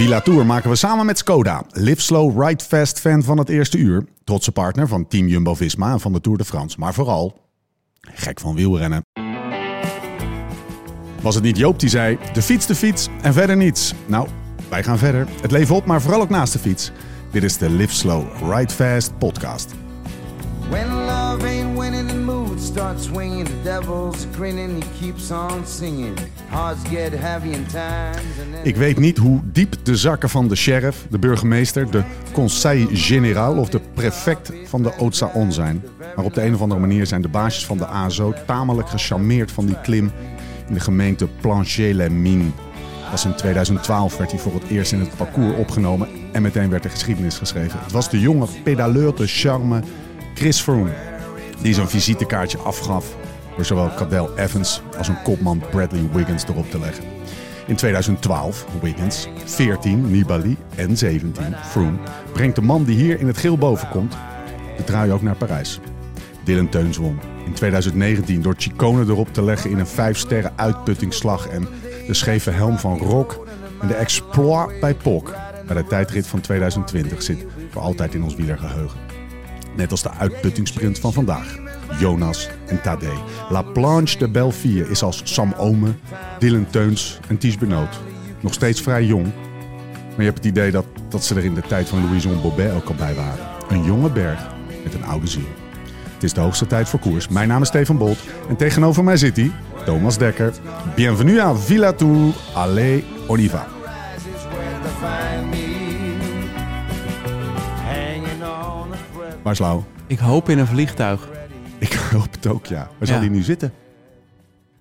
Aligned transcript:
Villa 0.00 0.20
Tour 0.20 0.46
maken 0.46 0.70
we 0.70 0.76
samen 0.76 1.06
met 1.06 1.18
Skoda. 1.18 1.64
Live 1.70 2.00
slow, 2.00 2.42
ride 2.42 2.64
fast 2.64 3.00
fan 3.00 3.22
van 3.22 3.38
het 3.38 3.48
eerste 3.48 3.78
uur. 3.78 4.04
Trotse 4.24 4.52
partner 4.52 4.88
van 4.88 5.06
Team 5.08 5.26
Jumbo-Visma 5.26 5.92
en 5.92 6.00
van 6.00 6.12
de 6.12 6.20
Tour 6.20 6.38
de 6.38 6.44
France. 6.44 6.76
Maar 6.78 6.94
vooral 6.94 7.40
gek 8.00 8.40
van 8.40 8.54
wielrennen. 8.54 9.02
Was 11.20 11.34
het 11.34 11.44
niet 11.44 11.56
Joop 11.56 11.80
die 11.80 11.88
zei, 11.88 12.18
de 12.32 12.42
fiets, 12.42 12.66
de 12.66 12.74
fiets 12.74 13.08
en 13.22 13.32
verder 13.32 13.56
niets? 13.56 13.94
Nou, 14.06 14.28
wij 14.68 14.82
gaan 14.82 14.98
verder. 14.98 15.26
Het 15.40 15.50
leven 15.50 15.74
op, 15.74 15.86
maar 15.86 16.02
vooral 16.02 16.20
ook 16.20 16.30
naast 16.30 16.52
de 16.52 16.58
fiets. 16.58 16.90
Dit 17.30 17.42
is 17.42 17.58
de 17.58 17.70
Live 17.70 17.94
Slow, 17.94 18.52
Ride 18.52 18.72
Fast 18.72 19.18
podcast. 19.18 19.74
Starts 22.70 23.04
swinging. 23.04 23.46
The 23.46 23.62
devil's 23.62 24.26
grinning, 24.34 24.82
he 24.82 24.88
keeps 25.00 25.30
on 25.30 25.66
singing. 25.66 26.18
Hearts 26.48 26.88
get 26.88 27.12
heavy 27.12 27.48
in 27.48 27.66
times. 27.66 28.62
Ik 28.62 28.76
weet 28.76 28.98
niet 28.98 29.18
hoe 29.18 29.40
diep 29.44 29.74
de 29.82 29.96
zakken 29.96 30.28
van 30.28 30.48
de 30.48 30.54
sheriff, 30.54 31.06
de 31.10 31.18
burgemeester, 31.18 31.90
de 31.90 32.02
conseil 32.32 32.88
général 32.92 33.56
of 33.56 33.68
de 33.68 33.80
prefect 33.94 34.52
van 34.64 34.82
de 34.82 34.92
Haute-Saône 34.98 35.48
zijn. 35.48 35.84
Maar 36.16 36.24
op 36.24 36.34
de 36.34 36.42
een 36.42 36.54
of 36.54 36.60
andere 36.60 36.80
manier 36.80 37.06
zijn 37.06 37.22
de 37.22 37.28
baasjes 37.28 37.66
van 37.66 37.78
de 37.78 37.86
ASO 37.86 38.34
tamelijk 38.46 38.88
gecharmeerd 38.88 39.52
van 39.52 39.66
die 39.66 39.80
klim 39.80 40.10
in 40.68 40.74
de 40.74 40.80
gemeente 40.80 41.28
Planchet-les-Mines. 41.40 42.52
Pas 43.10 43.24
in 43.24 43.34
2012 43.34 44.16
werd 44.16 44.30
hij 44.30 44.40
voor 44.40 44.54
het 44.54 44.68
eerst 44.68 44.92
in 44.92 45.00
het 45.00 45.16
parcours 45.16 45.56
opgenomen 45.56 46.08
en 46.32 46.42
meteen 46.42 46.70
werd 46.70 46.82
de 46.82 46.88
geschiedenis 46.88 47.38
geschreven. 47.38 47.80
Het 47.82 47.92
was 47.92 48.10
de 48.10 48.20
jonge 48.20 48.46
pedaleur 48.62 49.14
de 49.14 49.26
charme 49.26 49.80
Chris 50.34 50.60
Froome 50.60 51.09
die 51.62 51.74
zijn 51.74 51.88
visitekaartje 51.88 52.58
afgaf 52.58 53.16
door 53.56 53.64
zowel 53.64 53.94
Cadel 53.96 54.38
Evans 54.38 54.82
als 54.98 55.08
een 55.08 55.22
kopman 55.22 55.62
Bradley 55.70 56.08
Wiggins 56.12 56.44
erop 56.44 56.70
te 56.70 56.78
leggen. 56.78 57.04
In 57.66 57.76
2012 57.76 58.66
Wiggins, 58.82 59.28
14 59.44 60.10
Nibali 60.10 60.56
en 60.74 60.96
17 60.96 61.54
Froome 61.70 61.98
brengt 62.32 62.56
de 62.56 62.62
man 62.62 62.84
die 62.84 62.96
hier 62.96 63.20
in 63.20 63.26
het 63.26 63.38
geel 63.38 63.58
boven 63.58 63.88
komt 63.88 64.16
de 64.80 64.86
trui 64.86 65.12
ook 65.12 65.22
naar 65.22 65.36
Parijs. 65.36 65.80
Dylan 66.44 66.68
Teuns 66.68 66.96
won. 66.96 67.18
In 67.46 67.52
2019 67.52 68.42
door 68.42 68.54
Chicone 68.56 69.04
erop 69.04 69.32
te 69.32 69.42
leggen 69.42 69.70
in 69.70 69.78
een 69.78 69.86
5 69.86 70.18
sterren 70.18 70.52
uitputtingsslag 70.56 71.48
en 71.48 71.68
de 72.06 72.14
scheve 72.14 72.50
helm 72.50 72.78
van 72.78 72.98
Rock 72.98 73.46
en 73.80 73.88
de 73.88 73.94
exploit 73.94 74.80
bij 74.80 74.94
Pok 74.94 75.34
bij 75.66 75.76
de 75.76 75.88
tijdrit 75.88 76.26
van 76.26 76.40
2020 76.40 77.22
zit 77.22 77.46
voor 77.70 77.82
altijd 77.82 78.14
in 78.14 78.22
ons 78.22 78.34
wielergeheugen. 78.34 79.09
Net 79.76 79.90
als 79.90 80.02
de 80.02 80.10
uitputtingsprint 80.10 80.98
van 80.98 81.12
vandaag. 81.12 81.58
Jonas 81.98 82.48
en 82.66 82.82
Tadej. 82.82 83.18
La 83.48 83.62
Planche 83.62 84.18
de 84.18 84.28
Belleville 84.28 84.88
is 84.88 85.02
als 85.02 85.20
Sam 85.24 85.54
Ome, 85.56 85.94
Dylan 86.38 86.66
Teuns 86.70 87.18
en 87.28 87.38
Ties 87.38 87.58
Benoot. 87.58 88.00
Nog 88.40 88.54
steeds 88.54 88.80
vrij 88.80 89.04
jong. 89.04 89.24
Maar 90.10 90.18
je 90.18 90.24
hebt 90.24 90.36
het 90.36 90.46
idee 90.46 90.70
dat, 90.70 90.86
dat 91.08 91.24
ze 91.24 91.34
er 91.34 91.44
in 91.44 91.54
de 91.54 91.60
tijd 91.60 91.88
van 91.88 92.04
Louison 92.04 92.42
Bobet 92.42 92.74
ook 92.74 92.88
al 92.88 92.94
bij 92.94 93.14
waren. 93.14 93.46
Een 93.68 93.84
jonge 93.84 94.10
berg 94.10 94.46
met 94.84 94.94
een 94.94 95.04
oude 95.04 95.26
ziel. 95.26 95.48
Het 96.14 96.22
is 96.22 96.32
de 96.32 96.40
hoogste 96.40 96.66
tijd 96.66 96.88
voor 96.88 97.00
koers. 97.00 97.28
Mijn 97.28 97.48
naam 97.48 97.62
is 97.62 97.68
Stefan 97.68 97.98
Bolt 97.98 98.18
en 98.48 98.56
tegenover 98.56 99.04
mij 99.04 99.16
zit 99.16 99.36
hij, 99.36 99.50
Thomas 99.84 100.18
Dekker. 100.18 100.52
Bienvenue 100.94 101.42
à 101.42 101.54
Villa 101.54 101.92
Tour. 101.92 102.34
Allez, 102.54 103.02
on 103.26 103.38
Lau? 109.42 109.82
Ik 110.06 110.18
hoop 110.18 110.48
in 110.48 110.58
een 110.58 110.66
vliegtuig. 110.66 111.28
Ik 111.78 111.92
hoop 111.92 112.32
het 112.32 112.46
ook, 112.46 112.66
ja. 112.66 112.88
Waar 112.98 113.08
zal 113.08 113.18
hij 113.18 113.28
nu 113.28 113.42
zitten? 113.42 113.72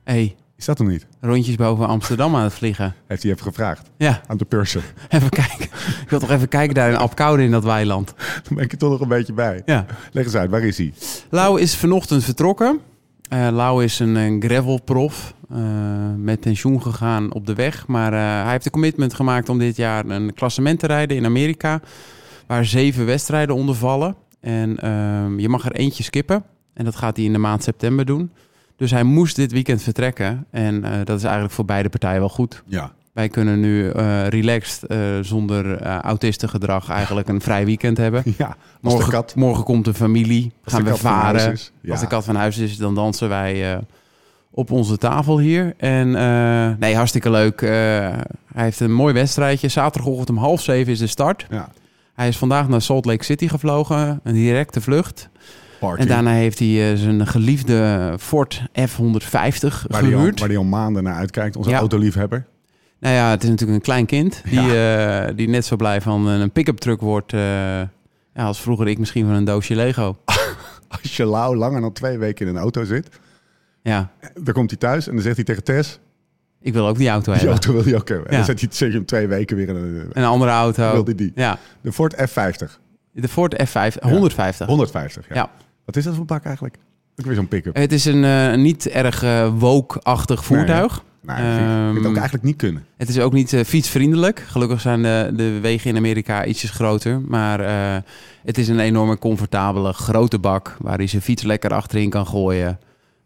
hey, 0.03 0.35
Is 0.57 0.65
dat 0.65 0.77
hem 0.77 0.87
niet? 0.87 1.07
rondjes 1.21 1.55
boven 1.55 1.87
Amsterdam 1.87 2.35
aan 2.35 2.43
het 2.43 2.53
vliegen. 2.53 2.95
Heeft 3.07 3.23
hij 3.23 3.31
even 3.31 3.43
gevraagd 3.43 3.89
Ja, 3.97 4.21
aan 4.27 4.37
de 4.37 4.45
purser. 4.45 4.83
even 5.09 5.29
kijken. 5.29 5.65
Ik 6.01 6.05
wil 6.09 6.19
toch 6.19 6.31
even 6.31 6.47
kijken 6.47 6.75
daar 6.75 6.89
in 6.89 6.95
Apkoude 6.97 7.43
in 7.43 7.51
dat 7.51 7.63
weiland. 7.63 8.13
Dan 8.47 8.55
ben 8.55 8.63
ik 8.63 8.71
er 8.71 8.77
toch 8.77 8.89
nog 8.91 8.99
een 9.01 9.07
beetje 9.07 9.33
bij. 9.33 9.61
Ja. 9.65 9.85
Leg 10.11 10.25
eens 10.25 10.35
uit, 10.35 10.49
waar 10.49 10.61
is 10.63 10.77
hij? 10.77 10.93
Lau 11.29 11.61
is 11.61 11.75
vanochtend 11.75 12.23
vertrokken. 12.23 12.79
Eh 13.29 13.47
Lau 13.51 13.83
is 13.83 13.99
een, 13.99 14.15
een 14.15 14.43
gravelprof. 14.43 15.33
eh, 15.49 15.57
met 16.17 16.39
pensioen 16.39 16.81
gegaan 16.81 17.33
op 17.33 17.45
de 17.45 17.53
weg. 17.53 17.87
Maar 17.87 18.13
eh, 18.13 18.43
hij 18.43 18.51
heeft 18.51 18.65
een 18.65 18.71
commitment 18.71 19.13
gemaakt 19.13 19.49
om 19.49 19.59
dit 19.59 19.75
jaar 19.75 20.05
een 20.05 20.33
klassement 20.33 20.79
te 20.79 20.87
rijden 20.87 21.17
in 21.17 21.25
Amerika. 21.25 21.81
Waar 22.47 22.65
zeven 22.65 23.05
wedstrijden 23.05 23.55
onder 23.55 23.75
vallen. 23.75 24.15
En 24.39 24.79
ehm, 24.79 25.39
je 25.39 25.49
mag 25.49 25.65
er 25.65 25.71
eentje 25.71 26.03
skippen. 26.03 26.43
En 26.73 26.85
dat 26.85 26.95
gaat 26.95 27.15
hij 27.15 27.25
in 27.25 27.33
de 27.33 27.39
maand 27.39 27.63
september 27.63 28.05
doen. 28.05 28.31
Dus 28.75 28.91
hij 28.91 29.03
moest 29.03 29.35
dit 29.35 29.51
weekend 29.51 29.81
vertrekken. 29.81 30.45
En 30.51 30.83
eh, 30.83 30.91
dat 31.03 31.17
is 31.17 31.23
eigenlijk 31.23 31.53
voor 31.53 31.65
beide 31.65 31.89
partijen 31.89 32.19
wel 32.19 32.29
goed. 32.29 32.63
Ja. 32.65 32.91
Wij 33.11 33.29
kunnen 33.29 33.59
nu 33.59 33.89
eh, 33.89 34.27
relaxed, 34.27 34.83
eh, 34.83 34.97
zonder 35.21 35.81
autistengedrag, 35.81 36.89
eigenlijk 36.89 37.27
een 37.27 37.41
vrij 37.41 37.65
weekend 37.65 37.97
hebben. 37.97 38.23
Ja, 38.37 38.55
Morgen, 38.81 39.05
de 39.05 39.11
kat. 39.11 39.35
morgen 39.35 39.63
komt 39.63 39.85
de 39.85 39.93
familie, 39.93 40.51
Als 40.63 40.73
gaan 40.73 40.83
de 40.83 40.89
we 40.89 40.97
varen. 40.97 41.57
Ja. 41.81 41.91
Als 41.91 41.99
de 41.99 42.07
kat 42.07 42.23
van 42.23 42.35
huis 42.35 42.57
is, 42.57 42.77
dan 42.77 42.95
dansen 42.95 43.29
wij 43.29 43.79
op 44.51 44.71
onze 44.71 44.97
tafel 44.97 45.39
hier. 45.39 45.73
En 45.77 46.11
nee, 46.79 46.95
hartstikke 46.95 47.29
leuk. 47.31 47.61
Hij 47.61 48.63
heeft 48.63 48.79
een 48.79 48.93
mooi 48.93 49.13
wedstrijdje. 49.13 49.67
Zaterdagochtend 49.67 50.29
om 50.29 50.37
half 50.37 50.61
zeven 50.61 50.91
is 50.91 50.99
de 50.99 51.07
start. 51.07 51.45
Ja, 51.49 51.69
Hij 52.19 52.27
is 52.27 52.37
vandaag 52.37 52.67
naar 52.67 52.81
Salt 52.81 53.05
Lake 53.05 53.23
City 53.23 53.47
gevlogen, 53.47 54.19
een 54.23 54.33
directe 54.33 54.81
vlucht. 54.81 55.29
party. 55.79 56.01
En 56.01 56.07
daarna 56.07 56.31
heeft 56.31 56.59
hij 56.59 56.91
eh, 56.91 56.97
zijn 56.97 57.27
geliefde 57.27 58.15
Ford 58.19 58.63
F-150 58.87 58.99
waar 58.99 59.41
hij 59.41 59.67
al, 59.91 60.01
gehuurd. 60.01 60.39
waar 60.39 60.49
die 60.49 60.57
al 60.57 60.63
maanden 60.63 61.03
naar 61.03 61.13
uitkijkt. 61.15 61.55
Onze 61.55 61.69
Ja. 61.69 61.77
autoliefhebber. 61.77 62.45
Nou 62.99 63.15
ja, 63.15 63.29
het 63.29 63.43
is 63.43 63.49
natuurlijk 63.49 63.77
een 63.77 63.83
klein 63.83 64.05
kind 64.05 64.41
die, 64.49 64.77
eh, 64.79 65.35
die 65.35 65.47
net 65.49 65.65
zo 65.65 65.75
blij 65.75 66.01
van 66.01 66.27
een 66.27 66.51
pick-up 66.51 66.77
truck 66.77 67.01
wordt 67.01 67.33
eh, 67.33 67.39
ja, 67.39 67.87
als 68.33 68.61
vroeger 68.61 68.87
ik 68.87 68.97
misschien 68.97 69.25
van 69.25 69.33
een 69.35 69.45
doosje 69.45 69.75
Lego. 69.75 70.17
Als 71.01 71.17
je 71.17 71.25
lauw 71.25 71.55
langer 71.55 71.81
dan 71.81 71.93
twee 71.93 72.17
weken 72.17 72.47
in 72.47 72.55
een 72.55 72.61
auto 72.61 72.83
zit, 72.83 73.09
Ja, 73.83 74.11
dan 74.41 74.53
komt 74.53 74.69
hij 74.69 74.79
thuis 74.79 75.07
en 75.07 75.13
dan 75.13 75.23
zegt 75.23 75.35
hij 75.35 75.45
tegen 75.45 75.63
Tess, 75.63 75.99
ik 76.61 76.73
wil 76.73 76.87
ook 76.87 76.97
die 76.97 77.09
auto 77.09 77.31
die 77.31 77.41
hebben. 77.41 77.51
auto 77.51 77.73
wil 77.73 77.83
hij 77.83 77.95
ook 77.95 78.07
hebben. 78.09 78.27
En 78.29 78.35
dan 78.35 78.45
zet 78.45 78.59
hij, 78.59 78.69
zet 78.71 78.93
je 78.93 79.05
twee 79.05 79.27
weken 79.27 79.55
weer 79.55 79.69
in 79.69 79.75
een... 79.75 80.09
Een 80.13 80.23
andere 80.23 80.51
auto. 80.51 80.91
Wil 80.91 81.03
die 81.03 81.15
die? 81.15 81.31
Ja, 81.35 81.57
De 81.81 81.91
Ford 81.91 82.15
F50. 82.15 82.71
de 83.11 83.27
Ford 83.27 83.53
F5 83.53 84.01
150. 84.01 84.67
150, 84.67 85.25
ja. 85.33 85.51
Wat 85.85 85.95
is 85.95 86.03
dat 86.03 86.15
voor 86.15 86.25
bak 86.25 86.43
eigenlijk? 86.43 86.77
Ook 87.15 87.25
weer 87.25 87.35
zo'n 87.35 87.47
pick-up. 87.47 87.75
Het 87.75 87.91
is 87.91 88.05
een 88.05 88.23
eh, 88.23 88.55
niet 88.55 88.87
erg 88.87 89.23
eh 89.23 89.53
woke-achtig 89.57 90.45
voertuig. 90.45 91.03
Nee, 91.21 91.35
ik 91.37 91.89
ik 91.91 91.97
het 91.97 92.05
ook 92.05 92.15
eigenlijk 92.15 92.43
niet 92.43 92.55
kunnen. 92.55 92.85
Het 92.97 93.09
is 93.09 93.19
ook 93.19 93.33
niet 93.33 93.53
eh, 93.53 93.63
fietsvriendelijk. 93.63 94.39
Gelukkig 94.47 94.81
zijn 94.81 95.01
de, 95.01 95.31
de 95.35 95.59
wegen 95.59 95.89
in 95.89 95.97
Amerika 95.97 96.45
ietsjes 96.45 96.69
groter. 96.71 97.21
Maar 97.21 97.59
eh, 97.59 98.01
het 98.43 98.57
is 98.57 98.67
een 98.67 98.79
enorme 98.79 99.17
comfortabele 99.17 99.93
grote 99.93 100.39
bak... 100.39 100.75
waar 100.79 100.97
hij 100.97 101.07
zijn 101.07 101.21
fiets 101.21 101.43
lekker 101.43 101.73
achterin 101.73 102.09
kan 102.09 102.27
gooien. 102.27 102.79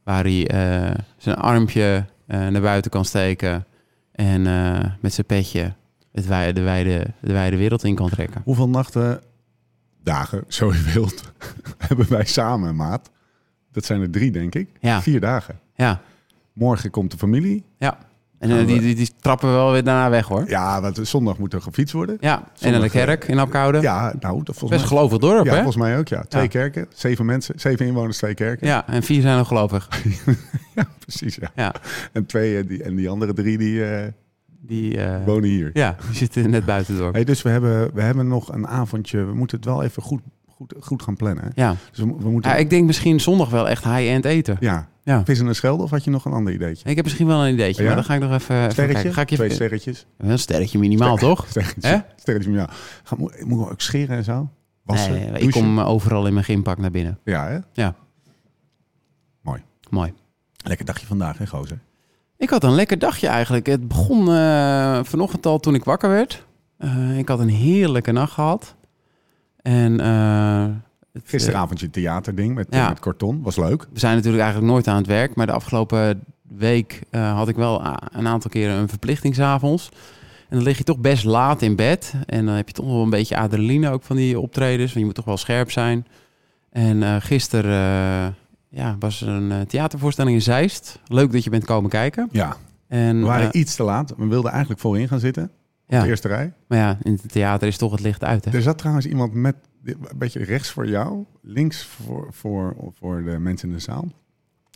Waar 0.03 0.23
hij 0.23 0.47
eh, 0.47 0.95
zijn 1.17 1.35
armpje 1.35 1.95
eh, 1.95 2.12
naar 2.37 2.61
buiten 2.61 2.91
kan 2.91 3.05
steken. 3.05 3.65
En 4.11 4.47
eh, 4.47 4.85
met 5.01 5.13
zijn 5.13 5.25
petje 5.25 5.73
het 6.11 6.25
wij- 6.27 6.53
de, 6.53 6.61
wijde, 6.61 7.05
de 7.21 7.33
wijde 7.33 7.57
wereld 7.57 7.83
in 7.83 7.95
kan 7.95 8.09
trekken. 8.09 8.41
Hoeveel 8.45 8.69
nachten, 8.69 9.21
dagen, 10.03 10.43
zo 10.47 10.73
je 10.73 10.81
wilt, 10.93 11.31
hebben 11.87 12.09
wij 12.09 12.25
samen, 12.25 12.75
maat? 12.75 13.11
Dat 13.71 13.85
zijn 13.85 14.01
er 14.01 14.09
drie, 14.11 14.31
denk 14.31 14.55
ik. 14.55 14.69
Ja. 14.79 15.01
Vier 15.01 15.19
dagen. 15.19 15.59
Ja, 15.75 16.01
Morgen 16.53 16.89
komt 16.89 17.11
de 17.11 17.17
familie. 17.17 17.63
ja. 17.77 17.97
En 18.43 18.59
eh, 18.59 18.67
die, 18.67 18.79
die, 18.79 18.95
die 18.95 19.09
trappen 19.19 19.49
we 19.49 19.55
wel 19.55 19.71
weer 19.71 19.83
daarna 19.83 20.09
weg 20.09 20.25
hoor. 20.27 20.43
Ja, 20.47 20.81
want 20.81 20.99
zondag 21.01 21.37
moet 21.37 21.53
er 21.53 21.61
gefietst 21.61 21.93
worden. 21.93 22.17
Ja, 22.19 22.35
en 22.37 22.41
naar 22.43 22.49
de 22.59 22.69
Zondag, 22.69 22.91
kerk 22.91 23.23
in 23.27 23.39
Apkoude. 23.39 23.81
Ja, 23.81 24.13
nou, 24.19 24.43
dat 24.43 24.55
volgens 24.55 24.69
Best 24.81 24.91
mij... 24.91 24.97
gelovig 24.97 25.17
dorp, 25.17 25.45
Ja, 25.45 25.49
hè? 25.49 25.55
volgens 25.55 25.77
mij 25.77 25.97
ook, 25.97 26.07
ja. 26.07 26.23
Twee 26.27 26.43
Ja. 26.43 26.49
kerken, 26.49 26.87
zeven 26.93 27.25
mensen, 27.25 27.59
zeven 27.59 27.85
inwoners, 27.85 28.17
twee 28.17 28.33
kerken. 28.33 28.67
Ja, 28.67 28.87
en 28.87 29.03
vier 29.03 29.21
zijn 29.21 29.37
nog 29.37 29.47
gelovig. 29.47 29.87
Ja, 30.75 30.85
precies, 30.99 31.35
ja. 31.35 31.51
Ja, 31.55 31.73
En, 32.13 32.25
twee, 32.25 32.57
eh, 32.57 32.67
die, 32.67 32.83
en 32.83 32.95
die 32.95 33.09
andere 33.09 33.33
drie, 33.33 33.57
die 33.57 33.85
eh, 33.85 34.07
die, 34.61 34.97
eh, 34.97 35.25
wonen 35.25 35.49
hier. 35.49 35.69
ja, 35.73 35.95
die 36.07 36.15
zitten 36.15 36.49
net 36.49 36.65
buiten 36.65 36.93
het 36.93 37.01
dorp. 37.01 37.13
Hey, 37.13 37.23
dus 37.23 37.41
we 37.41 37.49
hebben, 37.49 37.93
we 37.93 38.01
hebben 38.01 38.27
nog 38.27 38.53
een 38.53 38.67
avondje. 38.67 39.23
We 39.25 39.33
moeten 39.33 39.57
het 39.57 39.65
wel 39.65 39.83
even 39.83 40.01
goed, 40.03 40.21
goed, 40.69 40.75
goed 40.85 41.03
gaan 41.03 41.15
plannen. 41.15 41.43
hè? 41.43 41.49
Ja. 41.63 41.75
Dus 41.89 41.99
we, 41.99 42.05
we 42.19 42.29
moeten... 42.29 42.51
ja, 42.51 42.57
ik 42.57 42.69
denk 42.69 42.85
misschien 42.85 43.19
zondag 43.19 43.49
wel 43.49 43.69
echt 43.69 43.83
high-end 43.83 44.25
eten. 44.25 44.57
Ja. 44.59 44.87
Ja. 45.03 45.25
Vis 45.25 45.39
in 45.39 45.47
een 45.47 45.55
schelde 45.55 45.83
of 45.83 45.89
had 45.89 46.03
je 46.03 46.09
nog 46.09 46.25
een 46.25 46.31
ander 46.31 46.53
ideetje? 46.53 46.89
Ik 46.89 46.95
heb 46.95 47.05
misschien 47.05 47.27
wel 47.27 47.45
een 47.45 47.53
ideetje, 47.53 47.81
Ja? 47.81 47.87
maar 47.87 47.95
dan 47.97 48.05
ga 48.05 48.13
ik 48.13 48.21
nog 48.21 48.31
even, 48.33 48.67
even 48.67 48.87
kijken. 48.87 49.13
Ga 49.13 49.21
ik 49.21 49.29
je 49.29 49.35
Twee 49.35 49.49
sterretjes. 49.49 50.05
Een 50.17 50.39
sterretje 50.39 50.79
minimaal, 50.79 51.17
toch? 51.17 51.45
Sterretje. 51.49 52.05
Sterretje, 52.15 52.51
ja. 52.51 52.69
Ga, 53.03 53.15
moet, 53.15 53.45
moet 53.45 53.65
ik 53.65 53.71
ook 53.71 53.81
scheren 53.81 54.17
en 54.17 54.23
zo? 54.23 54.49
Wassen? 54.83 55.11
Nee, 55.11 55.41
ik 55.41 55.51
kom 55.51 55.79
overal 55.79 56.27
in 56.27 56.33
mijn 56.33 56.45
gympak 56.45 56.77
naar 56.77 56.91
binnen. 56.91 57.19
Ja, 57.23 57.47
hè? 57.47 57.57
Ja. 57.73 57.95
Mooi. 59.41 59.61
Mooi. 59.89 60.13
Lekker 60.65 60.85
dagje 60.85 61.05
vandaag, 61.05 61.37
hè, 61.37 61.47
gozer? 61.47 61.79
Ik 62.37 62.49
had 62.49 62.63
een 62.63 62.75
lekker 62.75 62.99
dagje 62.99 63.27
eigenlijk. 63.27 63.65
Het 63.65 63.87
begon 63.87 64.29
eh, 64.33 64.99
vanochtend 65.03 65.45
al 65.45 65.59
toen 65.59 65.75
ik 65.75 65.83
wakker 65.83 66.09
werd. 66.09 66.45
Eh, 66.77 67.17
ik 67.17 67.27
had 67.27 67.39
een 67.39 67.49
heerlijke 67.49 68.11
nacht 68.11 68.31
gehad. 68.33 68.75
En 69.63 69.99
eh, 69.99 70.65
het, 71.13 71.23
Gisteravondje 71.25 71.89
theaterding 71.89 72.55
met, 72.55 72.67
Ja. 72.69 72.89
met. 72.89 73.35
Was 73.41 73.57
leuk. 73.57 73.87
We 73.93 73.99
zijn 73.99 74.15
natuurlijk 74.15 74.43
eigenlijk 74.43 74.73
nooit 74.73 74.87
aan 74.87 74.97
het 74.97 75.07
werk, 75.07 75.35
maar 75.35 75.45
de 75.45 75.51
afgelopen 75.51 76.23
week 76.41 77.01
eh, 77.09 77.35
had 77.35 77.47
ik 77.47 77.55
wel 77.55 77.85
een 78.11 78.27
aantal 78.27 78.49
keren 78.49 78.75
een 78.75 78.89
verplichting 78.89 79.35
s'avonds. 79.35 79.89
En 80.49 80.59
dan 80.59 80.67
lig 80.67 80.77
je 80.77 80.83
toch 80.83 80.99
best 80.99 81.23
laat 81.23 81.61
in 81.61 81.75
bed. 81.75 82.13
En 82.25 82.45
dan 82.45 82.55
heb 82.55 82.67
je 82.67 82.73
toch 82.73 82.85
wel 82.85 83.01
een 83.01 83.09
beetje 83.09 83.37
adrenaline 83.37 83.89
ook 83.89 84.03
van 84.03 84.15
die 84.15 84.39
optredens. 84.39 84.85
Want 84.85 84.99
je 84.99 85.05
moet 85.05 85.15
toch 85.15 85.25
wel 85.25 85.37
scherp 85.37 85.71
zijn. 85.71 86.05
En 86.69 87.03
eh 87.03 87.15
gisteren 87.19 87.71
eh, 87.71 88.79
ja, 88.79 88.95
was 88.99 89.21
er 89.21 89.27
een 89.27 89.51
eh, 89.51 89.61
theatervoorstelling 89.61 90.35
in 90.35 90.41
Zeist. 90.41 90.99
Leuk 91.07 91.31
dat 91.31 91.43
je 91.43 91.49
bent 91.49 91.65
komen 91.65 91.89
kijken. 91.89 92.29
Ja, 92.31 92.55
En, 92.87 93.19
we 93.19 93.25
waren 93.25 93.51
eh, 93.51 93.59
iets 93.59 93.75
te 93.75 93.83
laat. 93.83 94.13
We 94.17 94.27
wilden 94.27 94.51
eigenlijk 94.51 94.81
voorin 94.81 95.07
gaan 95.07 95.19
zitten. 95.19 95.51
Ja, 95.93 96.01
De 96.01 96.07
eerste 96.09 96.27
rij. 96.27 96.53
maar 96.67 96.77
ja, 96.77 96.97
in 97.01 97.11
het 97.11 97.31
theater 97.31 97.67
is 97.67 97.77
toch 97.77 97.91
het 97.91 97.99
licht 97.99 98.23
uit. 98.23 98.45
Hè? 98.45 98.51
Er 98.51 98.61
zat 98.61 98.77
trouwens 98.77 99.05
iemand 99.05 99.33
met 99.33 99.55
een 99.83 99.97
beetje 100.15 100.43
rechts 100.43 100.69
voor 100.69 100.87
jou, 100.87 101.25
links 101.41 101.83
voor, 101.85 102.27
voor, 102.31 102.75
voor 102.99 103.23
de 103.23 103.39
mensen 103.39 103.67
in 103.67 103.73
de 103.73 103.81
zaal. 103.81 104.07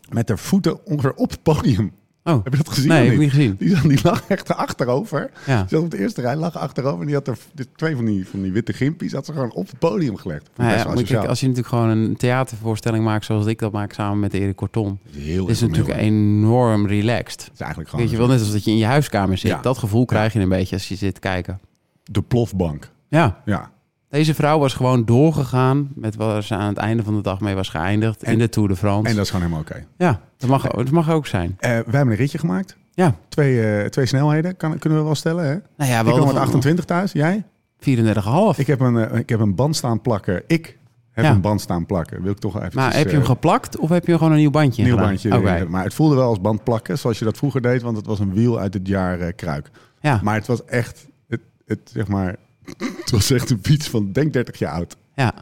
Met 0.08 0.26
de 0.26 0.36
voeten 0.36 0.86
ongeveer 0.86 1.14
op 1.14 1.30
het 1.30 1.42
podium. 1.42 1.92
Oh, 2.28 2.44
Heb 2.44 2.52
je 2.52 2.62
dat 2.64 2.68
gezien? 2.74 2.88
nee, 2.88 2.98
of 3.00 3.04
heb 3.04 3.14
ik 3.14 3.20
niet 3.20 3.30
gezien. 3.30 3.56
Die, 3.58 3.80
die 3.88 3.98
lag 4.02 4.24
echt 4.28 4.54
achterover. 4.54 5.30
Ja. 5.46 5.58
Die 5.60 5.68
zat 5.68 5.82
op 5.82 5.90
de 5.90 5.98
eerste 5.98 6.20
rij, 6.20 6.36
lag 6.36 6.56
achterover. 6.56 7.00
En 7.00 7.06
die 7.06 7.14
had 7.14 7.28
er 7.28 7.38
de 7.52 7.66
twee 7.76 7.96
van 7.96 8.04
die, 8.04 8.28
van 8.28 8.42
die 8.42 8.52
witte 8.52 8.72
gimpies 8.72 9.12
had 9.12 9.26
ze 9.26 9.32
gewoon 9.32 9.52
op 9.52 9.66
het 9.66 9.78
podium 9.78 10.16
gelegd. 10.16 10.50
Nou 10.56 10.70
ja, 10.70 10.82
als 10.82 11.40
je 11.40 11.46
natuurlijk 11.46 11.66
gewoon 11.74 11.88
een 11.88 12.16
theatervoorstelling 12.16 13.04
maakt 13.04 13.24
zoals 13.24 13.46
ik 13.46 13.58
dat 13.58 13.72
maak 13.72 13.92
samen 13.92 14.20
met 14.20 14.34
Erik 14.34 14.56
Kortom, 14.56 14.98
heel 15.16 15.48
is 15.48 15.60
natuurlijk 15.60 15.98
enorm 15.98 16.86
relaxed. 16.86 17.40
Het 17.44 17.50
is 17.54 17.60
eigenlijk 17.60 17.90
gewoon 17.90 18.04
Weet 18.04 18.14
je 18.14 18.20
wel, 18.20 18.28
net 18.28 18.40
als 18.40 18.52
dat 18.52 18.64
je 18.64 18.70
in 18.70 18.76
je 18.76 18.84
huiskamer 18.84 19.38
zit. 19.38 19.62
Dat 19.62 19.78
gevoel 19.78 20.04
krijg 20.04 20.32
je 20.32 20.40
een 20.40 20.48
beetje 20.48 20.74
als 20.76 20.88
je 20.88 20.96
zit 20.96 21.18
kijken. 21.18 21.60
de 22.04 22.22
plofbank. 22.22 22.90
Ja, 23.08 23.42
Ja. 23.44 23.70
Deze 24.10 24.34
vrouw 24.34 24.58
was 24.58 24.74
gewoon 24.74 25.04
doorgegaan 25.04 25.88
met 25.94 26.16
waar 26.16 26.42
ze 26.42 26.54
aan 26.54 26.68
het 26.68 26.76
einde 26.76 27.02
van 27.02 27.14
de 27.16 27.22
dag 27.22 27.40
mee 27.40 27.54
was 27.54 27.68
geëindigd 27.68 28.22
En- 28.22 28.32
in 28.32 28.38
de 28.38 28.48
Tour 28.48 28.68
de 28.68 28.76
France. 28.76 29.08
En 29.10 29.14
dat 29.16 29.24
is 29.24 29.30
gewoon 29.30 29.46
helemaal 29.46 29.64
oké. 29.70 29.86
Ja, 29.96 30.20
dat 30.36 30.48
mag, 30.50 30.62
dat 30.66 30.90
mag 30.90 31.10
ook 31.10 31.26
zijn. 31.26 31.56
Eh, 31.58 31.70
wij 31.70 31.82
hebben 31.84 32.10
een 32.10 32.14
ritje 32.16 32.38
gemaakt. 32.38 32.76
Ja, 32.92 33.14
Twee, 33.28 33.66
eh, 33.80 33.86
twee 33.88 34.06
snelheden, 34.06 34.56
kan, 34.56 34.78
kunnen 34.78 34.98
we 34.98 35.04
wel 35.04 35.14
stellen. 35.14 35.44
Hè? 35.44 35.54
nou 35.76 35.90
ja, 35.90 35.98
Ik 36.00 36.04
wel 36.06 36.14
de- 36.20 36.26
met 36.26 36.36
28 36.36 36.84
thuis, 36.84 37.12
jij? 37.12 37.44
34,5. 37.78 38.58
Ik 38.58 38.66
heb, 38.66 38.80
een, 38.80 38.96
eh, 38.96 39.18
ik 39.18 39.28
heb 39.28 39.40
een 39.40 39.54
band 39.54 39.76
staan 39.76 40.00
plakken. 40.00 40.42
Ik 40.46 40.78
heb 41.10 41.24
Ja. 41.24 41.30
een 41.30 41.40
band 41.40 41.60
staan 41.60 41.86
plakken. 41.86 42.22
Wil 42.22 42.32
ik 42.32 42.38
toch 42.38 42.56
even. 42.60 42.70
Maar 42.74 42.96
heb 42.96 43.10
je 43.10 43.16
hem 43.16 43.24
geplakt 43.24 43.76
of 43.78 43.88
heb 43.88 44.06
je 44.06 44.16
gewoon 44.16 44.32
een 44.32 44.38
nieuw 44.38 44.50
bandje 44.50 44.82
Nieuw 44.82 44.92
gedaan? 44.94 45.08
bandje. 45.08 45.36
Oké, 45.36 45.50
erin. 45.54 45.70
Maar 45.70 45.84
het 45.84 45.94
voelde 45.94 46.14
wel 46.14 46.28
als 46.28 46.40
band 46.40 46.64
plakken, 46.64 46.98
zoals 46.98 47.18
je 47.18 47.24
dat 47.24 47.36
vroeger 47.36 47.60
deed, 47.62 47.82
want 47.82 47.96
het 47.96 48.06
was 48.06 48.18
een 48.18 48.34
wiel 48.34 48.58
uit 48.58 48.74
het 48.74 48.86
jaar 48.88 49.32
Kruik. 49.32 49.70
ja, 50.00 50.20
Maar 50.22 50.34
het 50.34 50.46
was 50.46 50.64
echt, 50.64 51.06
het, 51.28 51.40
het, 51.66 51.90
zeg 51.92 52.08
maar, 52.08 52.36
het 52.76 53.10
was 53.10 53.30
echt 53.30 53.50
een 53.50 53.58
fiets 53.62 53.88
van 53.88 54.12
denk 54.12 54.32
30 54.32 54.58
jaar 54.58 54.72
oud. 54.72 54.96
ja. 55.14 55.34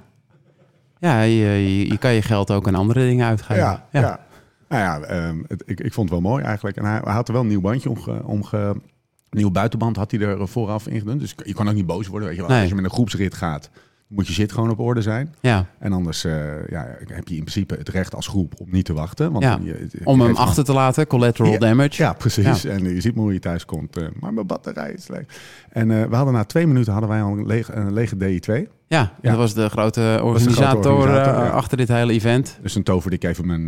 Ja, 0.99 1.20
je, 1.20 1.37
je, 1.37 1.88
je 1.88 1.99
kan 1.99 2.12
je 2.12 2.23
geld 2.23 2.50
ook 2.50 2.67
aan 2.67 2.75
andere 2.75 3.00
dingen 3.00 3.26
uitgeven. 3.26 3.62
Ja, 3.62 3.87
ja. 3.93 4.26
Nou 4.69 4.82
ja, 4.82 5.00
ehm, 5.00 5.43
het, 5.49 5.62
ik, 5.67 5.81
ik 5.81 5.93
vond 5.93 6.11
het 6.11 6.20
wel 6.20 6.31
mooi 6.31 6.44
eigenlijk. 6.44 6.76
En 6.76 6.84
hij, 6.84 7.00
hij 7.05 7.12
had 7.12 7.26
er 7.28 7.32
wel 7.32 7.43
een 7.43 7.49
nieuw 7.49 7.61
bandje 7.61 7.90
omge, 7.90 8.23
omge 8.25 8.56
een 8.56 8.82
nieuwe 9.31 9.50
buitenband 9.50 9.96
had 9.96 10.11
hij 10.11 10.20
er 10.20 10.49
vooraf 10.49 10.87
in 10.87 10.99
gedaan. 10.99 11.19
Dus 11.19 11.34
je 11.44 11.55
kan 11.55 11.69
ook 11.69 11.75
niet 11.75 11.87
boos 11.87 12.06
worden. 12.06 12.28
Weet 12.28 12.37
je 12.37 12.43
wel. 12.43 12.50
Nee. 12.50 12.61
Als 12.61 12.69
je 12.69 12.75
met 12.75 12.84
een 12.84 12.90
groepsrit 12.90 13.34
gaat, 13.34 13.70
moet 14.08 14.26
je 14.26 14.32
zit 14.32 14.52
gewoon 14.52 14.70
op 14.70 14.78
orde 14.78 15.02
zijn. 15.02 15.34
ja. 15.40 15.66
En 15.78 15.92
anders 15.92 16.24
eh, 16.24 16.68
ja, 16.68 16.96
heb 17.06 17.28
je 17.28 17.34
in 17.36 17.40
principe 17.40 17.74
het 17.74 17.88
recht 17.88 18.14
als 18.14 18.26
groep 18.26 18.54
om 18.60 18.66
niet 18.70 18.84
te 18.84 18.92
wachten. 18.92 19.32
Want 19.32 19.44
Ja, 19.44 19.58
je, 19.62 19.86
je 19.90 20.00
Om 20.04 20.20
hem 20.20 20.36
achter 20.36 20.64
te 20.64 20.72
laten, 20.72 21.06
collateral 21.06 21.52
Ja, 21.52 21.58
damage. 21.58 22.02
Ja, 22.02 22.12
precies. 22.12 22.64
En 22.64 22.94
je 22.94 23.00
ziet 23.00 23.14
maar 23.14 23.24
hoe 23.24 23.32
je 23.32 23.38
thuis 23.38 23.64
komt. 23.64 23.96
eh, 23.96 24.06
maar 24.20 24.32
mijn 24.34 24.46
batterij 24.46 24.92
is 24.92 25.08
leeg. 25.08 25.24
En 25.68 25.90
eh, 25.90 26.04
we 26.08 26.16
hadden 26.16 26.34
na 26.34 26.44
twee 26.44 26.66
minuten 26.66 26.92
hadden 26.92 27.10
wij 27.10 27.22
al 27.22 27.32
een 27.38 27.46
lege, 27.46 27.72
een 27.72 27.92
lege 27.92 28.16
DI2. 28.16 28.70
Ja, 28.88 29.12
dat 29.22 29.36
was 29.36 29.54
de 29.54 29.68
grote 29.68 30.20
organisator, 30.22 31.08
achter 31.50 31.76
dit 31.76 31.88
hele 31.88 32.12
event. 32.12 32.58
Dus 32.62 32.74
een 32.74 32.82
toverde 32.82 33.16
ik 33.16 33.24
even 33.24 33.46
mijn, 33.46 33.64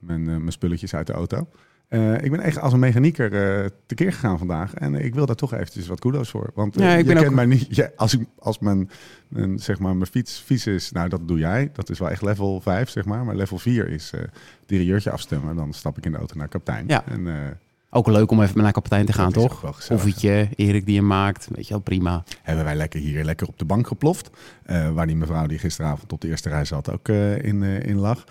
mijn 0.00 0.52
spulletjes 0.52 0.94
uit 0.94 1.06
de 1.06 1.12
auto. 1.12 1.46
Eh, 1.88 2.12
ik 2.22 2.30
ben 2.30 2.40
echt 2.40 2.58
als 2.58 2.72
een 2.72 2.78
mechanieker 2.78 3.60
eh 3.62 3.66
tekeer 3.86 4.12
gegaan 4.12 4.38
vandaag. 4.38 4.74
En 4.74 4.94
ik 4.94 5.14
wil 5.14 5.26
daar 5.26 5.36
toch 5.36 5.52
eventjes 5.54 5.86
wat 5.86 6.00
kudo's 6.00 6.30
voor. 6.30 6.50
Want 6.54 6.76
eh, 6.76 6.82
Ja, 6.84 6.92
ik 6.92 7.06
je 7.06 7.12
kent 7.14 7.26
ook- 7.26 7.32
mij 7.34 7.46
niet. 7.46 7.76
Ja, 7.76 7.90
als 7.96 8.14
ik, 8.14 8.26
als 8.38 8.58
mijn, 8.58 8.90
mijn, 9.28 9.58
zeg 9.58 9.78
maar, 9.78 9.96
mijn 9.96 10.10
fiets 10.10 10.42
vies 10.46 10.66
is, 10.66 10.90
nou 10.92 11.08
dat 11.08 11.28
doe 11.28 11.38
jij. 11.38 11.70
Dat 11.72 11.90
is 11.90 11.98
wel 11.98 12.10
echt 12.10 12.22
level 12.22 12.60
5, 12.60 12.88
zeg 12.90 13.04
maar. 13.04 13.24
Maar 13.24 13.36
level 13.36 13.58
4 13.58 13.88
is 13.88 14.10
eh 14.12 14.20
derailleurtje 14.66 15.10
afstemmen. 15.10 15.56
Dan 15.56 15.72
stap 15.72 15.98
ik 15.98 16.04
in 16.04 16.12
de 16.12 16.18
auto 16.18 16.36
naar 16.36 16.48
kapitein. 16.48 16.84
Ja. 16.88 17.04
En, 17.06 17.58
Ook 17.90 18.06
leuk 18.06 18.30
om 18.30 18.42
even 18.42 18.62
naar 18.62 18.72
kapitein 18.72 19.06
te 19.06 19.12
gaan, 19.12 19.32
Dat 19.32 19.42
toch? 19.42 19.58
gezellig, 19.58 19.86
Koffietje, 20.02 20.48
Erik 20.56 20.86
die 20.86 20.96
hem 20.96 21.06
maakt. 21.06 21.48
Weet 21.54 21.66
je 21.66 21.72
wel, 21.72 21.82
prima. 21.82 22.24
hebben 22.42 22.64
wij 22.64 22.76
lekker 22.76 23.00
hier 23.00 23.24
lekker 23.24 23.46
op 23.48 23.58
de 23.58 23.64
bank 23.64 23.86
geploft. 23.86 24.30
Waar 24.66 25.06
die 25.06 25.16
mevrouw 25.16 25.46
die 25.46 25.58
gisteravond 25.58 26.12
op 26.12 26.20
de 26.20 26.28
eerste 26.28 26.48
rij 26.48 26.64
zat 26.64 26.90
ook 26.92 27.08
in, 27.08 27.62
in 27.62 27.96
lag. 27.98 28.24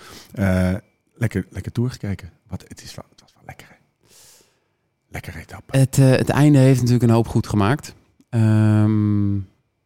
Lekker, 1.19 1.45
lekker 1.49 1.71
tour 1.71 1.89
gekeken. 1.89 2.29
Wat, 2.47 2.63
het, 2.67 2.83
is 2.83 2.95
wel, 2.95 3.05
het 3.09 3.21
was 3.21 3.33
wel 3.33 3.43
lekker. 3.45 3.67
hè? 3.69 3.75
Etappe. 5.25 5.77
Het, 5.77 5.97
eh, 5.97 6.09
het 6.09 6.29
einde 6.29 6.57
heeft 6.59 6.77
natuurlijk 6.79 7.03
een 7.09 7.15
hoop 7.15 7.27
goed 7.27 7.47
gemaakt. 7.47 7.95
Ehm, 8.29 9.35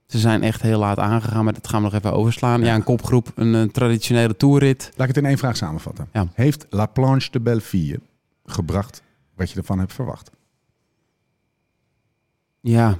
ze 0.08 0.20
zijn 0.20 0.44
echt 0.44 0.62
heel 0.62 0.80
laat 0.80 0.98
aangegaan, 1.00 1.44
maar 1.44 1.54
dat 1.54 1.68
gaan 1.68 1.80
we 1.84 1.90
nog 1.90 1.96
even 1.98 2.14
overslaan. 2.14 2.60
Ja, 2.60 2.66
Ja. 2.66 2.76
een 2.76 2.84
kopgroep, 2.84 3.32
een, 3.36 3.56
eh, 3.56 3.62
traditionele 3.64 4.38
toerrit. 4.38 4.84
Laat 4.96 5.10
ik 5.10 5.16
het 5.16 5.24
in 5.24 5.30
één 5.30 5.38
vraag 5.38 5.58
samenvatten. 5.58 6.08
Ja. 6.14 6.28
Heeft 6.34 6.66
La 6.70 6.86
Planche 6.86 7.32
de 7.32 7.40
Belleville 7.40 8.00
gebracht 8.46 9.02
wat 9.36 9.52
je 9.52 9.58
ervan 9.58 9.80
hebt 9.80 9.94
verwacht? 9.94 10.32
Ja. 12.62 12.98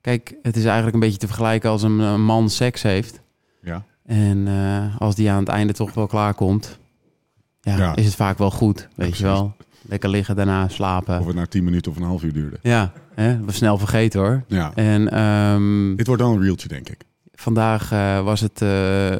Kijk, 0.00 0.34
het 0.42 0.56
is 0.56 0.64
eigenlijk 0.64 0.94
een 0.94 1.00
beetje 1.00 1.18
te 1.18 1.26
vergelijken 1.26 1.70
als 1.70 1.82
een, 1.82 1.98
een 1.98 2.24
man 2.24 2.50
seks 2.50 2.82
heeft. 2.82 3.20
Ja. 3.62 3.84
En 4.04 4.48
eh, 4.48 5.00
als 5.00 5.14
die 5.14 5.30
aan 5.30 5.38
het 5.38 5.48
einde 5.48 5.72
toch 5.72 5.94
wel 5.94 6.06
klaar 6.06 6.34
komt, 6.34 6.78
ja, 7.60 7.76
Ja. 7.76 7.96
is 7.96 8.04
het 8.04 8.14
vaak 8.14 8.38
wel 8.38 8.50
goed. 8.50 8.88
Weet 8.94 9.16
je 9.16 9.22
wel. 9.24 9.56
Lekker 9.88 10.08
liggen, 10.08 10.36
daarna 10.36 10.68
slapen. 10.68 11.20
Of 11.20 11.26
het 11.26 11.34
nou 11.34 11.46
10 11.46 11.64
minuten 11.64 11.90
of 11.90 11.96
een 11.96 12.02
half 12.02 12.22
uur 12.22 12.32
duurde. 12.32 12.58
Ja, 12.62 12.92
hè? 13.14 13.44
we 13.44 13.52
snel 13.52 13.78
vergeten 13.78 14.20
hoor. 14.20 14.44
Ja. 14.46 14.72
En 14.74 15.08
ehm, 15.10 15.96
Dit 15.96 16.06
wordt 16.06 16.22
dan 16.22 16.32
een 16.32 16.42
reeltje, 16.42 16.68
denk 16.68 16.88
ik. 16.88 17.04
vandaag 17.34 17.92
eh, 17.92 18.24
was 18.24 18.40
het, 18.40 18.62
eh, 18.62 18.68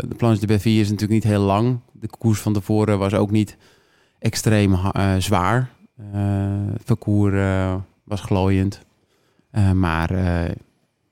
de 0.09 0.15
planche 0.17 0.41
de 0.41 0.47
Belleville 0.47 0.81
is 0.81 0.91
natuurlijk 0.91 1.25
niet 1.25 1.33
heel 1.33 1.43
lang. 1.43 1.81
De 1.93 2.09
koers 2.19 2.41
van 2.41 2.53
tevoren 2.53 2.99
was 2.99 3.15
ook 3.15 3.31
niet 3.31 3.57
extreem 4.19 4.75
eh, 4.75 5.15
zwaar. 5.19 5.71
Het 6.73 6.85
parcours 6.85 7.35
was 8.05 8.21
glooiend. 8.21 8.81
Maar 9.75 10.11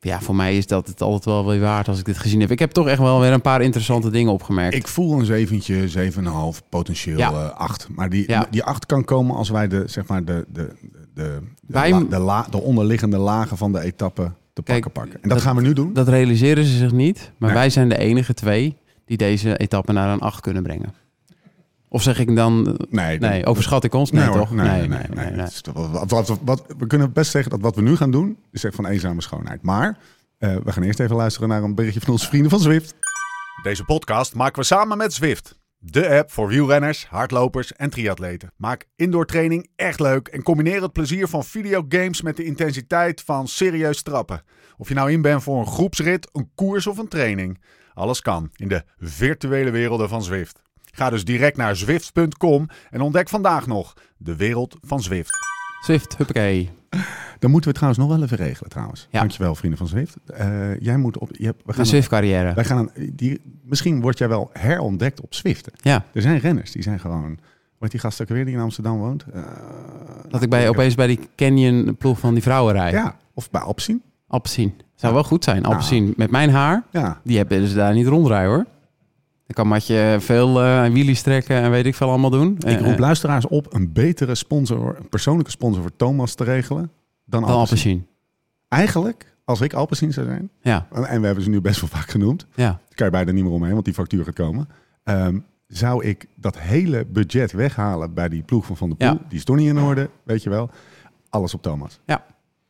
ja, 0.07 0.21
voor 0.21 0.35
mij 0.35 0.57
is 0.57 0.67
dat 0.67 0.87
het 0.87 1.01
altijd 1.03 1.25
wel 1.25 1.47
weer 1.47 1.61
waard 1.61 1.89
als 1.89 1.99
ik 1.99 2.05
dit 2.05 2.19
gezien 2.19 2.41
heb. 2.41 2.51
Ik 2.51 2.59
heb 2.59 2.71
toch 2.71 2.89
echt 2.89 2.99
wel 2.99 3.21
weer 3.21 3.33
een 3.33 3.41
paar 3.41 3.61
interessante 3.63 4.11
dingen 4.11 4.33
opgemerkt. 4.33 4.75
Ik 4.75 4.89
voel 4.89 5.19
een 5.19 5.25
zeventje, 5.25 5.89
7,5, 5.89 6.63
potentieel 6.69 7.19
Ja. 7.19 7.31
eh 7.31 7.51
8. 7.59 7.89
Maar 7.91 8.09
die, 8.11 8.25
Ja. 8.31 8.47
die 8.51 8.63
8 8.65 8.87
kan 8.87 9.05
komen 9.05 9.37
als 9.37 9.49
wij 9.49 9.69
de, 9.69 9.83
zeg 9.87 10.07
maar 10.07 10.25
de, 10.25 10.45
de, 10.53 10.63
de, 10.83 11.03
de, 11.15 11.41
Wij- 11.67 11.91
la- 11.91 12.01
de, 12.01 12.19
la- 12.19 12.47
de 12.51 12.61
onderliggende 12.61 13.17
lagen 13.19 13.57
van 13.57 13.73
de 13.73 13.81
etappe 13.81 14.33
te 14.53 14.63
Kijk, 14.63 14.83
pakken 14.83 15.03
pakken. 15.03 15.23
En 15.23 15.29
dat, 15.29 15.39
dat- 15.39 15.47
gaan 15.47 15.57
we 15.57 15.63
nu 15.63 15.73
doen. 15.73 15.93
Dat 15.93 16.09
realiseren 16.09 16.65
ze 16.65 16.77
zich 16.77 16.93
niet. 16.93 17.33
Maar 17.39 17.49
Nee. 17.49 17.59
wij 17.59 17.71
zijn 17.71 17.89
de 17.89 17.99
enige 17.99 18.35
twee 18.35 18.77
die 19.05 19.17
deze 19.17 19.57
etappe 19.57 19.93
naar 19.93 20.09
een 20.13 20.21
8 20.21 20.41
kunnen 20.41 20.63
brengen. 20.63 20.93
Of 21.89 22.03
zeg 22.03 22.19
ik 22.19 22.37
dan... 22.37 22.79
nee, 22.91 23.19
Nee, 23.19 23.47
overschat 23.47 23.85
ik 23.85 23.95
ons? 23.95 24.11
Nee, 24.11 24.25
Nee, 24.25 24.33
toch? 24.33 24.51
Nee, 24.51 24.67
nee, 24.67 24.89
nee, 24.89 24.99
nee. 25.15 25.25
Het 25.41 25.51
is 25.53 25.61
toch 25.61 25.75
wel- 25.75 26.07
wat- 26.07 26.29
wat- 26.29 26.39
wat- 26.45 26.65
we 26.79 26.87
kunnen 26.87 27.13
best 27.13 27.31
zeggen 27.31 27.51
dat 27.51 27.61
wat 27.61 27.75
we 27.77 27.83
nu 27.83 27.97
gaan 27.97 28.11
doen, 28.11 28.39
is 28.53 28.65
echt 28.65 28.75
van 28.75 28.87
eenzame 28.87 29.23
schoonheid. 29.23 29.63
Maar 29.63 29.99
eh, 30.39 30.57
we 30.65 30.73
gaan 30.73 30.83
eerst 30.83 31.01
even 31.01 31.17
luisteren 31.17 31.49
naar 31.49 31.63
een 31.63 31.75
berichtje 31.75 32.01
van 32.01 32.13
onze 32.13 32.27
vrienden 32.27 32.51
van 32.51 32.61
Zwift. 32.61 32.95
Deze 33.63 33.85
podcast 33.85 34.35
maken 34.35 34.61
we 34.61 34.67
samen 34.67 34.97
met 34.99 35.13
Zwift. 35.13 35.59
De 35.79 36.09
app 36.09 36.31
voor 36.33 36.49
wielrenners, 36.49 37.07
hardlopers 37.07 37.73
en 37.73 37.91
triatleten. 37.91 38.53
Maak 38.57 38.85
indoor 38.97 39.27
training 39.27 39.69
echt 39.77 40.01
leuk 40.01 40.29
en 40.29 40.43
combineer 40.43 40.83
het 40.83 40.93
plezier 40.93 41.29
van 41.29 41.45
videogames 41.45 42.23
met 42.23 42.37
de 42.37 42.45
intensiteit 42.45 43.21
van 43.25 43.49
serieus 43.49 44.03
trappen. 44.03 44.43
Of 44.77 44.89
je 44.89 44.95
nou 44.95 45.11
in 45.13 45.23
bent 45.23 45.43
voor 45.43 45.59
een 45.59 45.67
groepsrit, 45.67 46.29
een 46.33 46.51
koers 46.55 46.87
of 46.87 46.99
een 46.99 47.09
training. 47.09 47.61
Alles 47.95 48.21
kan 48.21 48.51
in 48.57 48.69
de 48.69 48.83
virtuele 48.99 49.71
werelden 49.71 50.09
van 50.09 50.23
Zwift. 50.23 50.63
Ga 50.97 51.11
dus 51.11 51.25
direct 51.25 51.57
naar 51.57 51.77
zwift.com 51.77 52.67
en 52.91 53.01
ontdek 53.01 53.29
vandaag 53.29 53.67
nog 53.67 53.95
de 54.17 54.37
wereld 54.37 54.77
van 54.83 55.01
Zwift. 55.03 55.31
Swift, 55.81 56.17
huppakee. 56.17 56.71
Dan 57.39 57.51
moeten 57.51 57.71
we 57.71 57.77
trouwens 57.77 58.03
nog 58.07 58.17
wel 58.17 58.23
even 58.25 58.37
regelen 58.37 58.71
trouwens. 58.71 59.09
Ja. 59.11 59.19
Dankjewel 59.19 59.55
vrienden 59.55 59.79
van 59.79 59.89
Zwift. 59.89 60.17
Eh, 60.27 60.81
jij 60.81 60.97
moet 60.97 61.19
op... 61.19 61.29
Je 61.33 61.45
hebt, 61.45 61.57
we 61.59 61.63
gaan 61.65 61.75
Een 61.75 61.81
een- 61.81 61.87
Swift-carrière. 61.87 62.55
wij 62.55 62.65
gaan 62.65 62.91
een, 62.95 63.13
die, 63.15 63.41
misschien 63.63 64.01
word 64.01 64.19
jij 64.19 64.29
wel 64.29 64.51
herontdekt 64.53 65.21
op 65.21 65.35
Zwift. 65.35 65.71
Ja, 65.77 66.05
Er 66.13 66.23
zijn 66.23 66.39
renners 66.39 66.73
die 66.73 66.83
zijn 66.83 67.01
gewoon... 67.01 67.39
Wat 67.79 67.91
die 67.91 68.01
gast 68.01 68.23
ook 68.23 68.29
weer 68.29 68.45
die 68.45 68.55
in 68.55 68.61
Amsterdam 68.61 68.99
woont? 68.99 69.25
Eh, 69.35 69.43
dat 70.29 70.43
ik 70.43 70.51
bij, 70.51 70.69
opeens 70.69 70.95
bij 70.95 71.07
die 71.07 71.21
Canyon-ploeg 71.37 72.19
van 72.19 72.35
die 72.35 72.43
vrouwen 72.43 72.73
rijd. 72.75 72.93
Ja, 72.93 73.17
of 73.35 73.51
bij 73.51 73.61
Alpecin. 73.61 74.03
Alpecin. 74.29 74.75
Zou 74.95 75.15
wel 75.15 75.25
goed 75.25 75.45
zijn. 75.45 75.63
Nou. 75.63 75.75
Alpecin. 75.75 76.15
Met 76.17 76.31
mijn 76.31 76.51
haar, 76.51 76.83
Ja, 76.91 77.21
die 77.25 77.37
hebben 77.37 77.67
ze 77.69 77.75
daar 77.75 77.95
niet 77.95 78.07
rondrijden 78.07 78.51
hoor. 78.51 78.67
Dan 79.47 79.55
kan 79.55 79.67
Matje 79.67 80.17
veel 80.21 80.63
eh 80.63 80.81
wheelies 80.81 81.23
trekken 81.23 81.57
en 81.57 81.71
weet 81.71 81.87
ik 81.87 81.95
veel 81.95 82.09
allemaal 82.09 82.31
doen. 82.31 82.57
ik 82.57 82.65
Eh, 82.65 82.79
roep 82.79 82.93
eh, 82.93 82.99
luisteraars 82.99 83.47
op 83.47 83.75
een 83.75 83.93
betere 83.93 84.35
sponsor, 84.35 84.97
een 84.99 85.09
persoonlijke 85.09 85.51
sponsor 85.51 85.83
voor 85.83 85.97
Thomas 85.97 86.35
te 86.35 86.45
regelen 86.45 86.91
dan 87.25 87.43
dan 87.43 87.51
Alpecin. 87.51 88.07
Eigenlijk, 88.69 89.37
als 89.45 89.61
ik 89.61 89.73
Alpecin 89.73 90.13
zou 90.13 90.27
zijn, 90.27 90.51
Ja, 90.61 90.87
en 90.91 91.21
we 91.21 91.27
hebben 91.27 91.45
ze 91.45 91.51
nu 91.51 91.61
best 91.61 91.81
wel 91.81 91.91
vaak 91.91 92.09
genoemd, 92.11 92.47
ja. 92.55 92.81
kan 92.95 93.07
je 93.07 93.13
bijna 93.13 93.33
niet 93.33 93.45
meer 93.45 93.53
omheen, 93.53 93.73
want 93.73 93.85
die 93.85 93.95
factuur 93.95 94.25
gaat 94.25 94.35
komen. 94.35 94.69
Ehm, 95.03 95.39
zou 95.67 96.05
ik 96.05 96.27
dat 96.35 96.59
hele 96.59 97.05
budget 97.05 97.53
weghalen 97.53 98.15
bij 98.15 98.29
die 98.29 98.43
ploeg 98.43 98.67
van 98.67 98.77
Van 98.77 98.89
der 98.89 98.97
Poel? 98.97 99.09
Ja. 99.09 99.29
Die 99.29 99.39
is 99.39 99.45
toch 99.45 99.57
niet 99.57 99.69
in 99.69 99.79
orde, 99.79 100.11
weet 100.23 100.43
je 100.43 100.51
wel. 100.51 100.71
Alles 101.29 101.55
op 101.55 101.63
Thomas. 101.63 102.01
Ja. 102.07 102.25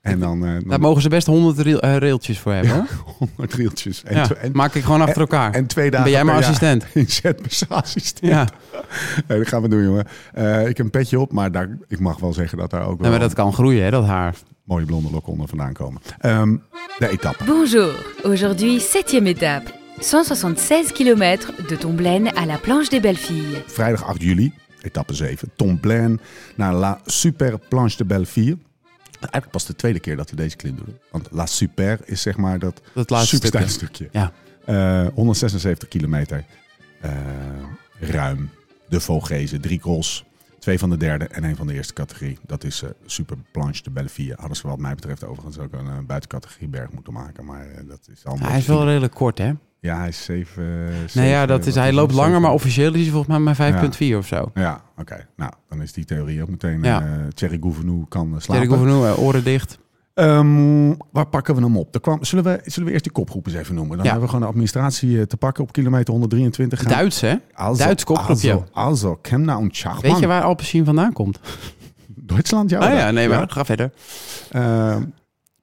En 0.06 0.18
dan, 0.18 0.46
eh 0.46 0.52
Daar 0.66 0.80
mogen 0.80 1.02
ze 1.02 1.08
best 1.08 1.26
honderd 1.26 1.58
rail- 1.58 1.98
railtjes 1.98 2.38
voor 2.38 2.52
hebben, 2.52 2.72
hoor. 2.72 2.86
100 3.36 3.54
rieltjes. 3.54 4.02
En, 4.04 4.16
Ja, 4.16 4.28
en, 4.34 4.50
maak 4.52 4.75
ik 4.75 4.84
gewoon 4.84 5.00
achter 5.00 5.20
elkaar. 5.20 5.52
en 5.54 5.66
twee 5.66 5.90
dagen 5.90 6.04
ben 6.04 6.12
jij 6.14 6.25
mijn 6.25 6.36
per 6.36 6.44
jaar 6.46 7.78
assistent. 7.82 8.20
Ja, 8.20 8.48
Nee, 9.28 9.38
dat 9.38 9.48
gaan 9.48 9.62
we 9.62 9.68
doen, 9.68 9.82
jongen. 9.84 10.06
Eh, 10.32 10.60
ik 10.60 10.76
heb 10.76 10.78
een 10.86 10.90
petje 10.90 11.20
op, 11.20 11.32
maar 11.32 11.52
daar, 11.52 11.78
ik 11.88 12.00
mag 12.00 12.18
wel 12.20 12.32
zeggen 12.32 12.58
dat 12.58 12.70
daar 12.70 12.80
ook 12.80 12.86
wel 12.86 12.96
nee, 13.00 13.10
maar 13.10 13.20
dat 13.20 13.32
kan 13.34 13.52
groeien, 13.52 13.84
hè, 13.84 13.90
dat 13.90 14.04
haar. 14.06 14.34
mooie 14.64 14.84
blonde 14.84 15.10
lokken 15.10 15.32
onder 15.32 15.48
vandaan 15.48 15.72
komen. 15.72 16.00
Ehm, 16.18 16.56
de 16.98 17.08
etappe. 17.08 17.44
Bonjour, 17.44 18.14
aujourd'hui 18.22 18.80
septième 18.80 19.26
étape. 19.28 19.70
176 20.00 20.92
km 20.92 21.38
de 21.68 21.76
Tomblaine 21.78 22.36
à 22.36 22.44
la 22.46 22.56
Planche 22.58 22.88
des 22.90 23.00
Belles 23.00 23.20
Filles. 23.20 23.62
Vrijdag 23.66 24.04
8 24.04 24.22
juli, 24.22 24.52
etappe 24.82 25.14
7. 25.14 25.50
Tomblaine 25.56 26.18
naar 26.56 26.75
La 26.75 27.00
Super 27.06 27.58
Planche 27.68 27.96
de 27.96 28.04
Belleville. 28.04 28.56
Eigenlijk 29.26 29.52
pas 29.52 29.66
de 29.66 29.76
tweede 29.76 30.00
keer 30.00 30.16
dat 30.16 30.30
we 30.30 30.37
deze 30.37 30.56
klim 30.56 30.76
doen. 30.76 30.99
Want 31.11 31.28
La 31.30 31.47
Super 31.47 31.99
is 32.04 32.23
zeg 32.23 32.37
maar 32.37 32.59
dat 32.59 32.80
Dat 32.95 33.11
laatste 33.11 33.37
stukje. 33.37 33.68
stukje. 33.68 34.09
Ja. 34.12 34.33
Eh, 34.64 35.06
176 35.14 35.88
kilometer. 35.88 36.45
Eh, 37.00 37.11
ruim. 38.00 38.50
De 38.88 39.00
Vogezen, 39.00 39.61
drie 39.61 39.78
cross. 39.78 40.25
Twee 40.59 40.78
van 40.78 40.90
de 40.90 40.97
derde 40.97 41.25
en 41.25 41.45
één 41.45 41.56
van 41.56 41.66
de 41.66 41.75
eerste 41.75 41.92
categorie. 41.92 42.38
Dat 42.47 42.64
is 42.64 42.83
eh, 42.83 42.90
Super 43.06 43.37
Planche 43.52 43.83
de 43.83 43.90
Belleville. 43.90 44.35
Hadden 44.38 44.56
ze 44.56 44.66
wat 44.66 44.78
mij 44.78 44.95
betreft 44.95 45.25
overigens 45.25 45.59
ook 45.59 45.73
een 45.73 45.87
eh, 45.87 45.99
buitencategorie 46.06 46.68
berg 46.68 46.90
moeten 46.92 47.12
maken. 47.12 47.45
Maar 47.45 47.66
eh, 47.71 47.88
dat 47.88 48.09
is 48.12 48.25
allemaal... 48.25 48.49
hij 48.49 48.59
is 48.59 48.66
wel 48.66 48.85
redelijk 48.85 49.14
kort, 49.14 49.38
hè? 49.38 49.52
Ja, 49.87 49.99
hij 49.99 50.09
is 50.09 50.25
7... 50.25 50.88
Nee, 51.14 51.28
ja, 51.28 51.47
dat 51.47 51.66
is, 51.66 51.75
hij 51.75 51.93
loopt 51.93 52.12
langer, 52.12 52.40
maar 52.40 52.52
officieel 52.52 52.95
is 52.95 53.00
hij 53.02 53.11
volgens 53.11 53.38
mij 53.38 53.55
maar 53.55 53.90
5,4 54.12 54.16
of 54.16 54.26
zo. 54.26 54.50
Ja, 54.55 54.81
oké. 54.97 55.26
Nou, 55.37 55.52
dan 55.69 55.83
is 55.83 55.93
die 55.93 56.05
theorie 56.05 56.43
ook 56.43 56.49
meteen... 56.49 56.83
Ja. 56.83 57.00
eh 57.02 57.07
Thierry 57.35 57.59
Gouvenou 57.61 58.05
kan 58.09 58.35
eh, 58.35 58.40
slapen. 58.40 58.45
Thierry 58.69 58.69
Gouvenou, 58.69 59.07
eh, 59.07 59.23
oren 59.23 59.45
dicht. 59.45 59.78
Ehm, 60.14 60.95
waar 61.12 61.26
pakken 61.26 61.55
we 61.55 61.61
hem 61.62 61.76
op? 61.76 61.95
Er 61.95 62.00
kwam, 62.00 62.25
zullen, 62.25 62.45
we, 62.45 62.61
zullen 62.64 62.85
we 62.87 62.93
eerst 62.93 63.05
die 63.05 63.12
kopgroep 63.12 63.47
eens 63.47 63.55
even 63.57 63.75
noemen? 63.75 63.97
Dan 63.97 64.05
Ja. 64.07 64.11
hebben 64.12 64.23
we 64.23 64.35
gewoon 64.35 64.45
de 64.45 64.50
administratie 64.52 65.26
te 65.26 65.37
pakken 65.37 65.62
op 65.62 65.73
kilometer 65.73 66.12
123. 66.12 66.78
gaan- 66.83 66.93
Duits, 66.93 67.21
hè? 67.21 67.35
Also, 67.55 67.85
Duits 67.85 68.05
kopgroepje. 68.05 68.52
Also, 68.52 68.64
also 68.73 69.19
Kemna 69.23 69.59
en 69.59 69.69
Schachmann. 69.73 70.11
Weet 70.12 70.19
je 70.21 70.26
waar 70.26 70.43
Alpecin 70.43 70.85
vandaan 70.85 71.12
komt? 71.12 71.40
Duitsland, 72.07 72.71
ja. 72.71 72.78
Oh 72.93 72.95
ja, 72.99 73.11
nee, 73.11 73.28
maar 73.28 73.49
ga 73.50 73.64
verder. 73.64 73.90
Ehm, 74.50 75.02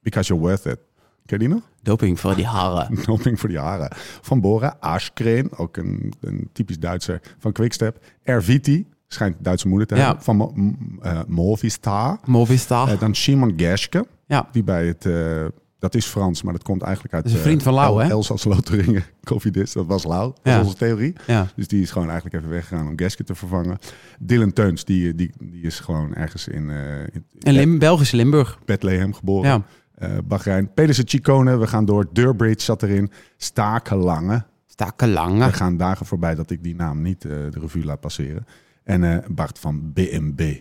because 0.01 0.27
you're 0.33 0.47
worth 0.47 0.65
it. 0.65 0.77
Ken 1.25 1.37
je 1.39 1.47
die 1.47 1.47
nog? 1.47 1.61
Doping 1.83 2.19
voor 2.19 2.35
die 2.35 2.45
haren. 2.45 2.97
Doping 3.05 3.39
voor 3.39 3.49
die 3.49 3.59
haren. 3.59 3.91
Van 4.21 4.41
Bora, 4.41 4.75
Aschkreen, 4.79 5.57
ook 5.57 5.77
een, 5.77 6.13
een 6.21 6.49
typisch 6.53 6.79
Duitser 6.79 7.21
van 7.39 7.51
Quickstep. 7.51 8.05
Erviti, 8.23 8.87
schijnt 9.07 9.35
Duitse 9.39 9.67
moeder 9.67 9.87
te 9.87 9.95
Ja. 9.95 10.05
hebben. 10.05 10.23
Van 10.23 10.75
eh, 11.01 11.19
Movistar. 11.27 12.17
Movistar. 12.25 12.89
Eh, 12.91 12.99
dan 12.99 13.15
Simon 13.15 13.53
Gerske, 13.57 14.05
ja, 14.25 14.47
die 14.51 14.63
bij 14.63 14.87
het... 14.87 15.05
eh, 15.05 15.45
dat 15.79 15.95
is 15.95 16.05
Frans, 16.05 16.43
maar 16.43 16.53
dat 16.53 16.63
komt 16.63 16.81
eigenlijk 16.81 17.13
uit... 17.13 17.23
Dat 17.23 17.31
is 17.31 17.37
een 17.37 17.43
vriend 17.45 17.63
van 17.63 17.73
Lau, 17.73 18.03
hè? 18.03 18.09
Elsass 18.09 18.43
Lotharingen, 18.43 19.03
Cofidis. 19.23 19.73
Dat 19.73 19.85
was 19.85 20.03
Lau, 20.03 20.27
dat 20.33 20.39
Ja. 20.43 20.55
was 20.57 20.65
onze 20.65 20.77
theorie. 20.77 21.13
ja. 21.27 21.47
Dus 21.55 21.67
die 21.67 21.81
is 21.81 21.91
gewoon 21.91 22.07
eigenlijk 22.09 22.37
even 22.37 22.49
weggegaan 22.49 22.87
om 22.87 22.93
Gerske 22.97 23.23
te 23.23 23.35
vervangen. 23.35 23.77
Dylan 24.19 24.53
Teuns, 24.53 24.85
die, 24.85 25.15
die, 25.15 25.31
die 25.39 25.61
is 25.63 25.79
gewoon 25.79 26.13
ergens 26.15 26.47
in, 26.47 26.69
in 27.13 27.23
En 27.39 27.53
Lim 27.53 27.79
Belgische 27.79 28.15
Limburg. 28.15 28.59
Bethlehem 28.65 29.13
geboren. 29.13 29.49
Ja. 29.49 29.61
Eh 29.95 30.17
Bahrein. 30.23 30.73
Pedersen 30.73 31.07
Chicone, 31.07 31.57
we 31.57 31.67
gaan 31.67 31.85
door. 31.85 32.07
Durbridge 32.11 32.63
zat 32.63 32.83
erin. 32.83 33.11
Stakelange. 33.37 34.43
Stakelange. 34.65 35.43
Er 35.43 35.53
gaan 35.53 35.77
dagen 35.77 36.05
voorbij 36.05 36.35
dat 36.35 36.49
ik 36.49 36.63
die 36.63 36.75
naam 36.75 37.01
niet 37.01 37.25
eh, 37.25 37.31
de 37.31 37.59
revue 37.59 37.85
laat 37.85 37.99
passeren. 37.99 38.45
En 38.83 39.03
eh, 39.03 39.27
Bart 39.29 39.59
van 39.59 39.93
BMB. 39.93 40.57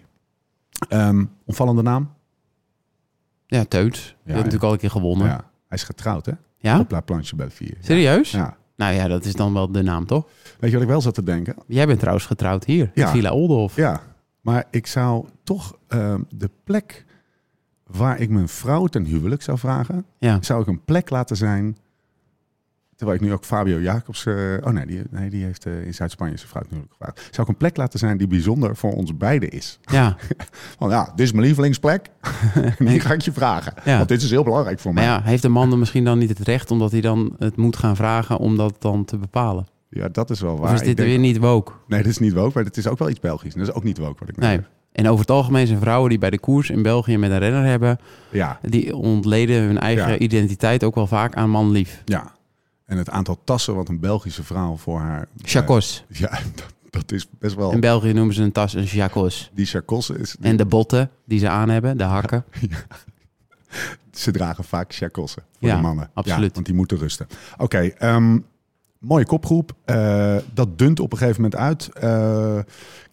Ehm 0.89 1.25
opvallende 1.45 1.83
naam? 1.83 2.11
Ja, 3.47 3.65
Teuts. 3.65 4.01
Die 4.03 4.15
heeft 4.23 4.37
natuurlijk 4.37 4.65
al 4.65 4.73
een 4.73 4.79
keer 4.79 4.91
gewonnen. 4.91 5.27
Ja? 5.27 5.51
Hij 5.69 5.79
is 5.79 5.83
getrouwd, 5.83 6.27
hè? 6.27 6.33
ja? 6.59 6.79
Op 6.79 6.91
La 6.91 7.01
Planche 7.01 7.37
Belleville. 7.37 7.77
Serieus? 7.81 8.31
Ja. 8.31 8.57
Nou 8.77 8.95
ja, 8.95 9.09
dat 9.09 9.25
is 9.25 9.35
dan 9.35 9.53
wel 9.53 9.73
de 9.73 9.83
naam, 9.83 10.07
toch? 10.07 10.27
Weet 10.59 10.71
je 10.71 10.77
wat 10.77 10.83
ik 10.85 10.93
wel 10.93 11.01
zat 11.01 11.15
te 11.15 11.23
denken? 11.23 11.55
Jij 11.67 11.87
bent 11.87 11.99
trouwens 11.99 12.27
getrouwd 12.27 12.65
hier, 12.65 12.91
in. 12.95 13.07
Villa 13.09 13.33
Oldhof. 13.33 13.77
Ja, 13.77 14.01
maar 14.41 14.65
ik 14.71 14.87
zou 14.87 15.29
toch 15.45 15.79
ehm, 15.89 16.23
de 16.29 16.51
plek 16.65 17.05
waar 17.97 18.21
ik 18.21 18.31
mijn 18.31 18.49
vrouw 18.49 18.87
ten 18.87 19.05
huwelijk 19.05 19.43
zou 19.43 19.59
vragen, 19.59 20.05
Ja. 20.19 20.39
zou 20.41 20.61
ik 20.63 20.67
een 20.67 20.85
plek 20.85 21.11
laten 21.11 21.37
zijn. 21.37 21.77
Terwijl 22.97 23.21
ik 23.23 23.27
nu 23.27 23.33
ook 23.37 23.45
Fabio 23.45 23.81
Jacobs. 23.81 24.27
eh, 24.27 24.35
oh 24.61 24.67
nee, 24.73 24.87
die, 24.87 25.03
nee, 25.11 25.31
die 25.31 25.45
heeft 25.45 25.67
eh, 25.67 25.87
in 25.87 25.95
Zuid-Spanje 25.95 26.37
zijn 26.37 26.49
vrouw 26.49 26.63
ten 26.63 26.71
huwelijk 26.71 26.95
gevraagd. 26.99 27.29
Zou 27.35 27.43
ik 27.43 27.49
een 27.53 27.59
plek 27.59 27.77
laten 27.77 27.99
zijn 27.99 28.17
die 28.17 28.27
bijzonder 28.27 28.77
voor 28.77 28.93
ons 28.93 29.17
beiden 29.17 29.51
is? 29.51 29.79
ja. 29.85 30.17
Van 30.79 30.91
ja, 30.91 31.05
dit 31.17 31.21
is 31.27 31.33
mijn 31.33 31.45
lievelingsplek. 31.47 32.09
Die 32.79 33.01
ga 33.01 33.13
ik 33.13 33.21
je 33.21 33.33
vragen. 33.33 33.75
Ja. 33.85 33.97
Want 33.97 34.09
dit 34.09 34.23
is 34.23 34.31
heel 34.31 34.45
belangrijk 34.45 34.81
voor 34.81 34.95
Maar 34.95 35.05
mij. 35.05 35.13
ja, 35.13 35.23
heeft 35.23 35.43
de 35.43 35.49
man 35.49 35.71
dan 35.71 35.79
misschien 35.79 36.05
dan 36.05 36.19
niet 36.19 36.29
het 36.29 36.39
recht... 36.39 36.71
omdat 36.71 36.91
hij 36.93 37.01
dan 37.01 37.35
het 37.39 37.57
moet 37.57 37.77
gaan 37.77 37.97
vragen 37.97 38.39
om 38.39 38.57
dat 38.57 38.75
dan 38.79 39.05
te 39.05 39.17
bepalen? 39.17 39.67
Ja, 39.89 40.09
dat 40.09 40.31
is 40.31 40.41
wel 40.41 40.53
Of 40.53 40.59
waar. 40.61 40.75
is 40.75 40.81
Ik 40.81 40.87
dit 40.87 40.97
denk- 40.97 41.09
weer 41.09 41.19
niet 41.19 41.39
woke? 41.39 41.73
Nee, 41.87 42.03
dit 42.03 42.11
is 42.13 42.19
niet 42.19 42.33
woke, 42.33 42.51
maar 42.55 42.65
het 42.65 42.77
is 42.77 42.87
ook 42.87 42.99
wel 42.99 43.09
iets 43.11 43.21
Belgisch. 43.21 43.55
Dat 43.55 43.69
is 43.69 43.73
ook 43.75 43.85
niet 43.85 43.99
woke 43.99 44.19
wat 44.19 44.29
ik 44.29 44.37
Nee. 44.37 44.61
En 44.93 45.07
over 45.07 45.21
het 45.21 45.31
algemeen 45.31 45.67
zijn 45.67 45.81
vrouwen 45.81 46.09
die 46.11 46.19
bij 46.19 46.31
de 46.31 46.39
koers 46.39 46.71
in 46.71 46.83
België 46.83 47.19
met 47.19 47.31
een 47.31 47.39
renner 47.39 47.65
hebben... 47.65 47.99
Ja, 48.31 48.59
die 48.63 48.97
ontleden 48.97 49.63
hun 49.63 49.79
eigen 49.79 50.09
Ja. 50.11 50.19
identiteit 50.19 50.85
ook 50.85 50.95
wel 50.95 51.07
vaak 51.07 51.35
aan 51.35 51.51
manlief. 51.51 52.03
ja. 52.05 52.33
En 52.85 52.99
het 52.99 53.11
aantal 53.11 53.41
tassen 53.45 53.75
wat 53.75 53.89
een 53.89 54.01
Belgische 54.01 54.43
vrouw 54.43 54.77
voor 54.77 54.99
haar... 55.01 55.29
Chacos. 55.43 56.05
eh, 56.13 56.19
ja, 56.21 56.29
dat, 56.55 56.67
dat 56.91 57.13
is 57.13 57.27
best 57.39 57.55
wel... 57.55 57.73
In 57.73 57.81
België 57.81 58.13
noemen 58.13 58.35
ze 58.35 58.43
een 58.43 58.53
tas 58.53 58.75
een 58.75 58.87
chacos. 58.87 59.51
Die 59.55 59.67
chakossen 59.67 60.19
is... 60.21 60.37
En 60.41 60.57
de 60.57 60.67
botten 60.67 61.11
die 61.25 61.39
ze 61.39 61.49
aan 61.49 61.69
hebben, 61.69 61.97
de 61.99 62.05
hakken. 62.05 62.45
Ze 64.13 64.31
dragen 64.31 64.65
vaak 64.65 64.95
chakossen 64.95 65.43
voor 65.59 65.69
Ja, 65.69 65.77
de 65.77 65.83
mannen. 65.83 66.11
absoluut. 66.15 66.47
Ja, 66.49 66.55
want 66.55 66.67
die 66.67 66.75
moeten 66.75 66.99
rusten. 66.99 67.27
Oké, 67.59 67.79
ehm, 67.79 68.39
mooie 69.03 69.27
kopgroep. 69.27 69.73
Eh, 69.85 70.37
dat 70.55 70.79
dunt 70.79 71.01
op 71.01 71.13
een 71.13 71.19
gegeven 71.19 71.43
moment 71.43 71.61
uit. 71.61 71.89
Eh 71.95 72.59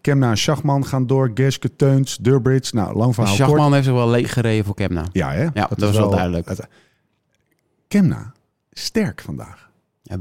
Kemna 0.01 0.29
en 0.29 0.37
Schachman 0.37 0.85
gaan 0.85 1.07
door. 1.07 1.31
Gerske, 1.33 1.75
Teuns, 1.75 2.17
Durbridge. 2.17 2.75
Nou, 2.75 2.95
lang 2.97 3.13
verhaal 3.15 3.35
kort. 3.35 3.47
Schachman 3.47 3.73
heeft 3.73 3.85
zich 3.85 3.93
wel 3.93 4.09
leeg 4.09 4.33
gereden 4.33 4.65
voor 4.65 4.75
Kemna. 4.75 5.03
Ja, 5.11 5.31
hè? 5.31 5.47
dat 5.53 5.79
was 5.79 5.95
wel 5.97 6.09
duidelijk. 6.09 6.49
het- 6.49 6.67
Kemna, 7.87 8.31
sterk 8.71 9.21
vandaag. 9.21 9.69
Ja, 10.01 10.17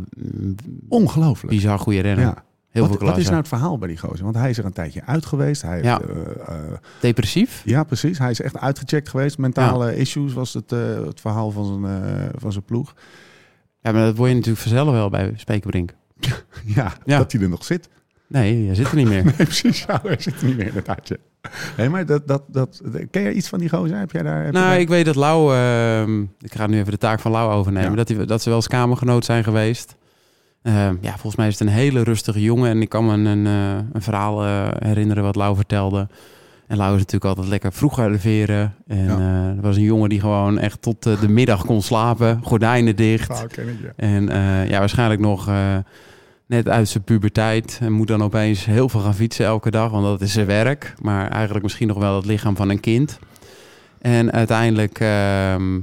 Ongelooflijk. 0.89 1.55
bizar 1.55 1.79
goede 1.79 2.01
renner. 2.01 2.25
Ja. 2.25 2.35
Heel 2.69 2.83
wat, 2.83 2.91
veel 2.91 2.91
wat 2.91 2.99
klasse. 2.99 3.21
is 3.21 3.27
nou 3.27 3.39
het 3.39 3.49
verhaal 3.49 3.79
bij 3.79 3.89
die 3.89 3.99
gozer? 3.99 4.25
Want 4.25 4.37
hij 4.37 4.51
is 4.51 4.59
er 4.59 4.65
een 4.65 4.73
tijdje 4.73 5.05
uit 5.05 5.27
geweest. 5.27 5.63
Hij 5.63 5.83
Ja. 5.83 6.01
heeft, 6.07 6.39
eh, 6.49 6.55
Depressief? 7.01 7.63
ja, 7.65 7.85
precies. 7.85 8.19
Hij 8.19 8.31
is 8.31 8.41
echt 8.41 8.57
uitgecheckt 8.57 9.09
geweest. 9.09 9.39
Mentale 9.39 9.97
issues 9.97 10.33
was 10.33 10.55
het, 10.55 10.71
het 10.71 11.21
verhaal 11.21 11.51
van 11.51 11.65
zijn, 11.83 12.31
van 12.37 12.53
zijn 12.53 12.65
ploeg. 12.65 12.95
Ja, 13.81 13.93
maar 13.93 14.05
dat 14.05 14.17
word 14.17 14.29
je 14.29 14.35
natuurlijk 14.35 14.63
vanzelf 14.63 14.91
wel 14.91 15.11
bij 15.11 15.33
Spekerbrink. 15.37 15.95
Ja, 16.65 16.93
Ja. 17.05 17.19
dat 17.19 17.33
hij 17.33 17.41
er 17.41 17.49
nog 17.49 17.65
zit. 17.65 17.89
Nee, 18.27 18.65
je 18.65 18.75
zit 18.75 18.89
er 18.91 18.97
niet 18.97 19.09
meer. 19.09 19.25
Nee, 19.25 19.33
precies. 19.35 19.85
Ja, 19.89 20.01
hij 20.03 20.17
zit 20.19 20.41
er 20.41 20.47
niet 20.47 20.57
meer 20.57 20.67
inderdaad. 20.67 21.09
Ja. 21.09 21.17
Nee, 21.77 21.89
maar 21.89 22.07
dat, 22.07 22.29
dat, 22.29 22.43
dat, 22.49 22.83
ken 23.11 23.23
jij 23.23 23.33
iets 23.33 23.49
van 23.49 23.59
die 23.59 23.69
gozer? 23.69 23.99
Heb 23.99 24.11
jij 24.13 24.23
daar... 24.23 24.45
Heb 24.45 24.53
nou, 24.53 24.67
daar- 24.67 24.81
ik 24.81 24.89
weet 24.89 25.05
dat 25.05 25.15
Lau... 25.15 25.55
ehm, 25.55 26.23
ik 26.23 26.55
ga 26.55 26.67
nu 26.67 26.79
even 26.79 26.91
de 26.93 26.99
taak 26.99 27.21
van 27.21 27.31
Lau 27.31 27.53
overnemen. 27.53 27.91
Ja. 27.91 27.97
Dat, 27.97 28.07
die, 28.07 28.25
dat 28.25 28.43
ze 28.43 28.49
wel 28.49 28.59
eens 28.59 28.69
kamergenoot 28.69 29.25
zijn 29.25 29.45
geweest. 29.45 29.97
Ehm, 30.63 30.95
ja, 31.01 31.11
volgens 31.11 31.37
mij 31.37 31.47
is 31.49 31.59
het 31.59 31.69
een 31.69 31.75
hele 31.75 32.03
rustige 32.03 32.43
jongen. 32.43 32.71
En 32.71 32.83
ik 32.83 32.89
kan 32.89 33.07
me 33.07 33.13
een, 33.31 33.47
eh, 33.47 33.85
een 33.93 34.03
verhaal 34.03 34.45
eh, 34.45 34.69
herinneren 34.79 35.23
wat 35.23 35.37
Lau 35.37 35.57
vertelde. 35.57 36.09
En 36.69 36.77
Lau 36.77 36.93
is 36.93 36.99
natuurlijk 36.99 37.25
altijd 37.25 37.47
lekker 37.49 37.73
vroeg 37.73 37.99
arriveren. 37.99 38.75
En 38.87 39.05
Ja. 39.05 39.17
eh, 39.19 39.57
er 39.57 39.61
was 39.61 39.77
een 39.77 39.83
jongen 39.83 40.09
die 40.09 40.21
gewoon 40.21 40.59
echt 40.59 40.83
tot 40.83 41.07
eh, 41.07 41.21
de 41.21 41.29
middag 41.29 41.65
kon 41.65 41.83
slapen. 41.83 42.41
Gordijnen 42.43 42.97
dicht. 42.97 43.31
Ah, 43.31 43.49
ken 43.49 43.69
ik, 43.69 43.77
ja. 43.83 43.93
En 43.97 44.29
eh, 44.29 44.69
ja, 44.69 44.79
waarschijnlijk 44.79 45.21
nog 45.21 45.51
net 46.47 46.69
uit 46.69 46.89
zijn 46.89 47.05
puberteit. 47.05 47.79
En 47.83 47.93
moet 47.93 48.07
dan 48.09 48.23
opeens 48.23 48.65
heel 48.65 48.89
veel 48.89 49.01
gaan 49.01 49.15
fietsen 49.15 49.45
elke 49.47 49.71
dag, 49.71 49.91
want 49.91 50.05
dat 50.05 50.21
is 50.21 50.33
zijn 50.33 50.47
werk. 50.47 50.95
Maar 51.03 51.29
eigenlijk 51.31 51.63
misschien 51.63 51.89
nog 51.89 51.99
wel 51.99 52.17
het 52.17 52.25
lichaam 52.27 52.57
van 52.57 52.69
een 52.69 52.81
kind. 52.81 53.19
En 54.01 54.33
uiteindelijk 54.33 55.01
ehm, 55.01 55.77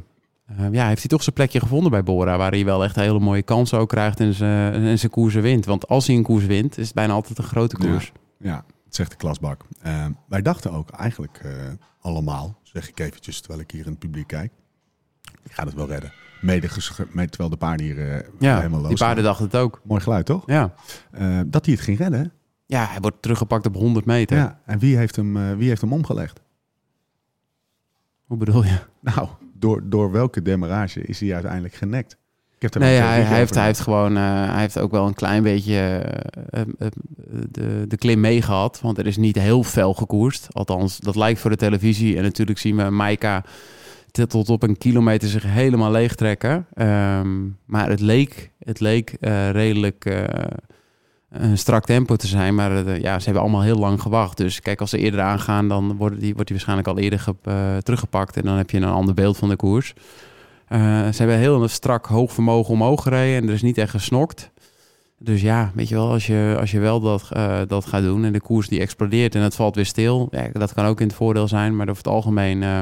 eh, 0.45 0.55
ja, 0.71 0.87
heeft 0.87 0.99
hij 0.99 1.09
toch 1.09 1.23
zijn 1.23 1.35
plekje 1.35 1.59
gevonden 1.59 1.91
bij 1.91 2.03
Bora. 2.03 2.37
Waar 2.37 2.51
hij 2.51 2.65
wel 2.65 2.83
echt 2.83 2.95
hele 2.95 3.19
mooie 3.19 3.41
kansen 3.43 3.79
ook 3.79 3.89
krijgt 3.89 4.19
en 4.19 4.33
zijn, 4.33 4.73
en 4.73 4.99
zijn 4.99 5.11
koersen 5.11 5.41
wint. 5.41 5.65
Want 5.65 5.87
als 5.87 6.07
hij 6.07 6.15
een 6.15 6.23
koers 6.23 6.45
wint, 6.45 6.77
is 6.77 6.85
het 6.85 6.95
bijna 6.95 7.13
altijd 7.13 7.37
een 7.37 7.43
grote 7.43 7.77
koers. 7.77 8.11
Ja, 8.39 8.63
zegt 8.95 9.11
de 9.11 9.17
klasbak. 9.17 9.65
Eh, 9.81 10.05
wij 10.27 10.41
dachten 10.41 10.71
ook 10.71 10.89
eigenlijk 10.89 11.39
eh, 11.43 11.51
allemaal, 11.99 12.59
zeg 12.63 12.89
ik 12.89 12.99
eventjes 12.99 13.39
terwijl 13.39 13.61
ik 13.61 13.71
hier 13.71 13.85
in 13.85 13.91
het 13.91 13.99
publiek 13.99 14.27
kijk. 14.27 14.51
Ik 15.43 15.51
ga 15.51 15.65
het 15.65 15.73
wel 15.73 15.87
redden. 15.87 16.11
Mede, 16.41 16.67
met, 17.11 17.29
terwijl 17.29 17.49
de 17.49 17.57
paarden 17.57 17.85
hier 17.85 18.11
eh, 18.11 18.27
Ja, 18.39 18.55
helemaal 18.57 18.79
los 18.79 18.89
die 18.89 18.97
paarden 18.97 19.23
dachten 19.23 19.45
het 19.45 19.55
ook. 19.55 19.81
Mooi 19.83 20.01
geluid, 20.01 20.25
toch? 20.25 20.43
Ja. 20.45 20.73
Dat 21.45 21.65
hij 21.65 21.73
het 21.73 21.83
ging 21.83 21.97
redden. 21.97 22.33
ja, 22.65 22.85
hij 22.85 22.99
wordt 22.99 23.21
teruggepakt 23.21 23.65
op 23.65 23.75
100 23.75 24.05
meter. 24.05 24.37
Ja. 24.37 24.61
En 24.65 24.79
wie 24.79 24.97
heeft 24.97 25.15
hem, 25.15 25.57
wie 25.57 25.67
heeft 25.67 25.81
hem 25.81 25.93
omgelegd? 25.93 26.41
Hoe 28.25 28.37
bedoel 28.37 28.63
je? 28.63 28.79
Nou, 28.99 29.29
door, 29.53 29.89
door 29.89 30.11
welke 30.11 30.41
demarage 30.41 31.01
is 31.01 31.19
hij 31.19 31.33
uiteindelijk 31.33 31.73
genekt? 31.73 32.17
Ik 32.57 32.61
heb 32.61 32.77
Nee, 32.81 32.97
hij, 32.99 33.21
heeft, 33.23 33.55
hij 33.55 33.65
heeft 33.65 33.79
gewoon, 33.79 34.17
eh, 34.17 34.23
hij 34.51 34.59
heeft 34.59 34.79
ook 34.79 34.91
wel 34.91 35.07
een 35.07 35.13
klein 35.13 35.43
beetje 35.43 35.75
eh, 35.75 36.61
eh, 36.61 36.87
de, 37.49 37.85
de 37.87 37.97
klim 37.97 38.19
meegehad. 38.19 38.79
Want 38.81 38.97
er 38.97 39.07
is 39.07 39.17
niet 39.17 39.39
heel 39.39 39.63
fel 39.63 39.93
gekoerst. 39.93 40.47
Althans, 40.51 40.97
dat 40.99 41.15
lijkt 41.15 41.39
voor 41.39 41.49
de 41.49 41.55
televisie. 41.55 42.17
En 42.17 42.23
natuurlijk 42.23 42.59
zien 42.59 42.75
we 42.75 42.89
Maika 42.89 43.43
tot- 44.11 44.49
op 44.49 44.63
een 44.63 44.77
kilometer 44.77 45.27
zich 45.29 45.43
helemaal 45.43 45.91
leeg 45.91 46.15
trekken. 46.15 46.65
Ehm, 46.73 47.43
maar 47.65 47.89
het 47.89 47.99
leek, 47.99 48.51
het 48.59 48.79
leek 48.79 49.15
redelijk 49.51 50.25
een 51.29 51.57
strak 51.57 51.85
tempo 51.85 52.15
te 52.15 52.27
zijn. 52.27 52.55
Maar 52.55 52.99
ja, 53.01 53.17
ze 53.19 53.23
hebben 53.25 53.41
allemaal 53.41 53.61
heel 53.61 53.77
lang 53.79 54.01
gewacht. 54.01 54.37
Dus 54.37 54.59
kijk, 54.59 54.81
als 54.81 54.89
ze 54.89 54.97
eerder 54.97 55.21
aangaan, 55.21 55.67
dan 55.67 55.95
wordt 55.97 56.19
die, 56.19 56.33
wordt 56.33 56.47
die 56.47 56.55
waarschijnlijk 56.55 56.87
al 56.87 56.97
eerder 56.97 57.19
ge- 57.19 57.79
teruggepakt. 57.83 58.37
En 58.37 58.43
dan 58.43 58.57
heb 58.57 58.69
je 58.69 58.77
een 58.77 58.83
ander 58.83 59.13
beeld 59.13 59.37
van 59.37 59.49
de 59.49 59.55
koers. 59.55 59.93
Eh, 60.67 60.79
ze 61.07 61.17
hebben 61.17 61.37
heel 61.37 61.63
een 61.63 61.69
strak 61.69 62.05
hoog 62.05 62.33
vermogen 62.33 62.73
omhoog 62.73 63.03
gereden. 63.03 63.41
En 63.41 63.47
er 63.47 63.53
is 63.53 63.61
niet 63.61 63.77
echt 63.77 63.91
gesnokt. 63.91 64.51
Dus 65.19 65.41
ja, 65.41 65.71
weet 65.75 65.89
je 65.89 65.95
wel, 65.95 66.09
als 66.09 66.27
je, 66.27 66.55
als 66.59 66.71
je 66.71 66.79
wel 66.79 66.99
dat, 66.99 67.29
eh, 67.31 67.61
dat 67.67 67.85
gaat 67.85 68.03
doen 68.03 68.25
en 68.25 68.33
de 68.33 68.41
koers 68.41 68.67
die 68.67 68.79
explodeert 68.79 69.35
en 69.35 69.41
het 69.41 69.55
valt 69.55 69.75
weer 69.75 69.85
stil, 69.85 70.27
ja, 70.31 70.47
dat 70.53 70.73
kan 70.73 70.85
ook 70.85 71.01
in 71.01 71.07
het 71.07 71.15
voordeel 71.15 71.47
zijn. 71.47 71.75
Maar 71.75 71.89
over 71.89 72.03
het 72.03 72.13
algemeen 72.13 72.63
eh, 72.63 72.81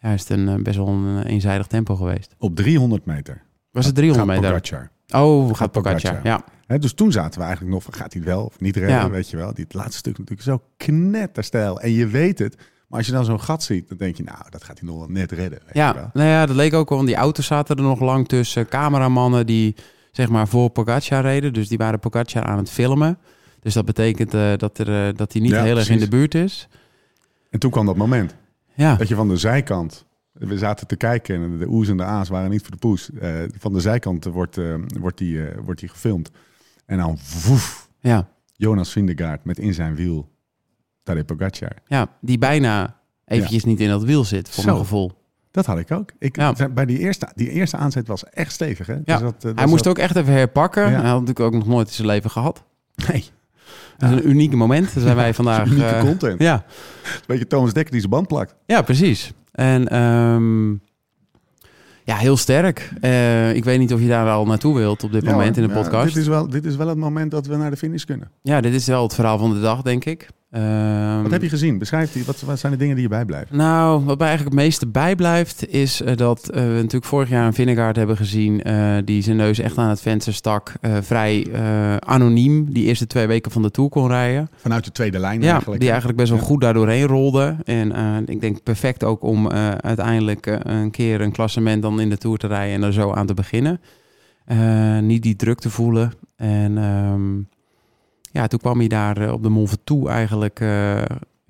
ja, 0.00 0.12
is 0.12 0.28
het 0.28 0.30
een, 0.30 0.62
best 0.62 0.76
wel 0.76 0.88
een 0.88 1.22
eenzijdig 1.26 1.66
tempo 1.66 1.96
geweest. 1.96 2.34
Op 2.38 2.56
300 2.56 3.04
meter. 3.04 3.42
Was 3.70 3.86
het 3.86 3.94
300 3.94 4.28
gaat 4.30 4.40
meter? 4.40 4.60
Pogacar. 4.60 4.90
Oh, 5.22 5.46
Gaat 5.48 5.56
gaat 5.56 5.72
Pogacar. 5.72 6.00
Pogacar. 6.20 6.44
Ja, 6.66 6.78
dus 6.78 6.92
toen 6.94 7.12
zaten 7.12 7.38
we 7.38 7.44
eigenlijk 7.44 7.74
nog 7.74 7.82
van, 7.82 7.94
gaat 7.94 8.12
hij 8.12 8.22
wel 8.22 8.44
of 8.44 8.60
niet 8.60 8.76
redden, 8.76 8.96
Ja. 8.96 9.10
weet 9.10 9.30
je 9.30 9.36
wel. 9.36 9.54
Die, 9.54 9.64
het 9.64 9.74
laatste 9.74 9.96
stuk 9.96 10.18
natuurlijk 10.18 10.48
zo 10.48 10.62
knetterstijl. 10.76 11.80
En 11.80 11.90
je 11.90 12.06
weet 12.06 12.38
het, 12.38 12.56
maar 12.86 12.98
als 12.98 13.06
je 13.06 13.12
dan 13.12 13.24
zo'n 13.24 13.40
gat 13.40 13.62
ziet, 13.62 13.88
dan 13.88 13.96
denk 13.96 14.16
je, 14.16 14.22
nou, 14.22 14.38
dat 14.50 14.64
gaat 14.64 14.78
hij 14.78 14.88
nog 14.88 14.98
wel 14.98 15.08
net 15.08 15.32
redden. 15.32 15.58
Weet 15.64 15.74
je 15.74 15.80
wel. 15.80 15.94
ja, 15.94 16.10
nou 16.12 16.28
ja, 16.28 16.46
dat 16.46 16.56
leek 16.56 16.74
ook 16.74 16.88
wel, 16.88 16.98
want 16.98 17.10
die 17.10 17.18
auto's 17.18 17.46
zaten 17.46 17.76
er 17.76 17.82
nog 17.82 18.00
lang 18.00 18.28
tussen. 18.28 18.68
Cameramannen 18.68 19.46
die 19.46 19.74
zeg 20.12 20.28
maar 20.28 20.48
voor 20.48 20.70
Pogacar 20.70 21.22
reden, 21.22 21.52
dus 21.52 21.68
die 21.68 21.78
waren 21.78 21.98
Pogacar 21.98 22.44
aan 22.44 22.58
het 22.58 22.70
filmen. 22.70 23.18
Dus 23.60 23.74
dat 23.74 23.84
betekent 23.84 24.34
eh, 24.34 24.56
dat, 24.56 24.78
er, 24.78 25.08
eh, 25.08 25.14
dat 25.16 25.32
hij 25.32 25.42
niet 25.42 25.50
Ja, 25.50 25.62
heel 25.62 25.76
erg 25.76 25.88
in 25.88 25.98
de 25.98 26.08
buurt 26.08 26.34
is. 26.34 26.68
En 27.50 27.58
toen 27.58 27.70
kwam 27.70 27.86
dat 27.86 27.96
moment. 27.96 28.34
Ja, 28.74 28.94
Dat 28.94 29.08
je 29.08 29.14
van 29.14 29.28
de 29.28 29.36
zijkant, 29.36 30.06
we 30.32 30.58
zaten 30.58 30.86
te 30.86 30.96
kijken 30.96 31.42
en 31.42 31.58
de 31.58 31.68
oes 31.68 31.88
en 31.88 31.96
de 31.96 32.04
a's 32.04 32.28
waren 32.28 32.50
niet 32.50 32.62
voor 32.62 32.70
de 32.70 32.76
poes. 32.76 33.10
Eh, 33.10 33.42
van 33.58 33.72
de 33.72 33.80
zijkant 33.80 34.24
wordt, 34.24 34.58
wordt, 35.00 35.18
die, 35.18 35.40
wordt 35.64 35.80
die 35.80 35.88
gefilmd. 35.88 36.30
En 36.86 36.98
dan 36.98 37.18
woef, 37.46 37.88
ja, 38.00 38.28
Jonas 38.56 38.92
Vindegaard 38.92 39.44
met 39.44 39.58
in 39.58 39.74
zijn 39.74 39.94
wiel 39.94 40.32
Tadej 41.04 41.24
Pogacar. 41.24 41.72
ja, 41.86 42.06
die 42.20 42.38
bijna 42.38 42.96
eventjes 43.24 43.64
niet 43.64 43.80
in 43.80 43.88
dat 43.88 44.04
wiel 44.04 44.24
zit, 44.24 44.48
voor 44.50 44.62
Zo. 44.62 44.68
mijn 44.70 44.82
gevoel. 44.82 45.12
Dat 45.50 45.66
had 45.66 45.78
ik 45.78 45.90
ook. 45.92 46.10
Ik, 46.18 46.36
Ja. 46.36 46.52
Bij 46.74 46.84
die 46.86 46.98
eerste, 46.98 47.28
die 47.34 47.50
eerste 47.50 47.76
aanzet 47.76 48.06
was 48.08 48.24
echt 48.24 48.52
stevig. 48.52 48.86
Hè? 48.86 48.92
Ja, 48.92 49.00
Dus 49.04 49.20
dat, 49.20 49.34
eh, 49.34 49.40
dat 49.40 49.58
Hij 49.58 49.66
moest 49.66 49.86
ook 49.86 49.98
echt 49.98 50.16
even 50.16 50.32
herpakken. 50.32 50.82
Ja. 50.82 50.88
Hij 51.00 51.10
had 51.10 51.20
natuurlijk 51.20 51.40
ook 51.40 51.52
nog 51.54 51.66
nooit 51.66 51.86
in 51.88 51.94
zijn 51.94 52.06
leven 52.08 52.30
gehad. 52.30 52.62
Nee, 53.08 53.24
Dat 53.98 54.10
is 54.10 54.16
een 54.16 54.28
unieke 54.28 54.56
moment. 54.56 54.94
Dat 54.94 55.02
zijn 55.02 55.16
wij 55.16 55.34
vandaag. 55.40 55.66
unieke 55.66 55.86
eh, 55.86 56.00
content. 56.00 56.40
ja. 56.40 56.54
Een 57.04 57.20
beetje 57.26 57.46
Thomas 57.46 57.72
Dekker 57.72 57.90
die 57.92 58.00
zijn 58.00 58.12
band 58.12 58.26
plakt. 58.28 58.54
ja, 58.66 58.82
precies. 58.82 59.32
En 59.52 59.88
ehm, 59.88 60.70
ja, 62.04 62.16
heel 62.16 62.36
sterk. 62.36 62.90
Eh, 63.00 63.54
ik 63.54 63.64
weet 63.64 63.78
niet 63.78 63.92
of 63.92 64.00
je 64.00 64.08
daar 64.08 64.28
al 64.30 64.46
naartoe 64.46 64.74
wilt 64.74 65.02
op 65.04 65.12
dit 65.12 65.24
moment 65.24 65.56
in 65.56 65.66
de 65.68 65.74
ja, 65.74 65.80
podcast. 65.82 66.06
dit, 66.14 66.16
is 66.22 66.26
wel, 66.28 66.48
dit 66.48 66.64
is 66.64 66.76
wel 66.76 66.88
het 66.88 66.98
moment 66.98 67.30
dat 67.30 67.46
we 67.46 67.56
naar 67.56 67.70
de 67.70 67.76
finish 67.76 68.04
kunnen. 68.04 68.30
Ja, 68.42 68.60
dit 68.60 68.74
is 68.74 68.86
wel 68.86 69.02
het 69.02 69.14
verhaal 69.14 69.38
van 69.38 69.52
de 69.54 69.60
dag, 69.60 69.82
denk 69.82 70.04
ik. 70.04 70.28
Ehm, 70.54 71.22
Wat 71.22 71.30
heb 71.30 71.42
je 71.42 71.48
gezien? 71.48 71.78
Beschrijf 71.78 72.12
die. 72.12 72.24
Wat, 72.24 72.40
wat 72.40 72.58
zijn 72.58 72.72
de 72.72 72.78
dingen 72.78 72.94
die 72.94 73.04
je 73.04 73.10
bijblijven? 73.10 73.56
Nou, 73.56 74.04
wat 74.04 74.18
mij 74.18 74.26
eigenlijk 74.28 74.56
het 74.56 74.64
meeste 74.66 74.86
bijblijft, 74.86 75.68
is 75.68 76.02
eh, 76.02 76.16
dat 76.16 76.48
eh, 76.48 76.62
we 76.62 76.72
natuurlijk 76.74 77.04
vorig 77.04 77.28
jaar 77.28 77.46
een 77.46 77.54
Vinnegaard 77.54 77.96
hebben 77.96 78.16
gezien 78.16 78.62
eh, 78.62 78.96
die 79.04 79.22
zijn 79.22 79.36
neus 79.36 79.58
echt 79.58 79.78
aan 79.78 79.88
het 79.88 80.00
venster 80.00 80.34
stak. 80.34 80.72
vrij 81.00 81.46
anoniem 81.98 82.72
die 82.72 82.84
eerste 82.84 83.06
twee 83.06 83.26
weken 83.26 83.50
van 83.50 83.62
de 83.62 83.70
Tour 83.70 83.90
kon 83.90 84.08
rijden. 84.08 84.48
Vanuit 84.56 84.84
de 84.84 84.92
tweede 84.92 85.18
lijn 85.18 85.42
Ja, 85.42 85.50
eigenlijk. 85.50 85.80
die 85.80 85.88
eigenlijk 85.90 86.18
best 86.18 86.30
wel 86.30 86.40
Ja. 86.40 86.44
goed 86.46 86.60
daar 86.60 86.74
doorheen 86.74 87.06
rolde. 87.06 87.56
En 87.64 87.92
ik 88.26 88.40
denk 88.40 88.62
perfect 88.62 89.04
ook 89.04 89.22
om 89.22 89.48
uiteindelijk 89.80 90.46
een 90.62 90.90
keer 90.90 91.20
een 91.20 91.32
klassement 91.32 91.82
dan 91.82 92.00
in 92.00 92.08
de 92.10 92.18
Tour 92.18 92.38
te 92.38 92.46
rijden 92.46 92.74
en 92.74 92.82
er 92.82 92.92
zo 92.92 93.12
aan 93.12 93.26
te 93.26 93.34
beginnen. 93.34 93.80
Niet 95.00 95.22
die 95.22 95.36
druk 95.36 95.58
te 95.58 95.70
voelen. 95.70 96.12
En 96.36 96.78
ehm, 96.78 97.22
ja, 98.34 98.46
toen 98.46 98.58
kwam 98.58 98.78
hij 98.78 98.88
daar 98.88 99.16
eh, 99.16 99.32
op 99.32 99.42
de 99.42 99.48
Mont 99.48 99.68
Ventoux 99.68 100.10
eigenlijk 100.10 100.60
eh, 100.60 101.02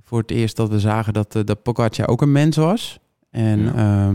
voor 0.02 0.18
het 0.18 0.30
eerst 0.30 0.56
dat 0.56 0.68
we 0.68 0.80
zagen 0.80 1.12
dat, 1.12 1.34
eh, 1.34 1.42
dat 1.44 1.62
Pogacar 1.62 2.08
ook 2.08 2.22
een 2.22 2.32
mens 2.32 2.56
was. 2.56 2.98
En 3.30 3.60
Ja. 3.60 3.72
ja, 3.76 4.12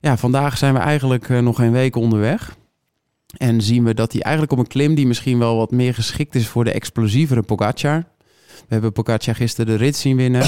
ja 0.00 0.16
vandaag 0.16 0.58
zijn 0.58 0.74
we 0.74 0.80
eigenlijk 0.80 1.28
nog 1.28 1.56
geen 1.56 1.72
week 1.72 1.96
onderweg. 1.96 2.56
En 3.36 3.60
zien 3.60 3.84
we 3.84 3.94
dat 3.94 4.12
hij 4.12 4.22
eigenlijk 4.22 4.52
op 4.52 4.58
een 4.58 4.66
klim 4.66 4.94
die 4.94 5.06
misschien 5.06 5.38
wel 5.38 5.56
wat 5.56 5.70
meer 5.70 5.94
geschikt 5.94 6.34
is 6.34 6.48
voor 6.48 6.64
de 6.64 6.72
explosievere 6.72 7.42
Pogacar. 7.42 8.04
We 8.48 8.68
hebben 8.68 8.92
Pogacar 8.92 9.34
gisteren 9.34 9.66
de 9.66 9.84
rit 9.84 9.96
zien 9.96 10.16
winnen. 10.16 10.46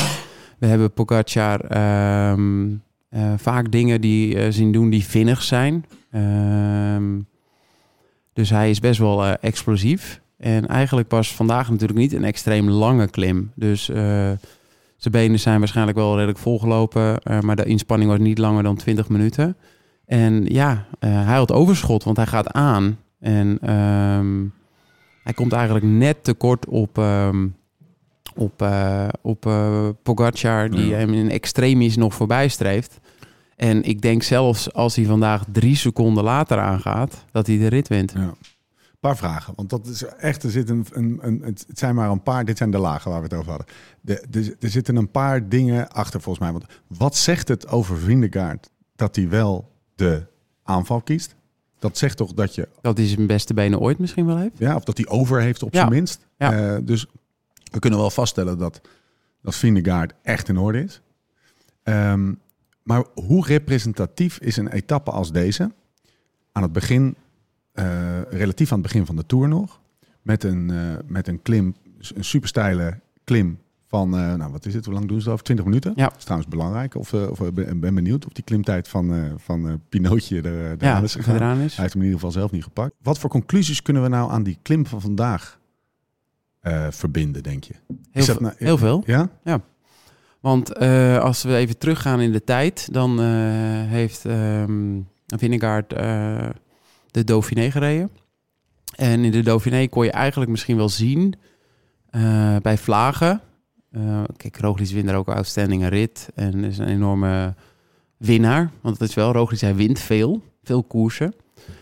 We 0.59 0.67
hebben 0.67 0.93
Pogacar 0.93 1.61
ehm, 1.61 2.69
eh, 3.09 3.33
vaak 3.37 3.71
dingen 3.71 4.01
die 4.01 4.53
zien 4.53 4.73
doen 4.73 4.91
die 4.91 5.05
vinnig 5.05 5.43
zijn. 5.43 5.85
Ehm, 6.11 7.21
dus 8.33 8.51
hij 8.51 8.71
is 8.71 8.81
best 8.81 8.99
wel 8.99 9.27
explosief. 9.27 10.23
En 10.37 10.66
eigenlijk 10.66 11.11
was 11.11 11.35
vandaag 11.35 11.70
natuurlijk 11.70 11.99
niet 11.99 12.12
een 12.12 12.25
extreem 12.25 12.68
lange 12.68 13.09
klim. 13.09 13.51
Dus 13.55 13.88
eh, 13.88 13.97
zijn 14.97 15.12
benen 15.12 15.40
zijn 15.40 15.59
waarschijnlijk 15.59 15.97
wel 15.99 16.14
redelijk 16.14 16.38
volgelopen. 16.38 17.18
eh, 17.23 17.40
maar 17.40 17.57
de 17.57 17.64
inspanning 17.64 18.11
was 18.11 18.18
niet 18.20 18.38
langer 18.38 18.62
dan 18.62 18.77
20 18.77 19.09
minuten. 19.09 19.57
En 20.07 20.44
ja, 20.44 20.87
eh, 20.99 21.11
hij 21.27 21.37
had 21.37 21.53
overschot, 21.53 22.05
want 22.05 22.16
hij 22.16 22.27
gaat 22.27 22.53
aan. 22.53 22.99
En 23.20 23.59
ehm, 23.61 24.42
hij 25.23 25.33
komt 25.35 25.53
eigenlijk 25.53 25.85
net 25.85 26.25
tekort 26.25 26.66
op, 26.66 26.99
ehm, 26.99 27.47
op, 28.37 28.68
op 29.23 29.47
eh, 29.47 29.88
Pogacar, 30.03 30.70
die 30.70 30.87
Ja. 30.87 30.97
hem 30.97 31.12
in 31.14 31.31
extremis 31.31 31.97
nog 31.97 32.14
voorbij 32.14 32.49
streeft. 32.49 33.01
En 33.57 33.83
ik 33.83 34.01
denk 34.03 34.23
zelfs 34.23 34.73
als 34.73 34.97
hij 34.97 35.05
vandaag 35.05 35.44
drie 35.53 35.77
seconden 35.77 36.25
later 36.25 36.59
aangaat, 36.59 37.25
dat 37.33 37.47
hij 37.47 37.59
de 37.59 37.66
rit 37.66 37.88
wint. 37.88 38.12
Ja. 38.16 38.35
Paar 39.05 39.17
vragen, 39.17 39.53
want 39.57 39.71
dat 39.71 39.87
is 39.87 40.05
echt, 40.05 40.43
er 40.43 40.51
zit 40.51 40.69
een, 40.71 40.87
een, 40.93 41.19
een, 41.23 41.43
het 41.43 41.64
zijn 41.73 41.95
maar 41.95 42.11
een 42.11 42.23
paar, 42.23 42.45
dit 42.45 42.57
zijn 42.59 42.71
de 42.71 42.79
lagen 42.79 43.11
waar 43.11 43.21
we 43.21 43.27
het 43.27 43.35
over 43.37 43.49
hadden. 43.51 43.67
De, 44.01 44.25
de, 44.31 44.57
er 44.61 44.69
zitten 44.71 44.97
een 44.97 45.11
paar 45.11 45.49
dingen 45.49 45.88
achter 45.90 46.21
volgens 46.21 46.45
mij. 46.45 46.53
Want 46.53 46.64
wat 46.87 47.17
zegt 47.17 47.49
het 47.49 47.69
over 47.69 47.97
Vindegaard 47.99 48.71
dat 48.97 49.17
hij 49.17 49.29
wel 49.29 49.71
de 49.95 50.27
aanval 50.62 51.01
kiest? 51.01 51.35
Dat 51.79 51.99
zegt 51.99 52.17
toch 52.17 52.33
dat 52.33 52.55
je, 52.55 52.69
Dat 52.81 52.97
hij 52.97 53.07
zijn 53.07 53.27
beste 53.27 53.55
benen 53.55 53.81
ooit 53.81 53.99
misschien 53.99 54.27
wel 54.27 54.37
heeft. 54.38 54.59
ja, 54.59 54.75
of 54.77 54.85
dat 54.85 54.97
hij 54.97 55.07
over 55.09 55.40
heeft 55.40 55.62
op 55.62 55.73
Ja. 55.73 55.79
zijn 55.81 55.93
minst. 55.93 56.27
Ja. 56.38 56.53
Eh, 56.75 56.79
dus 56.83 57.07
we 57.73 57.79
kunnen 57.79 57.99
wel 57.99 58.11
vaststellen 58.11 58.59
dat, 58.59 58.81
dat 59.43 59.55
Vindegaard 59.55 60.12
echt 60.23 60.49
in 60.49 60.59
orde 60.59 60.83
is. 60.83 61.01
Ehm, 61.83 62.33
maar 62.83 63.05
hoe 63.14 63.47
representatief 63.47 64.38
is 64.38 64.57
een 64.57 64.69
etappe 64.69 65.11
als 65.11 65.33
deze? 65.33 65.73
Aan 66.53 66.62
het 66.62 66.73
begin, 66.73 67.17
eh, 67.75 68.21
relatief 68.31 68.73
aan 68.73 68.79
het 68.79 68.87
begin 68.87 69.07
van 69.07 69.17
de 69.17 69.27
Tour 69.27 69.49
nog. 69.49 69.81
Met 70.23 70.45
een, 70.45 70.71
eh, 70.71 70.77
met 71.07 71.29
een 71.29 71.43
klim, 71.43 71.75
een 72.15 72.25
supersteile 72.25 73.01
klim 73.25 73.59
van, 73.87 74.17
eh, 74.17 74.35
nou 74.35 74.53
wat 74.53 74.67
is 74.67 74.75
het, 74.75 74.85
hoe 74.85 74.95
lang 74.95 75.07
doen 75.09 75.19
ze 75.19 75.25
dat? 75.25 75.33
Over 75.33 75.45
20 75.45 75.65
minuten? 75.65 75.93
Ja. 75.97 76.09
Dat 76.09 76.17
is 76.19 76.23
trouwens 76.25 76.51
belangrijk. 76.51 76.95
Of, 76.95 77.13
of 77.15 77.39
ben, 77.53 77.81
ben 77.81 77.95
benieuwd 77.95 78.27
of 78.27 78.33
die 78.33 78.45
klimtijd 78.45 78.89
van, 78.89 79.33
van 79.37 79.81
Pinootje 79.89 80.37
er, 80.43 80.45
er 80.65 80.77
Ja, 80.79 80.95
aan 80.95 81.03
is 81.03 81.15
gegaan. 81.15 81.35
eraan 81.35 81.59
is. 81.61 81.73
Hij 81.73 81.83
heeft 81.83 81.93
hem 81.95 82.03
in 82.03 82.09
ieder 82.09 82.21
geval 82.21 82.31
zelf 82.41 82.51
niet 82.51 82.63
gepakt. 82.65 82.93
Wat 83.03 83.19
voor 83.19 83.31
conclusies 83.31 83.83
kunnen 83.83 84.03
we 84.03 84.09
nou 84.09 84.31
aan 84.31 84.43
die 84.43 84.59
klim 84.63 84.87
van 84.87 85.01
vandaag 85.01 85.59
verbinden, 86.91 87.43
denk 87.43 87.65
je? 87.65 87.75
Heel, 88.11 88.25
veel- 88.25 88.37
nou- 88.41 88.55
heel 88.59 88.79
veel. 88.79 89.03
Ja? 89.07 89.31
Want 90.41 90.73
eh, 90.73 91.19
als 91.19 91.43
we 91.43 91.57
even 91.57 91.79
teruggaan 91.79 92.21
in 92.21 92.33
de 92.33 92.45
tijd, 92.45 92.89
dan 92.93 93.21
heeft 93.89 94.25
eh, 94.25 94.65
de 97.14 97.24
Dauphiné 97.24 97.70
gereden. 97.70 98.11
En 98.96 99.24
in 99.24 99.31
de 99.31 99.42
Dauphiné 99.42 99.87
kon 99.88 100.05
je 100.05 100.11
eigenlijk 100.11 100.50
misschien 100.50 100.77
wel 100.77 100.88
zien 100.88 101.35
eh, 102.11 102.57
bij 102.57 102.79
vlagen. 102.79 103.40
eh, 103.90 104.22
kijk, 104.37 104.59
Roglic 104.59 104.88
wint 104.88 105.09
er 105.09 105.16
ook 105.16 105.29
een 105.29 105.35
outstanding 105.35 105.88
rit 105.88 106.29
en 106.35 106.64
is 106.64 106.79
een 106.79 106.88
enorme 106.88 107.55
winnaar. 108.16 108.70
Want 108.81 108.98
het 108.98 109.09
is 109.09 109.14
wel, 109.14 109.33
Roglic, 109.33 109.61
hij 109.61 109.74
wint 109.74 109.98
veel, 109.98 110.42
veel 110.62 110.83
koersen. 110.83 111.35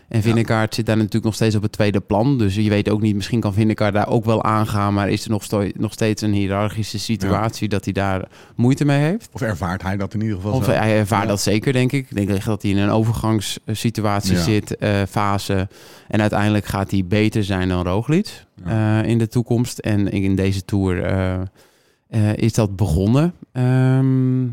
En 0.07 0.21
Vingegaard 0.21 0.75
zit 0.75 0.85
daar 0.85 0.95
natuurlijk 0.95 1.23
nog 1.25 1.33
steeds 1.35 1.55
op 1.55 1.61
het 1.61 1.71
tweede 1.71 1.99
plan. 1.99 2.37
Dus 2.37 2.55
je 2.55 2.69
weet 2.69 2.89
ook 2.89 3.01
niet, 3.01 3.15
misschien 3.15 3.39
kan 3.39 3.53
Vingegaard 3.53 3.93
daar 3.93 4.07
ook 4.07 4.25
wel 4.25 4.43
aangaan. 4.43 4.93
Maar 4.93 5.09
is 5.09 5.23
er 5.25 5.29
nog, 5.31 5.43
nog 5.77 5.93
steeds 5.93 6.21
een 6.21 6.33
hiërarchische 6.33 6.99
situatie 6.99 7.69
dat 7.69 7.83
hij 7.83 7.93
daar 7.93 8.27
moeite 8.55 8.85
mee 8.85 8.99
heeft? 8.99 9.29
Of 9.31 9.41
ervaart 9.41 9.81
hij 9.81 9.97
dat 9.97 10.13
in 10.13 10.21
ieder 10.21 10.35
geval 10.35 10.51
Of 10.51 10.65
zo? 10.65 10.71
hij 10.71 10.97
ervaart 10.97 11.21
Ja. 11.23 11.27
dat 11.29 11.41
zeker, 11.41 11.73
denk 11.73 11.91
ik. 11.91 12.09
Ik 12.09 12.15
denk 12.15 12.29
echt 12.29 12.45
dat 12.45 12.61
hij 12.61 12.71
in 12.71 12.77
een 12.77 12.89
overgangssituatie 12.89 14.33
Ja. 14.35 14.41
zit, 14.43 14.77
eh, 14.77 15.01
fase. 15.09 15.67
En 16.07 16.21
uiteindelijk 16.21 16.65
gaat 16.65 16.91
hij 16.91 17.05
beter 17.07 17.43
zijn 17.43 17.69
dan 17.69 17.83
Roglic 17.85 18.45
Ja. 18.65 19.01
eh, 19.01 19.09
in 19.09 19.17
de 19.17 19.27
toekomst. 19.27 19.77
En 19.79 20.11
in 20.11 20.35
deze 20.35 20.65
Tour 20.65 21.03
eh, 21.03 22.33
is 22.35 22.53
dat 22.53 22.75
begonnen. 22.75 23.33
Ehm, 23.51 24.43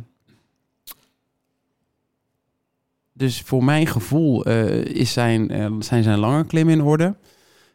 dus 3.20 3.40
voor 3.40 3.64
mijn 3.64 3.86
gevoel 3.86 4.44
eh, 4.44 4.84
is 4.84 5.12
zijn, 5.12 5.50
eh, 5.50 5.66
zijn 5.78 6.02
zijn 6.02 6.18
lange 6.18 6.44
klim 6.46 6.68
in 6.68 6.82
orde. 6.82 7.14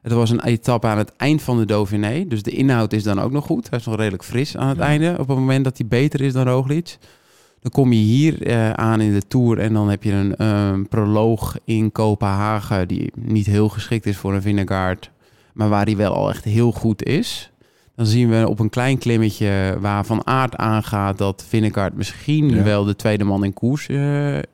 Het 0.01 0.12
was 0.13 0.29
een 0.29 0.43
etappe 0.43 0.88
aan 0.88 0.97
het 0.97 1.15
eind 1.17 1.41
van 1.41 1.58
de 1.58 1.65
Dauphiné. 1.65 2.25
Dus 2.27 2.43
de 2.43 2.51
inhoud 2.51 2.93
is 2.93 3.03
dan 3.03 3.19
ook 3.19 3.31
nog 3.31 3.45
goed. 3.45 3.69
Hij 3.69 3.79
is 3.79 3.86
nog 3.86 3.95
redelijk 3.95 4.23
fris 4.23 4.58
aan 4.58 4.67
het 4.67 4.77
Ja. 4.77 4.84
einde. 4.84 5.12
Op 5.19 5.27
het 5.27 5.38
moment 5.38 5.63
dat 5.63 5.77
hij 5.77 5.88
beter 5.88 6.21
is 6.21 6.34
dan 6.34 6.47
Roglic. 6.47 6.97
Dan 7.62 7.71
kom 7.71 7.91
je 7.93 7.99
hier 7.99 8.47
eh, 8.47 8.69
aan 8.71 9.01
in 9.01 9.13
de 9.13 9.27
Tour 9.27 9.60
en 9.60 9.73
dan 9.73 9.89
heb 9.89 10.03
je 10.03 10.34
een 10.38 10.88
proloog 10.88 11.58
in 11.63 11.91
Kopenhagen... 11.91 12.88
die 12.88 13.12
niet 13.15 13.45
heel 13.45 13.69
geschikt 13.69 14.05
is 14.05 14.17
voor 14.17 14.34
een 14.34 14.41
Vingegaard... 14.41 15.12
maar 15.53 15.69
waar 15.69 15.86
hij 15.86 15.97
wel 15.97 16.13
al 16.13 16.29
echt 16.29 16.43
heel 16.43 16.71
goed 16.71 17.03
is. 17.03 17.51
Dan 17.95 18.05
zien 18.05 18.29
we 18.29 18.47
op 18.49 18.60
een 18.60 18.69
klein 18.69 18.97
klimmetje 18.97 19.77
waar 19.79 20.05
Van 20.05 20.27
Aert 20.27 20.55
aangaat... 20.55 21.17
dat 21.17 21.45
Vingegaard 21.47 21.95
misschien 21.95 22.49
Ja. 22.49 22.63
wel 22.63 22.84
de 22.84 22.95
tweede 22.95 23.23
man 23.23 23.43
in 23.43 23.53
koers 23.53 23.88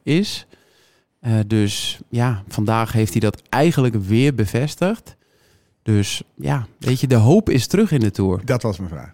is... 0.03 0.45
Eh, 1.21 1.33
dus 1.47 1.99
ja, 2.09 2.43
vandaag 2.47 2.91
heeft 2.91 3.11
hij 3.11 3.19
dat 3.21 3.41
eigenlijk 3.49 3.95
weer 3.95 4.35
bevestigd. 4.35 5.15
Dus 5.83 6.23
ja, 6.35 6.65
weet 6.77 6.99
je, 6.99 7.07
de 7.07 7.15
hoop 7.15 7.49
is 7.49 7.67
terug 7.67 7.91
in 7.91 7.99
de 7.99 8.11
Tour. 8.11 8.41
Dat 8.45 8.61
was 8.61 8.77
mijn 8.77 8.89
vraag. 8.89 9.13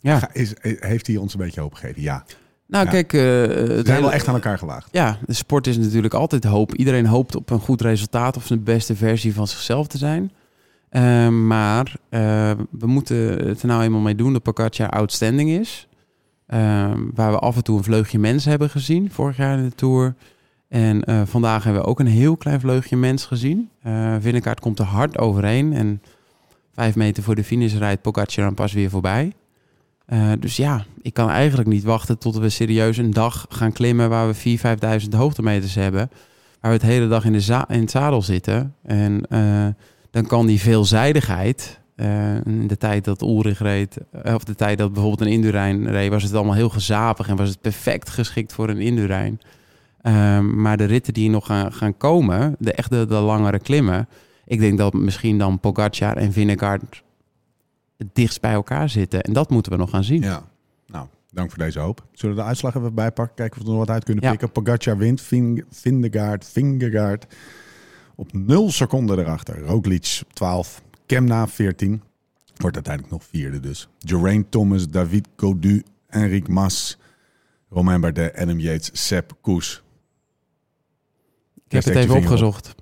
Ja, 0.00 0.30
Is, 0.32 0.52
heeft 0.62 1.06
hij 1.06 1.16
ons 1.16 1.32
een 1.34 1.40
beetje 1.40 1.60
hoop 1.60 1.74
gegeven? 1.74 2.02
Ja. 2.02 2.24
nou 2.66 2.84
Ja. 2.84 2.90
kijk, 2.90 3.12
eh, 3.12 3.20
We 3.20 3.66
zijn 3.66 3.86
hele- 3.86 4.00
wel 4.00 4.12
echt 4.12 4.28
aan 4.28 4.34
elkaar 4.34 4.58
gewaagd. 4.58 4.88
ja, 4.92 5.18
de 5.26 5.32
sport 5.32 5.66
is 5.66 5.76
natuurlijk 5.78 6.14
altijd 6.14 6.44
hoop. 6.44 6.74
Iedereen 6.74 7.06
hoopt 7.06 7.36
op 7.36 7.50
een 7.50 7.60
goed 7.60 7.80
resultaat 7.80 8.36
of 8.36 8.46
de 8.46 8.58
beste 8.58 8.96
versie 8.96 9.34
van 9.34 9.46
zichzelf 9.48 9.86
te 9.86 9.98
zijn. 9.98 10.32
Eh, 10.88 11.28
maar 11.28 11.94
eh, 12.08 12.20
we 12.70 12.86
moeten 12.86 13.16
het 13.48 13.60
er 13.62 13.68
nou 13.68 13.82
eenmaal 13.82 14.00
mee 14.00 14.14
doen 14.14 14.32
dat 14.32 14.42
Pogacar 14.42 14.90
outstanding 14.90 15.50
is. 15.50 15.88
Eh, 16.46 16.92
waar 17.14 17.30
we 17.32 17.38
af 17.38 17.56
en 17.56 17.64
toe 17.64 17.76
een 17.78 17.84
vleugje 17.84 18.18
mens 18.18 18.44
hebben 18.44 18.70
gezien 18.70 19.10
vorig 19.10 19.36
jaar 19.36 19.58
in 19.58 19.68
de 19.68 19.74
Tour. 19.74 20.14
En 20.68 21.04
eh, 21.04 21.22
vandaag 21.24 21.64
hebben 21.64 21.82
we 21.82 21.88
ook 21.88 22.00
een 22.00 22.06
heel 22.06 22.36
klein 22.36 22.60
vleugje 22.60 22.96
mens 22.96 23.24
gezien. 23.24 23.68
Vingegaard 24.20 24.60
komt 24.60 24.78
er 24.78 24.84
hard 24.84 25.18
overheen. 25.18 25.72
En 25.72 26.02
vijf 26.74 26.94
meter 26.94 27.22
voor 27.22 27.34
de 27.34 27.44
finish 27.44 27.74
rijdt 27.74 28.02
Pogacar 28.02 28.44
dan 28.44 28.54
pas 28.54 28.72
weer 28.72 28.90
voorbij. 28.90 29.32
Eh, 30.06 30.32
dus 30.40 30.56
ja, 30.56 30.84
ik 31.02 31.14
kan 31.14 31.30
eigenlijk 31.30 31.68
niet 31.68 31.84
wachten 31.84 32.18
tot 32.18 32.36
we 32.38 32.48
serieus 32.48 32.96
een 32.96 33.10
dag 33.10 33.46
gaan 33.48 33.72
klimmen 33.72 34.08
waar 34.08 34.28
we 34.28 34.58
4.000, 34.58 35.02
5.000 35.02 35.08
hoogtemeters 35.16 35.74
hebben. 35.74 36.10
Waar 36.60 36.70
we 36.70 36.76
het 36.76 36.86
hele 36.86 37.08
dag 37.08 37.24
in, 37.24 37.32
de 37.32 37.40
za- 37.40 37.68
in 37.68 37.80
het 37.80 37.90
zadel 37.90 38.22
zitten. 38.22 38.74
En 38.82 39.22
dan 40.10 40.26
kan 40.26 40.46
die 40.46 40.60
veelzijdigheid, 40.60 41.80
de 42.66 42.76
tijd 42.78 43.04
dat 43.04 43.22
Ulrich 43.22 43.58
reed, 43.58 43.96
of 44.24 44.44
de 44.44 44.54
tijd 44.54 44.78
dat 44.78 44.92
bijvoorbeeld 44.92 45.20
een 45.28 45.34
Indurain 45.34 45.90
reed, 45.90 46.10
was 46.10 46.22
het 46.22 46.34
allemaal 46.34 46.54
heel 46.54 46.68
gezapig 46.68 47.28
en 47.28 47.36
was 47.36 47.48
het 47.48 47.60
perfect 47.60 48.08
geschikt 48.08 48.52
voor 48.52 48.68
een 48.68 48.80
Indurain. 48.80 49.40
Ehm, 50.08 50.60
maar 50.60 50.76
de 50.76 50.84
ritten 50.84 51.12
die 51.12 51.30
nog 51.30 51.46
gaan, 51.46 51.72
gaan 51.72 51.96
komen, 51.96 52.56
de 52.58 52.72
echte 52.72 53.06
de 53.06 53.14
langere 53.14 53.58
klimmen, 53.58 54.08
ik 54.44 54.60
denk 54.60 54.78
dat 54.78 54.92
misschien 54.94 55.38
dan 55.38 55.60
Pogacar 55.60 56.16
en 56.16 56.32
Vingegaard 56.32 57.02
het 57.96 58.08
dichtst 58.12 58.40
bij 58.40 58.52
elkaar 58.52 58.88
zitten. 58.88 59.20
En 59.22 59.32
dat 59.32 59.50
moeten 59.50 59.72
we 59.72 59.78
nog 59.78 59.90
gaan 59.90 60.04
zien. 60.04 60.22
Ja. 60.22 60.42
Nou, 60.86 61.06
dank 61.30 61.50
voor 61.50 61.58
deze 61.64 61.78
hoop. 61.80 62.04
Zullen 62.12 62.36
we 62.36 62.40
de 62.42 62.46
uitslag 62.48 62.74
even 62.74 62.94
bijpakken? 62.94 63.34
Kijken 63.36 63.56
of 63.56 63.62
we 63.62 63.68
er 63.72 63.76
nog 63.76 63.86
wat 63.86 63.94
uit 63.94 64.04
kunnen 64.04 64.24
Ja. 64.24 64.30
pikken. 64.30 64.50
Pogacar 64.52 64.96
wint. 64.96 65.20
Ving- 65.20 65.64
Vingegaard, 65.70 66.44
Vingegaard 66.46 67.26
op 68.14 68.32
0 68.32 68.70
seconden 68.70 69.18
erachter. 69.18 69.60
Roglic 69.64 70.20
op 70.24 70.32
12. 70.34 70.82
Kemna 71.06 71.46
14. 71.48 72.02
Wordt 72.56 72.74
uiteindelijk 72.76 73.14
nog 73.14 73.24
vierde 73.30 73.60
dus. 73.60 73.88
Geraint 73.98 74.50
Thomas, 74.50 74.88
David 74.88 75.28
Godu, 75.36 75.82
Enric 76.08 76.48
Mas, 76.48 76.98
Romain 77.70 78.00
Bardet, 78.00 78.36
Adam 78.36 78.58
Yates, 78.60 78.90
Sepp 79.06 79.32
Koes. 79.40 79.82
Ik 81.68 81.84
heb 81.84 81.84
het 81.84 81.94
even 81.96 82.14
op. 82.16 82.20
opgezocht. 82.22 82.74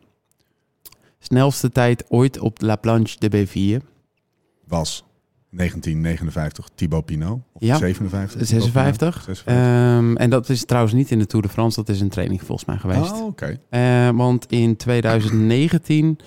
Snelste 1.18 1.70
tijd 1.70 2.05
ooit 2.09 2.38
op 2.38 2.61
La 2.61 2.77
Planche 2.77 3.16
de 3.18 3.31
B4. 3.46 3.85
Was 4.66 5.05
1959 5.51 6.68
Thibaut 6.75 7.05
Pinot. 7.05 7.40
Of 7.53 7.62
Ja, 7.62 7.77
57? 7.77 8.46
56. 8.46 9.14
56. 9.22 9.44
Ehm, 9.55 10.16
en 10.16 10.31
dat 10.31 10.49
is 10.49 10.64
trouwens 10.64 10.94
niet 10.94 11.11
in 11.11 11.18
de 11.18 11.27
Tour 11.27 11.46
de 11.46 11.53
France. 11.53 11.77
Dat 11.85 11.88
is 11.94 12.01
een 12.01 12.09
training 12.09 12.42
volgens 12.42 12.64
mij 12.68 12.77
geweest. 12.77 13.12
Oh, 13.12 13.25
oké. 13.27 13.59
Eh, 13.70 14.09
want 14.11 14.46
in 14.51 14.77
2019 14.77 16.18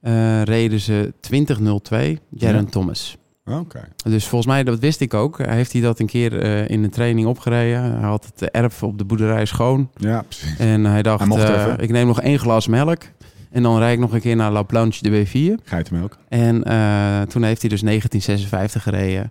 eh, 0.00 0.42
reden 0.42 0.80
ze 0.80 1.12
20.02 1.20 2.18
Jaron 2.30 2.62
Ja. 2.62 2.68
Thomas. 2.70 3.16
Oké. 3.58 3.88
Dus 4.04 4.26
volgens 4.26 4.52
mij, 4.52 4.64
dat 4.64 4.78
wist 4.78 5.00
ik 5.00 5.14
ook. 5.14 5.38
Heeft 5.38 5.72
hij 5.72 5.80
dat 5.80 5.98
een 5.98 6.06
keer 6.06 6.40
eh, 6.40 6.68
in 6.68 6.84
een 6.84 6.90
training 6.90 7.26
opgereden. 7.26 7.82
Hij 7.82 8.08
had 8.08 8.30
het 8.34 8.50
erf 8.50 8.82
op 8.82 8.98
de 8.98 9.04
boerderij 9.04 9.44
schoon. 9.44 9.90
Ja, 9.96 10.22
precies. 10.22 10.58
En 10.58 10.84
hij 10.84 11.02
dacht, 11.02 11.18
Hij 11.18 11.28
mocht 11.28 11.48
even. 11.48 11.78
ik 11.78 11.90
neem 11.90 12.06
nog 12.06 12.20
één 12.20 12.38
glas 12.38 12.66
melk. 12.66 13.02
En 13.50 13.62
dan 13.62 13.78
rijd 13.78 13.94
ik 13.94 13.98
nog 14.00 14.12
een 14.12 14.20
keer 14.20 14.36
naar 14.36 14.52
La 14.52 14.62
Planche 14.62 15.02
de 15.02 15.26
B4. 15.26 15.64
Geitenmelk. 15.64 16.16
En 16.28 16.64
eh, 16.64 17.22
toen 17.22 17.42
heeft 17.42 17.60
hij 17.60 17.70
dus 17.70 17.80
1956 17.80 18.82
gereden. 18.82 19.30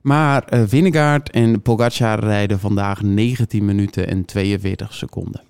Maar 0.00 0.44
Vingegaard 0.66 1.30
en 1.30 1.62
Pogacar 1.62 2.20
rijden 2.20 2.60
vandaag 2.60 3.02
19 3.02 3.64
minuten 3.64 4.06
en 4.08 4.24
42 4.24 4.94
seconden. 4.94 5.40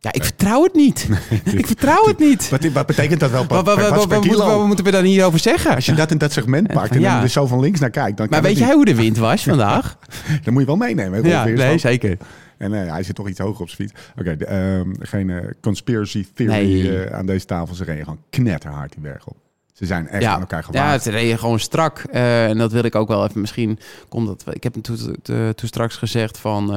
Ja, 0.00 0.12
ik 0.12 0.24
vertrouw 0.24 0.62
het 0.62 0.74
niet. 0.74 1.08
ik 1.60 1.66
vertrouw 1.66 2.04
het 2.06 2.18
niet. 2.18 2.48
Wat, 2.48 2.64
wat 2.64 2.86
betekent 2.86 3.20
dat 3.20 3.30
wel 3.30 3.46
Wat, 3.46 3.64
wat, 3.64 4.66
moeten, 4.66 4.84
we 4.84 4.90
dan 4.90 5.04
hierover 5.04 5.38
zeggen? 5.38 5.74
Als 5.74 5.86
je 5.86 5.94
dat 5.94 6.10
in 6.10 6.18
dat 6.18 6.32
segment 6.32 6.66
pakt 6.72 6.90
en 6.90 7.00
Ja. 7.00 7.14
dan 7.14 7.22
er 7.22 7.28
zo 7.28 7.46
van 7.46 7.60
links 7.60 7.80
naar 7.80 7.90
kijkt, 7.90 8.16
dan, 8.16 8.26
Maar 8.30 8.42
weet 8.42 8.58
jij 8.58 8.72
hoe 8.72 8.84
de 8.84 8.94
wind 8.94 9.16
was 9.16 9.42
vandaag? 9.42 9.96
dan 10.44 10.52
moet 10.52 10.62
je 10.62 10.66
wel 10.68 10.76
meenemen. 10.76 11.24
ja, 11.24 11.44
nee, 11.44 11.78
zeker. 11.78 12.16
En 12.58 12.74
eh, 12.84 12.92
hij 12.92 13.02
zit 13.02 13.14
toch 13.14 13.28
iets 13.28 13.38
hoger 13.38 13.60
op 13.62 13.68
zijn 13.68 13.88
fiets. 13.88 14.02
Oké, 14.18 14.36
de, 14.36 14.44
ehm, 14.44 14.90
geen 14.98 15.30
eh, 15.30 15.44
conspiracy 15.60 16.26
theory 16.34 16.52
Nee. 16.52 17.04
eh, 17.04 17.16
aan 17.16 17.26
deze 17.26 17.44
tafel. 17.46 17.74
Ze 17.74 17.84
reden 17.84 18.04
gewoon 18.04 18.20
knetterhard 18.30 18.92
die 18.92 19.00
berg 19.00 19.26
op. 19.26 19.36
Ze 19.72 19.86
zijn 19.86 20.08
echt 20.08 20.22
Ja, 20.22 20.32
aan 20.34 20.40
elkaar 20.40 20.58
ja, 20.60 20.64
gewaagd. 20.66 21.02
ze 21.02 21.10
reden 21.10 21.38
gewoon 21.38 21.58
strak. 21.60 21.98
En 21.98 22.58
dat 22.58 22.72
wil 22.72 22.84
ik 22.84 22.94
ook 22.94 23.08
wel 23.08 23.24
even. 23.26 23.40
Misschien 23.40 23.78
komt 24.08 24.26
dat. 24.26 24.44
Ik 24.54 24.62
heb 24.62 24.72
hem 24.72 24.82
toen, 24.82 25.16
toen- 25.22 25.68
straks 25.68 25.96
gezegd 25.96 26.38
van 26.38 26.70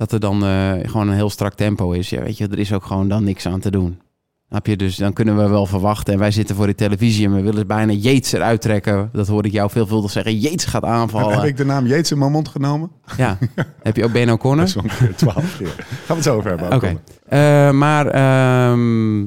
dat 0.00 0.12
er 0.12 0.20
dan 0.20 0.44
eh, 0.44 0.72
gewoon 0.82 1.08
een 1.08 1.14
heel 1.14 1.30
strak 1.30 1.54
tempo 1.54 1.90
is. 1.92 2.10
Ja, 2.10 2.22
weet 2.22 2.38
je, 2.38 2.48
er 2.48 2.58
is 2.58 2.72
ook 2.72 2.84
gewoon 2.84 3.08
dan 3.08 3.24
niks 3.24 3.46
aan 3.46 3.60
te 3.60 3.70
doen. 3.70 4.00
Snap 4.48 4.66
je? 4.66 4.76
Dus 4.76 4.96
dan 4.96 5.12
kunnen 5.12 5.36
we 5.36 5.48
wel 5.48 5.66
verwachten. 5.66 6.12
En 6.12 6.18
wij 6.18 6.30
zitten 6.30 6.56
voor 6.56 6.66
de 6.66 6.74
televisie 6.74 7.26
en 7.26 7.34
we 7.34 7.42
willen 7.42 7.66
bijna 7.66 7.92
Yates 7.92 8.32
eruit 8.32 8.60
trekken. 8.60 9.08
Dat 9.12 9.28
hoorde 9.28 9.48
ik 9.48 9.54
jou 9.54 9.70
veelvuldig 9.70 10.10
zeggen. 10.10 10.38
Yates 10.38 10.64
gaat 10.64 10.82
Heb, 10.82 10.90
aanvallen. 10.90 11.38
heb 11.38 11.48
ik 11.48 11.56
de 11.56 11.64
naam 11.64 11.86
Yates 11.86 12.10
in 12.10 12.18
mijn 12.18 12.32
mond 12.32 12.48
genomen? 12.48 12.90
Ja. 13.16 13.38
heb 13.82 13.96
je 13.96 14.04
ook 14.04 14.12
Ben 14.12 14.30
O'Connor? 14.30 14.68
Zo'n 14.68 14.86
keer, 14.98 15.14
twaalf 15.16 15.56
keer. 15.58 15.74
Gaan 15.88 16.06
we 16.06 16.14
het 16.14 16.22
zo 16.22 16.36
over 16.36 16.50
hebben. 16.50 16.72
Oké. 16.72 17.00
Eh, 17.28 17.70
maar 17.70 18.06
ehm, 18.06 19.22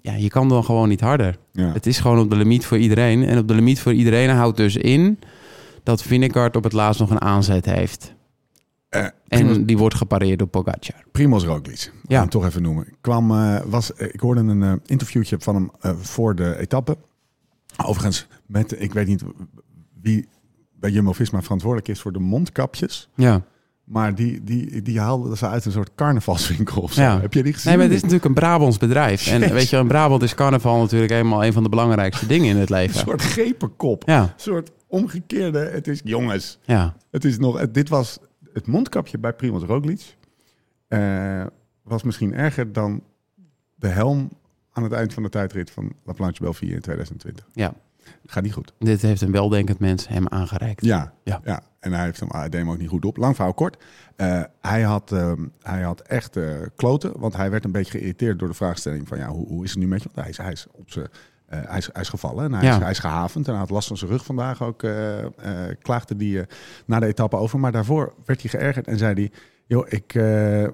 ja, 0.00 0.14
je 0.18 0.28
kan 0.28 0.48
dan 0.48 0.64
gewoon 0.64 0.88
niet 0.88 1.00
harder. 1.00 1.36
Ja. 1.52 1.72
Het 1.72 1.86
is 1.86 1.98
gewoon 1.98 2.18
op 2.18 2.30
de 2.30 2.36
limiet 2.36 2.66
voor 2.66 2.78
iedereen. 2.78 3.24
En 3.24 3.38
op 3.38 3.48
de 3.48 3.54
limiet 3.54 3.80
voor 3.80 3.92
iedereen 3.92 4.30
houdt 4.30 4.56
dus 4.56 4.76
in 4.76 5.18
dat 5.82 6.02
Vingegaard 6.02 6.56
op 6.56 6.64
het 6.64 6.72
laatst 6.72 7.00
nog 7.00 7.10
een 7.10 7.20
aanzet 7.20 7.64
heeft. 7.64 8.18
Eh, 8.90 9.06
Primoz, 9.28 9.56
En 9.56 9.66
die 9.66 9.78
wordt 9.78 9.94
gepareerd 9.94 10.38
door 10.38 10.48
Pogacar. 10.48 11.04
Primoz 11.12 11.44
Roglic, 11.44 11.92
ja. 12.06 12.20
Hem 12.20 12.28
toch 12.28 12.44
even 12.44 12.62
noemen. 12.62 12.86
Ik 12.86 12.94
Kwam, 13.00 13.30
eh, 13.30 13.60
was, 13.64 13.94
eh, 13.94 14.08
ik 14.12 14.20
hoorde 14.20 14.40
een 14.40 14.62
eh, 14.62 14.72
interviewtje 14.86 15.36
van 15.38 15.54
hem 15.54 15.96
voor 16.00 16.34
de 16.34 16.58
etappe. 16.58 16.96
Overigens, 17.84 18.26
met, 18.46 18.80
ik 18.82 18.92
weet 18.92 19.06
niet 19.06 19.22
wie 20.02 20.28
bij 20.78 20.90
Jumbo-Visma 20.90 21.42
verantwoordelijk 21.42 21.88
is 21.88 22.00
voor 22.00 22.12
de 22.12 22.18
mondkapjes. 22.18 23.08
Ja. 23.14 23.42
Maar 23.84 24.14
die, 24.14 24.44
die, 24.44 24.82
die 24.82 25.00
haalden 25.00 25.36
ze 25.36 25.48
uit 25.48 25.64
een 25.64 25.72
soort 25.72 25.90
carnavalswinkel 25.94 26.82
of 26.82 26.92
zo. 26.92 27.02
Ja. 27.02 27.20
Heb 27.20 27.32
je 27.34 27.42
die 27.42 27.52
gezien? 27.52 27.68
Nee, 27.68 27.76
maar 27.76 27.86
het 27.86 27.94
is 27.94 28.00
natuurlijk 28.02 28.28
een 28.28 28.34
Brabants 28.34 28.78
bedrijf. 28.78 29.26
En 29.26 29.52
weet 29.52 29.70
je, 29.70 29.76
in 29.76 29.86
Brabant 29.86 30.22
is 30.22 30.34
carnaval 30.34 30.80
natuurlijk 30.80 31.12
eenmaal 31.12 31.44
een 31.44 31.52
van 31.52 31.62
de 31.62 31.68
belangrijkste 31.68 32.26
dingen 32.26 32.48
in 32.48 32.56
het 32.56 32.70
Een 32.70 32.76
leven. 32.76 33.00
soort 33.00 33.22
gepenkop. 33.22 34.02
Ja, 34.06 34.22
Een 34.22 34.30
soort 34.36 34.70
omgekeerde... 34.86 35.58
Het 35.58 35.88
is, 35.88 36.00
jongens, 36.04 36.58
ja. 36.64 36.96
het 37.10 37.24
is 37.24 37.38
nog... 37.38 37.70
dit 37.70 37.88
was 37.88 38.18
het 38.52 38.66
mondkapje 38.66 39.18
bij 39.18 39.32
Primoz 39.32 39.64
Roglic. 39.64 40.16
eh, 40.88 41.46
was 41.82 42.02
misschien 42.02 42.34
erger 42.34 42.72
dan 42.72 43.02
de 43.74 43.88
helm 43.88 44.30
aan 44.72 44.82
het 44.82 44.92
eind 44.92 45.14
van 45.14 45.22
de 45.22 45.28
tijdrit 45.28 45.70
van 45.70 45.92
La 46.04 46.12
Planche 46.12 46.42
Belfië 46.42 46.72
in 46.72 46.80
2020. 46.80 47.48
Ja. 47.52 47.74
Gaat 48.26 48.42
niet 48.42 48.52
goed. 48.52 48.72
Dit 48.78 49.02
heeft 49.02 49.20
een 49.20 49.30
weldenkend 49.32 49.78
mens 49.78 50.08
hem 50.08 50.28
aangereikt. 50.28 50.84
Ja, 50.84 51.12
Ja. 51.24 51.40
ja. 51.44 51.62
en 51.80 51.92
hij, 51.92 52.04
heeft 52.04 52.20
hem, 52.20 52.28
hij 52.32 52.48
deed 52.48 52.60
hem 52.60 52.70
ook 52.70 52.78
niet 52.78 52.88
goed 52.88 53.04
op. 53.04 53.16
Lang 53.16 53.34
verhaal 53.34 53.54
kort. 53.54 53.84
Eh, 54.16 54.42
hij, 54.60 54.82
had, 54.82 55.12
ehm, 55.12 55.46
hij 55.62 55.82
had 55.82 56.00
echt 56.00 56.36
eh, 56.36 56.54
kloten, 56.76 57.18
want 57.20 57.36
hij 57.36 57.50
werd 57.50 57.64
een 57.64 57.72
beetje 57.72 57.90
geïrriteerd 57.90 58.38
door 58.38 58.48
de 58.48 58.54
vraagstelling 58.54 59.08
van 59.08 59.18
ja, 59.18 59.28
hoe, 59.28 59.46
hoe 59.46 59.64
is 59.64 59.70
het 59.70 59.78
nu 59.78 59.86
met 59.86 60.02
je? 60.02 60.08
Want 60.12 60.20
hij 60.20 60.28
is, 60.28 60.36
hij 60.36 60.52
is, 60.52 60.66
op 60.72 60.90
zijn, 60.90 61.08
eh, 61.50 61.58
hij 61.68 61.78
is, 61.78 61.88
hij 61.92 62.02
is 62.02 62.08
gevallen 62.08 62.44
en 62.44 62.52
hij, 62.52 62.64
Ja. 62.64 62.74
is, 62.76 62.82
hij 62.82 62.90
is 62.90 62.98
gehavend 62.98 63.46
en 63.46 63.50
hij 63.52 63.60
had 63.60 63.70
last 63.70 63.88
van 63.88 63.96
zijn 63.96 64.10
rug 64.10 64.24
vandaag 64.24 64.62
ook. 64.62 64.82
eh, 64.82 65.18
eh, 65.24 65.30
klaagde 65.82 66.16
die 66.16 66.40
na 66.86 67.00
de 67.00 67.06
etappe 67.06 67.36
over, 67.36 67.58
maar 67.60 67.72
daarvoor 67.72 68.14
werd 68.24 68.40
hij 68.42 68.50
geërgerd 68.50 68.86
en 68.86 68.98
zei 68.98 69.14
hij... 69.14 69.30
Joh, 69.66 69.86
ik, 69.88 70.12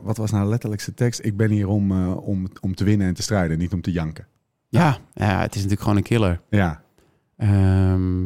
wat 0.03 0.17
was 0.17 0.31
nou 0.31 0.49
letterlijk 0.49 0.81
zijn 0.83 0.97
tekst? 0.97 1.25
Ik 1.25 1.37
ben 1.37 1.51
hier 1.51 1.69
om, 1.69 2.13
om, 2.15 2.47
om 2.61 2.75
te 2.75 2.85
winnen 2.85 3.07
en 3.07 3.15
te 3.15 3.23
strijden, 3.23 3.59
niet 3.59 3.73
om 3.73 3.81
te 3.81 3.93
janken. 3.93 4.27
Ja, 4.69 4.97
ja, 5.13 5.41
het 5.41 5.51
is 5.51 5.57
natuurlijk 5.57 5.81
gewoon 5.81 5.97
een 5.97 6.03
killer. 6.03 6.41
Ja, 6.51 6.83
Ehm, 7.37 8.25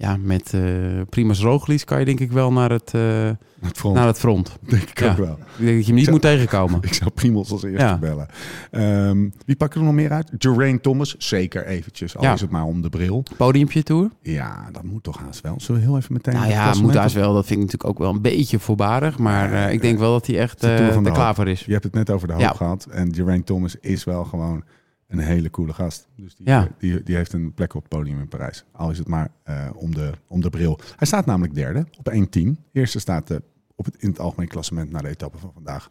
Ja, 0.00 0.16
met 0.22 0.54
eh 0.54 0.60
Primoz 1.08 1.42
Roglic 1.42 1.82
kan 1.84 1.98
je 1.98 2.04
denk 2.04 2.20
ik 2.20 2.32
wel 2.32 2.52
naar 2.52 2.70
het, 2.70 2.94
eh, 2.94 3.30
Het 3.60 3.76
front, 3.78 3.94
naar 3.94 4.06
het 4.06 4.18
front. 4.18 4.58
denk 4.60 4.82
ik 4.82 5.00
ja. 5.00 5.10
ook 5.10 5.16
wel. 5.16 5.38
Ik 5.58 5.64
denk 5.64 5.76
dat 5.76 5.86
je 5.86 5.92
hem 5.92 5.94
niet 5.94 6.10
moet 6.10 6.20
tegenkomen. 6.22 6.78
Ik 6.90 6.94
zou 6.94 7.10
Primos 7.10 7.50
als 7.50 7.62
eerste 7.62 7.84
Ja. 7.86 7.98
bellen. 7.98 8.26
Ehm, 8.70 9.28
wie 9.46 9.56
pakken 9.56 9.80
er 9.80 9.86
nog 9.86 9.94
meer 9.94 10.10
uit? 10.10 10.30
Geraint 10.38 10.82
Thomas, 10.82 11.14
zeker 11.18 11.66
eventjes. 11.66 12.16
Al 12.16 12.22
Ja. 12.22 12.32
is 12.32 12.40
het 12.40 12.50
maar 12.50 12.64
om 12.64 12.82
de 12.82 12.88
bril. 12.88 13.22
Podiumpje 13.36 13.82
tour? 13.82 14.10
Ja, 14.22 14.68
dat 14.72 14.82
moet 14.82 15.02
toch 15.02 15.18
haast 15.18 15.40
wel. 15.40 15.54
Zullen 15.58 15.80
we 15.80 15.86
heel 15.86 15.96
even 15.96 16.12
meteen... 16.12 16.34
Nou 16.34 16.48
ja, 16.48 16.74
moet 16.80 16.94
haast 16.94 17.14
wel. 17.14 17.34
Dat 17.34 17.46
vind 17.46 17.58
ik 17.58 17.64
natuurlijk 17.64 17.90
ook 17.90 17.98
wel 17.98 18.14
een 18.14 18.22
beetje 18.22 18.58
voorbarig. 18.58 19.18
Maar 19.18 19.52
eh, 19.52 19.72
ik 19.72 19.82
denk 19.82 19.98
wel 19.98 20.12
dat 20.12 20.26
hij 20.26 20.38
echt 20.38 20.60
de 20.60 20.66
de 21.02 21.10
er 21.10 21.34
voor 21.34 21.48
is. 21.48 21.64
Je 21.64 21.72
hebt 21.72 21.84
het 21.84 21.94
net 21.94 22.10
over 22.10 22.28
de 22.28 22.34
hoop 22.34 22.54
gehad. 22.56 22.86
En 22.90 23.14
Geraint 23.14 23.46
Thomas 23.46 23.76
is 23.80 24.04
wel 24.04 24.24
gewoon 24.24 24.62
een 25.10 25.18
hele 25.18 25.50
coole 25.50 25.72
gast. 25.72 26.08
Dus 26.16 26.34
die, 26.36 26.46
Ja. 26.46 26.68
die, 26.78 27.02
die 27.02 27.16
heeft 27.16 27.32
een 27.32 27.52
plek 27.54 27.74
op 27.74 27.80
het 27.80 27.90
podium 27.90 28.20
in 28.20 28.28
Parijs. 28.28 28.64
Al 28.72 28.90
is 28.90 28.98
het 28.98 29.08
maar 29.08 29.30
eh, 29.42 29.70
om, 29.74 29.94
de, 29.94 30.10
om 30.26 30.40
de 30.40 30.50
bril. 30.50 30.78
Hij 30.96 31.06
staat 31.06 31.26
namelijk 31.26 31.54
derde 31.54 31.86
op 31.98 32.12
1.10. 32.38 32.48
Eerste 32.72 32.98
staat 32.98 33.30
eh, 33.30 33.36
op 33.76 33.84
het, 33.84 33.94
in 33.98 34.08
het 34.08 34.18
algemeen 34.18 34.48
klassement 34.48 34.90
na 34.90 34.98
de 34.98 35.08
etappe 35.08 35.38
van 35.38 35.50
vandaag. 35.54 35.90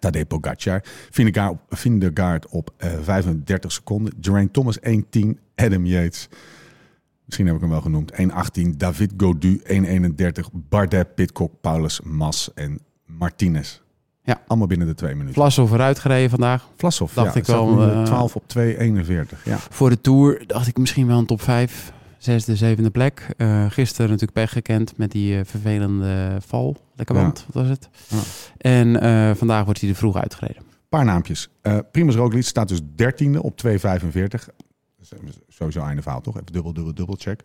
Tadej 0.00 0.26
Pogacar. 0.26 0.80
Vingegaard 1.10 1.50
op, 1.50 1.60
Vingegaard 1.68 2.46
op 2.48 2.74
eh, 2.76 2.92
35 3.02 3.72
seconden. 3.72 4.12
Geraint 4.20 4.52
Thomas 4.52 4.78
1.10. 4.88 4.94
Adam 5.54 5.86
Yates. 5.86 6.28
Misschien 7.24 7.46
heb 7.46 7.54
ik 7.54 7.60
hem 7.60 7.70
wel 7.70 7.80
genoemd. 7.80 8.12
1.18. 8.12 8.76
David 8.76 9.12
Godu 9.16 9.60
1.31. 9.64 10.14
Bardet, 10.52 11.14
Pitcock, 11.14 11.60
Paulus, 11.60 12.00
Mas 12.00 12.50
en 12.54 12.78
Martinez. 13.06 13.80
Ja. 14.28 14.40
Allemaal 14.46 14.66
binnen 14.66 14.86
de 14.86 14.94
twee 14.94 15.12
minuten. 15.14 15.34
Vlasov 15.34 15.68
vooruit 15.68 15.98
gereden 15.98 16.30
vandaag. 16.30 16.68
Vlasov, 16.76 17.12
Dacht 17.14 17.34
ja, 17.34 17.40
ik 17.40 17.46
wel, 17.46 17.74
nu, 17.74 17.82
eh, 17.82 18.02
12 18.02 18.36
op 18.36 18.42
2.41. 18.46 19.44
Ja. 19.44 19.56
Voor 19.70 19.90
de 19.90 20.00
Tour 20.00 20.42
dacht 20.46 20.66
ik 20.66 20.76
misschien 20.78 21.06
wel 21.06 21.18
een 21.18 21.26
top 21.26 21.42
5. 21.42 21.92
Zesde, 22.18 22.56
zevende 22.56 22.90
plek. 22.90 23.26
Eh, 23.36 23.64
gisteren 23.68 24.10
natuurlijk 24.10 24.32
pech 24.38 24.52
gekend 24.52 24.96
met 24.96 25.10
die 25.10 25.38
eh, 25.38 25.44
vervelende 25.44 26.36
val. 26.46 26.76
Lekker 26.94 27.16
Ja. 27.16 27.22
wand, 27.22 27.44
wat 27.52 27.62
was 27.62 27.68
het? 27.72 27.88
Ja. 28.08 28.18
En 28.56 29.36
vandaag 29.36 29.64
wordt 29.64 29.80
hij 29.80 29.90
er 29.90 29.96
vroeg 29.96 30.16
uitgereden. 30.16 30.62
paar 30.88 31.04
naampjes. 31.04 31.48
Primoz 31.92 32.16
Roglic 32.16 32.44
staat 32.44 32.68
dus 32.68 32.80
13e 32.80 33.40
op 33.40 33.56
2.45. 33.56 34.48
Dat 34.96 35.20
is 35.24 35.38
Sowieso 35.48 35.80
einde 35.82 36.02
verhaal, 36.02 36.20
toch? 36.20 36.34
Even 36.34 36.52
dubbel, 36.52 36.72
dubbel, 36.72 36.94
dubbel 36.94 37.16
check. 37.18 37.42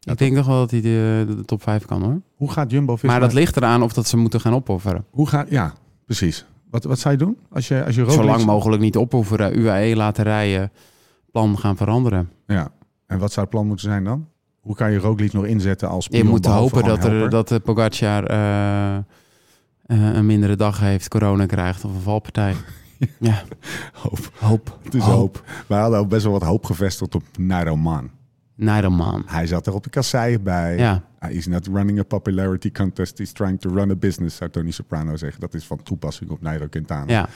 Ja, 0.00 0.12
ik 0.12 0.18
denk 0.18 0.32
nog 0.32 0.46
wel 0.46 0.58
dat 0.58 0.70
hij 0.70 0.80
de, 0.80 1.24
de 1.36 1.44
top 1.44 1.62
5 1.62 1.84
kan 1.84 2.02
hoor. 2.02 2.20
Hoe 2.34 2.50
gaat 2.52 2.70
Jumbo-Visma... 2.70 3.10
Maar 3.10 3.20
dat 3.20 3.32
ligt 3.32 3.56
eraan 3.56 3.82
of 3.82 3.92
dat 3.92 4.06
ze 4.06 4.16
moeten 4.16 4.40
gaan 4.40 4.54
opofferen. 4.54 5.04
Hoe 5.10 5.28
gaat... 5.28 5.50
Ja, 5.50 5.74
precies. 6.06 6.44
Wat, 6.70 6.84
wat 6.84 6.98
zou 6.98 7.14
je 7.14 7.24
doen 7.24 7.36
als 7.50 7.68
je, 7.68 7.84
als 7.84 7.94
je. 7.94 8.10
Zo 8.10 8.24
lang 8.24 8.44
mogelijk 8.44 8.82
niet 8.82 8.96
opofferen. 8.96 9.58
UAE 9.58 9.96
laten 9.96 10.24
rijden. 10.24 10.72
Plan 11.30 11.58
gaan 11.58 11.76
veranderen. 11.76 12.30
Ja. 12.46 12.70
En 13.06 13.18
wat 13.18 13.32
zou 13.32 13.40
het 13.40 13.54
plan 13.54 13.66
moeten 13.66 13.88
zijn 13.88 14.04
dan? 14.04 14.28
Hoe 14.60 14.74
kan 14.74 14.92
je 14.92 14.98
Roglic 14.98 15.32
nog 15.32 15.44
inzetten 15.44 15.88
als 15.88 16.06
Je 16.10 16.24
moet 16.24 16.46
hopen 16.46 16.84
dat, 16.84 17.04
er, 17.04 17.30
dat 17.30 17.48
de 17.48 17.60
Pogacar 17.60 18.24
eh, 18.24 18.96
eh, 18.96 19.02
een 19.86 20.26
mindere 20.26 20.56
dag 20.56 20.80
heeft, 20.80 21.08
corona 21.08 21.46
krijgt 21.46 21.84
of 21.84 21.94
een 21.94 22.00
valpartij. 22.00 22.54
ja, 23.18 23.42
Hoop. 23.92 24.30
hoop. 24.38 24.78
Het 24.82 24.94
is 24.94 25.02
hoop. 25.02 25.44
Wij 25.66 25.80
hadden 25.80 25.98
ook 25.98 26.08
best 26.08 26.22
wel 26.22 26.32
wat 26.32 26.42
hoop 26.42 26.64
gevestigd 26.64 27.14
op 27.14 27.22
Nairo 27.38 27.76
Man. 27.76 28.10
Nairo 28.56 28.90
man. 28.90 29.22
Hij 29.26 29.46
zat 29.46 29.66
er 29.66 29.74
op 29.74 29.82
de 29.84 29.90
kasseien 29.90 30.42
bij. 30.42 30.76
Ja, 30.78 31.02
Hij 31.18 31.32
is 31.32 31.46
not 31.46 31.66
running 31.66 31.98
a 31.98 32.02
popularity 32.02 32.70
contest. 32.72 33.18
He's 33.18 33.32
trying 33.32 33.60
to 33.60 33.70
run 33.74 33.90
a 33.90 33.96
business, 33.96 34.36
zou 34.36 34.50
Tony 34.50 34.70
Soprano 34.70 35.16
zeggen. 35.16 35.40
Dat 35.40 35.54
is 35.54 35.64
van 35.66 35.82
toepassing 35.82 36.30
op 36.30 36.40
Nairo 36.40 36.66
Quintana. 36.68 37.12
ja. 37.12 37.28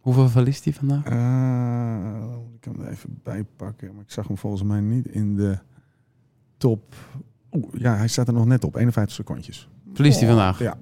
Hoeveel 0.00 0.28
verliest 0.28 0.64
hij 0.64 0.72
vandaag? 0.72 1.04
Eh, 1.04 1.12
ik 2.54 2.60
kan 2.60 2.72
hem 2.74 2.84
er 2.84 2.90
even 2.90 3.20
bij 3.22 3.44
pakken. 3.56 3.94
Maar 3.94 4.02
ik 4.04 4.10
zag 4.10 4.26
hem 4.26 4.38
volgens 4.38 4.62
mij 4.62 4.80
niet 4.80 5.06
in 5.08 5.36
de 5.36 5.58
top. 6.56 6.94
Oeh, 7.52 7.64
ja, 7.78 7.96
hij 7.96 8.08
staat 8.08 8.26
er 8.28 8.32
nog 8.34 8.46
net 8.46 8.64
op. 8.64 8.76
51 8.76 9.14
secondjes. 9.16 9.68
Verliest 9.94 10.20
hij 10.20 10.28
Oh, 10.28 10.34
vandaag? 10.34 10.58
Ja. 10.58 10.74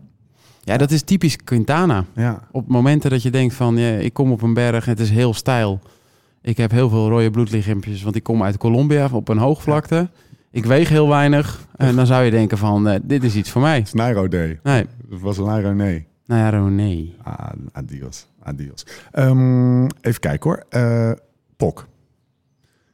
Ja, 0.62 0.76
dat 0.76 0.90
is 0.90 1.02
typisch 1.02 1.37
Quintana. 1.37 2.04
ja. 2.14 2.48
Op 2.52 2.68
momenten 2.68 3.11
dat 3.11 3.22
je 3.22 3.31
denkt 3.31 3.54
van, 3.54 3.76
ja, 3.76 3.90
ik 3.90 4.12
kom 4.12 4.33
op 4.33 4.42
een 4.42 4.54
berg, 4.54 4.85
het 4.85 5.00
is 5.00 5.11
heel 5.11 5.35
steil. 5.35 5.81
Ik 6.48 6.56
heb 6.56 6.70
heel 6.70 6.88
veel 6.88 7.08
rode 7.08 7.30
bloedlichaampjes, 7.30 8.02
want 8.02 8.16
ik 8.16 8.22
kom 8.22 8.42
uit 8.42 8.56
Colombia 8.56 9.08
op 9.12 9.28
een 9.28 9.38
hoogvlakte. 9.38 10.08
Ik 10.50 10.64
weeg 10.64 10.88
heel 10.88 11.08
weinig. 11.08 11.66
En 11.76 11.96
dan 11.96 12.06
zou 12.06 12.24
je 12.24 12.30
denken 12.30 12.58
van, 12.58 12.88
eh, 12.88 13.00
dit 13.02 13.24
is 13.24 13.34
iets 13.34 13.50
voor 13.50 13.61
mij. 13.62 13.76
Het 13.76 13.87
is 13.87 13.92
Nairo 13.92 14.28
Day. 14.28 14.61
Nee, 14.62 14.87
Het 15.11 15.20
was 15.20 15.38
Nairo 15.38 15.72
nee. 15.72 16.06
Nairo 16.26 16.68
nee. 16.68 17.16
Ah, 17.22 17.48
adios. 17.72 18.26
Adios. 18.42 18.87
Ehm, 19.12 19.84
even 19.84 20.20
kijken 20.20 20.50
hoor. 20.50 20.64
Eh 20.68 21.11
Pok. 21.56 21.87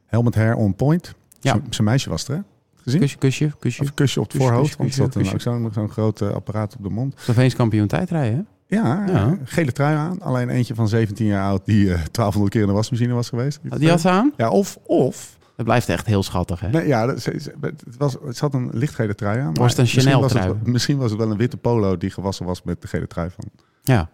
Helmet 0.05 0.35
hair 0.35 0.55
on 0.55 0.75
point. 0.75 1.13
Ja. 1.39 1.59
Zijn- 1.69 1.87
meisje 1.87 2.09
was 2.09 2.27
er, 2.27 2.35
hè? 2.35 2.41
Gezien? 2.75 2.99
Kusje, 2.99 3.17
kusje, 3.17 3.51
kusje. 3.59 3.81
Of 3.81 3.93
kusje 3.93 4.19
op 4.19 4.25
het 4.25 4.33
Kusje, 4.35 4.47
voorhoofd. 4.47 4.75
kusje, 4.75 4.99
want 5.01 5.13
zat 5.13 5.23
een- 5.25 5.33
ook 5.33 5.41
zo'n 5.41 5.69
zo'n 5.73 5.89
groot 5.89 6.21
apparaat 6.21 6.75
op 6.77 6.83
de 6.83 6.89
mond. 6.89 7.13
Sloveens 7.17 7.55
kampioen 7.55 7.87
tijdrijden, 7.87 8.37
hè? 8.37 8.43
Ja, 8.67 9.03
Ja. 9.07 9.37
gele 9.43 9.71
trui 9.71 9.95
aan. 9.95 10.21
Alleen 10.21 10.49
eentje 10.49 10.75
van 10.75 10.87
17 10.87 11.25
jaar 11.25 11.43
oud 11.49 11.65
die 11.65 11.85
eh 11.93 11.99
1200 12.11 12.51
keer 12.51 12.61
in 12.61 12.67
de 12.67 12.73
wasmachine 12.73 13.13
was 13.13 13.29
geweest. 13.29 13.59
Die 13.77 13.89
had 13.89 14.01
ze 14.01 14.09
aan? 14.09 14.33
Ja, 14.37 14.49
of, 14.49 14.77
of 14.85 15.37
Dat 15.55 15.65
blijft 15.65 15.89
echt 15.89 16.05
heel 16.05 16.23
schattig, 16.23 16.59
hè? 16.59 16.69
Nee, 16.69 16.87
ja, 16.87 17.07
het, 17.07 17.53
was, 17.97 18.17
het 18.25 18.37
zat 18.37 18.53
een 18.53 18.69
lichtgele 18.73 19.15
trui 19.15 19.39
aan. 19.39 19.53
Was 19.53 19.69
het 19.69 19.77
een 19.77 19.83
misschien 19.83 20.03
Chanel 20.03 20.21
was 20.21 20.31
trui? 20.31 20.53
misschien 20.63 20.97
was 20.97 21.09
het 21.11 21.19
wel 21.19 21.31
een 21.31 21.37
witte 21.37 21.57
polo 21.57 21.97
die 21.97 22.09
gewassen 22.09 22.45
was 22.45 22.63
met 22.63 22.81
de 22.81 22.87
gele 22.87 23.07
trui 23.07 23.29
van 23.29 23.43
Ja. 23.83 24.09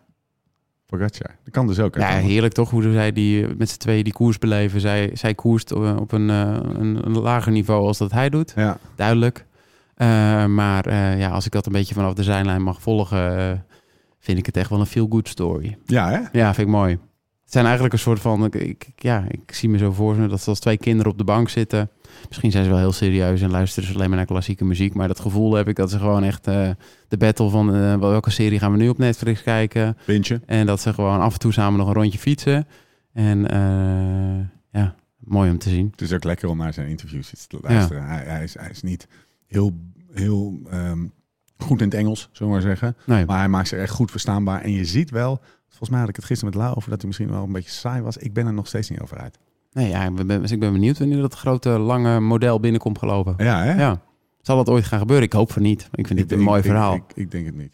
Pogacar. 0.85 1.35
Dat 1.43 1.53
kan 1.53 1.67
dus 1.67 1.79
ook. 1.79 1.95
ja, 1.95 2.07
heerlijk 2.09 2.53
toch 2.53 2.69
hoe 2.69 2.91
zij 2.91 3.11
die 3.11 3.45
eh, 3.47 3.53
met 3.57 3.69
z'n 3.69 3.77
tweeën 3.77 4.03
die 4.03 4.13
koers 4.13 4.37
beleven. 4.37 4.81
Zij, 4.81 5.09
zij 5.13 5.33
koerst 5.35 5.71
eh, 5.71 5.95
op 5.99 6.11
een, 6.11 6.29
eh, 6.29 6.57
een, 6.79 7.05
een 7.05 7.19
lager 7.19 7.51
niveau 7.51 7.85
als 7.87 7.97
dat 7.97 8.11
hij 8.11 8.29
doet. 8.29 8.53
Ja, 8.55 8.77
Duidelijk. 8.95 9.45
Eh, 9.95 10.45
maar 10.45 10.85
eh, 10.85 11.19
ja, 11.19 11.29
als 11.29 11.45
ik 11.45 11.51
dat 11.51 11.65
een 11.65 11.71
beetje 11.71 11.93
vanaf 11.93 12.13
de 12.13 12.23
zijlijn 12.23 12.61
mag 12.61 12.81
volgen, 12.81 13.37
eh, 13.37 13.57
vind 14.21 14.37
ik 14.37 14.45
het 14.45 14.57
echt 14.57 14.69
wel 14.69 14.79
een 14.79 14.85
feel-good 14.85 15.27
story. 15.27 15.77
ja 15.85 16.09
hè? 16.09 16.39
Ja, 16.39 16.53
vind 16.53 16.67
ik 16.67 16.73
mooi. 16.73 16.91
Het 17.43 17.59
zijn 17.59 17.65
eigenlijk 17.71 17.93
een 17.93 17.99
soort 18.11 18.19
van, 18.19 18.45
ik, 18.45 18.55
ik- 18.55 18.91
ja, 18.95 19.25
ik 19.27 19.53
zie 19.53 19.69
me 19.69 19.77
zo 19.77 19.91
voor 19.91 20.15
me 20.15 20.27
dat 20.27 20.41
ze 20.41 20.49
als 20.49 20.59
twee 20.59 20.77
kinderen 20.77 21.11
op 21.11 21.17
de 21.17 21.23
bank 21.23 21.49
zitten. 21.49 21.89
Misschien 22.27 22.51
zijn 22.51 22.63
ze 22.63 22.69
wel 22.69 22.79
heel 22.79 22.91
serieus 22.91 23.41
en 23.41 23.49
luisteren 23.51 23.89
ze 23.89 23.95
alleen 23.95 24.07
maar 24.07 24.17
naar 24.17 24.25
klassieke 24.27 24.65
muziek. 24.65 24.93
Maar 24.93 25.07
dat 25.07 25.19
gevoel 25.19 25.53
heb 25.53 25.67
ik 25.67 25.75
dat 25.75 25.89
ze 25.89 25.97
gewoon 25.99 26.23
echt 26.23 26.47
eh, 26.47 26.69
de 27.07 27.17
battle 27.17 27.49
van 27.49 27.75
eh, 27.75 27.95
welke 27.97 28.29
serie 28.31 28.59
gaan 28.59 28.71
we 28.71 28.77
nu 28.77 28.89
op 28.89 28.97
Netflix 28.97 29.43
kijken. 29.43 29.97
Windje. 30.05 30.41
En 30.45 30.65
dat 30.65 30.81
ze 30.81 30.93
gewoon 30.93 31.19
af 31.19 31.33
en 31.33 31.39
toe 31.39 31.51
samen 31.53 31.79
nog 31.79 31.87
een 31.87 31.93
rondje 31.93 32.19
fietsen. 32.19 32.67
En 33.13 33.49
eh, 33.51 34.45
ja, 34.81 34.95
mooi 35.17 35.49
om 35.51 35.57
te 35.57 35.69
zien. 35.69 35.87
Het 35.91 36.01
is 36.01 36.13
ook 36.13 36.23
lekker 36.23 36.49
om 36.49 36.57
naar 36.57 36.73
zijn 36.73 36.87
interviews 36.87 37.31
te 37.47 37.57
luisteren. 37.61 38.03
Hij, 38.05 38.23
hij, 38.25 38.43
is, 38.43 38.53
hij 38.57 38.69
is 38.69 38.81
niet 38.81 39.07
heel, 39.47 39.71
heel 40.13 40.59
ehm, 40.69 41.05
goed 41.61 41.79
in 41.81 41.85
het 41.85 41.93
Engels, 41.97 42.29
zullen 42.31 42.53
we 42.53 42.59
maar 42.59 42.67
zeggen. 42.67 42.95
Nee, 43.05 43.25
Maar 43.25 43.37
hij 43.37 43.47
maakt 43.49 43.67
zich 43.67 43.79
echt 43.79 43.93
goed 43.93 44.11
verstaanbaar. 44.11 44.61
En 44.61 44.71
je 44.71 44.85
ziet 44.85 45.09
wel, 45.09 45.39
volgens 45.67 45.89
mij 45.89 45.99
had 45.99 46.09
ik 46.09 46.15
het 46.15 46.25
gisteren 46.25 46.53
met 46.53 46.63
Lau 46.63 46.75
over, 46.75 46.89
dat 46.89 46.97
hij 46.99 47.07
misschien 47.07 47.29
wel 47.29 47.43
een 47.43 47.51
beetje 47.51 47.69
saai 47.71 48.01
was. 48.01 48.17
Ik 48.17 48.33
ben 48.33 48.45
er 48.47 48.53
nog 48.53 48.67
steeds 48.67 48.89
niet 48.89 48.99
over 49.01 49.17
uit. 49.17 49.37
nee 49.73 49.89
ja, 49.89 50.03
ik 50.05 50.27
ben, 50.27 50.41
dus 50.41 50.51
ik 50.51 50.59
ben 50.59 50.73
benieuwd 50.73 50.97
wanneer 50.99 51.21
dat 51.21 51.33
grote, 51.35 51.69
lange 51.69 52.19
model 52.19 52.59
binnenkomt 52.59 52.97
gelopen. 52.97 53.33
Ja, 53.37 53.63
hè? 53.63 53.73
Ja. 53.81 54.01
Zal 54.41 54.57
dat 54.57 54.69
ooit 54.69 54.83
gaan 54.85 54.99
gebeuren? 54.99 55.25
Ik 55.25 55.33
hoop 55.33 55.51
van 55.51 55.61
niet. 55.61 55.87
Ik 55.91 56.07
vind 56.07 56.19
Ik 56.19 56.29
dit 56.29 56.37
een 56.37 56.43
mooi 56.43 56.59
ik- 56.59 56.65
verhaal. 56.65 56.93
Ik, 56.95 57.03
ik 57.13 57.31
denk 57.31 57.45
het 57.45 57.55
niet. 57.55 57.73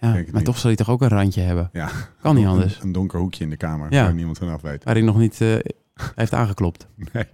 ja, 0.00 0.06
denk 0.12 0.16
het 0.16 0.26
maar 0.26 0.34
niet. 0.36 0.44
toch 0.44 0.58
zal 0.58 0.66
hij 0.66 0.76
toch 0.76 0.90
ook 0.90 1.00
een 1.00 1.08
randje 1.08 1.40
hebben? 1.40 1.68
Ja. 1.72 1.88
Kan 2.22 2.34
niet 2.34 2.46
anders. 2.46 2.80
Een, 2.82 2.92
donker 2.92 3.18
hoekje 3.18 3.44
in 3.44 3.50
de 3.50 3.56
kamer 3.56 3.92
Ja. 3.92 4.02
waar 4.04 4.14
niemand 4.14 4.38
vanaf 4.38 4.60
weet. 4.62 4.84
Waar 4.84 4.94
hij 4.94 5.02
nog 5.02 5.18
niet 5.18 5.40
eh, 5.98 6.06
heeft 6.14 6.34
aangeklopt. 6.34 6.86
Nee, 7.12 7.24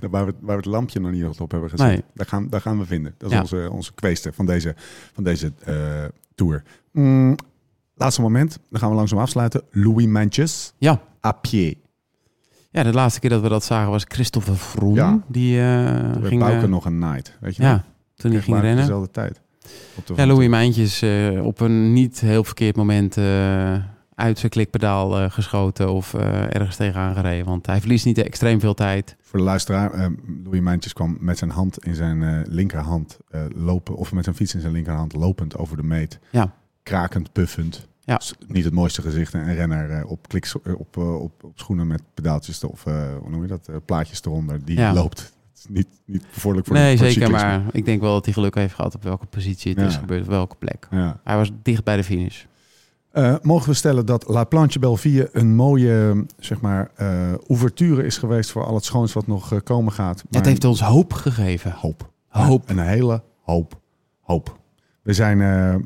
daar 0.00 0.10
waar 0.10 0.26
we, 0.26 0.32
waar 0.40 0.56
we 0.56 0.62
het 0.62 0.64
lampje 0.64 1.00
nog 1.00 1.10
niet 1.10 1.24
op 1.40 1.50
hebben 1.50 1.70
gezet. 1.70 1.86
Nee. 1.86 2.02
Daar, 2.14 2.26
gaan, 2.26 2.48
daar 2.48 2.60
gaan 2.60 2.78
we 2.78 2.86
vinden. 2.86 3.14
Dat 3.18 3.28
is 3.30 3.34
Ja. 3.36 3.40
onze, 3.42 3.68
onze 3.72 3.92
kweeste 3.94 4.32
van 4.32 4.46
deze, 4.46 4.74
van 5.12 5.24
deze 5.24 5.52
eh, 5.64 6.04
tour. 6.34 6.62
Mm, 6.92 7.36
laatste 7.94 8.20
moment, 8.20 8.58
dan 8.70 8.80
gaan 8.80 8.88
we 8.90 8.96
langzaam 8.96 9.18
afsluiten. 9.18 9.62
Louis 9.70 10.06
Manches, 10.06 10.72
Ja. 10.78 11.00
à 11.24 11.32
pied. 11.32 11.76
Ja, 12.70 12.82
de 12.82 12.92
laatste 12.92 13.20
keer 13.20 13.30
dat 13.30 13.42
we 13.42 13.48
dat 13.48 13.64
zagen 13.64 13.90
was 13.90 14.04
Christopher 14.08 14.54
Froome. 14.54 14.94
Ja. 14.94 15.22
Die 15.28 15.60
eh, 15.60 16.12
Toen 16.12 16.24
ging... 16.24 16.42
Eh, 16.42 16.62
nog 16.62 16.84
een 16.84 16.98
night, 16.98 17.36
weet 17.40 17.56
je 17.56 17.62
ja, 17.62 17.72
nog? 17.72 17.82
toen 18.14 18.30
hij 18.32 18.40
ging 18.40 18.60
rennen. 18.60 18.76
dezelfde 18.76 19.10
tijd. 19.10 19.40
Op 19.96 20.06
de 20.06 20.14
Ja, 20.16 20.26
Louis 20.26 20.48
Mijntjes 20.48 21.02
op 21.42 21.60
een 21.60 21.92
niet 21.92 22.20
heel 22.20 22.44
verkeerd 22.44 22.76
moment 22.76 23.16
uit 24.22 24.38
zijn 24.38 24.50
klikpedaal 24.50 25.18
eh, 25.18 25.30
geschoten 25.30 25.92
of 25.92 26.14
eh, 26.14 26.42
ergens 26.54 26.76
tegenaan 26.76 27.14
gereden. 27.14 27.46
Want 27.46 27.66
hij 27.66 27.80
verliest 27.80 28.04
niet 28.04 28.18
extreem 28.18 28.60
veel 28.60 28.74
tijd. 28.74 29.16
Voor 29.20 29.38
de 29.38 29.44
luisteraar, 29.44 29.92
eh, 29.92 30.06
Louis 30.44 30.60
Mijntjes 30.60 30.92
kwam 30.92 31.16
met 31.20 31.38
zijn 31.38 31.50
hand 31.50 31.84
in 31.84 31.94
zijn 31.94 32.44
linkerhand 32.48 33.18
lopen, 33.54 33.96
of 33.96 34.12
met 34.12 34.24
zijn 34.24 34.36
fiets 34.36 34.54
in 34.54 34.60
zijn 34.60 34.72
linkerhand 34.72 35.12
lopend 35.12 35.56
over 35.56 35.76
de 35.76 35.82
meet. 35.82 36.18
Ja. 36.30 36.52
Krakend, 36.82 37.32
puffend. 37.32 37.86
Ja. 38.04 38.20
Niet 38.46 38.64
het 38.64 38.74
mooiste 38.74 39.02
gezicht. 39.02 39.34
En 39.34 39.48
een 39.48 39.54
renner 39.54 40.04
op, 40.06 40.28
kliks, 40.28 40.54
op, 40.54 40.96
op, 40.96 41.44
op 41.44 41.52
schoenen 41.54 41.86
met 41.86 42.02
pedaaltjes, 42.14 42.64
of 42.64 42.84
hoe 42.84 43.30
noem 43.30 43.42
je 43.42 43.48
dat, 43.48 43.70
plaatjes 43.84 44.24
eronder, 44.24 44.64
die 44.64 44.76
Ja. 44.78 44.92
loopt. 44.92 45.18
Het 45.20 45.58
is 45.58 45.66
niet, 45.68 45.88
niet 46.04 46.22
bevorderlijk 46.34 46.66
voor 46.66 46.76
nee, 46.76 46.96
voor 46.96 47.06
zeker. 47.06 47.22
cyclisme. 47.22 47.48
Maar 47.48 47.62
ik 47.72 47.84
denk 47.84 48.00
wel 48.00 48.12
dat 48.12 48.24
hij 48.24 48.34
geluk 48.34 48.54
heeft 48.54 48.74
gehad 48.74 48.94
op 48.94 49.02
welke 49.02 49.26
positie 49.26 49.70
het 49.72 49.80
Ja. 49.80 49.86
is 49.86 49.96
gebeurd, 49.96 50.22
op 50.22 50.28
welke 50.28 50.56
plek. 50.56 50.86
Ja. 50.90 51.20
Hij 51.24 51.36
was 51.36 51.50
dicht 51.62 51.84
bij 51.84 51.96
de 51.96 52.04
finish. 52.04 52.44
Eh, 53.12 53.34
mogen 53.42 53.68
we 53.68 53.74
stellen 53.74 54.06
dat 54.06 54.28
La 54.28 54.44
Planche 54.44 54.78
Belleville 54.78 55.28
een 55.32 55.54
mooie 55.54 56.24
zeg 56.38 56.60
maar, 56.60 56.90
eh 56.94 57.08
ouverture 57.48 58.04
is 58.04 58.18
geweest 58.18 58.50
voor 58.50 58.64
al 58.64 58.74
het 58.74 58.84
schoons 58.84 59.12
wat 59.12 59.26
nog 59.26 59.52
eh, 59.52 59.58
komen 59.64 59.92
gaat. 59.92 60.16
Maar 60.30 60.40
Het 60.40 60.46
heeft 60.50 60.64
ons 60.64 60.80
hoop 60.80 61.12
gegeven. 61.12 61.70
hoop. 61.72 62.10
Hoop. 62.28 62.70
Een 62.70 62.78
hele 62.78 63.22
hoop. 63.42 63.80
Hoop. 64.20 64.60
We 65.02 65.12
zijn, 65.12 65.38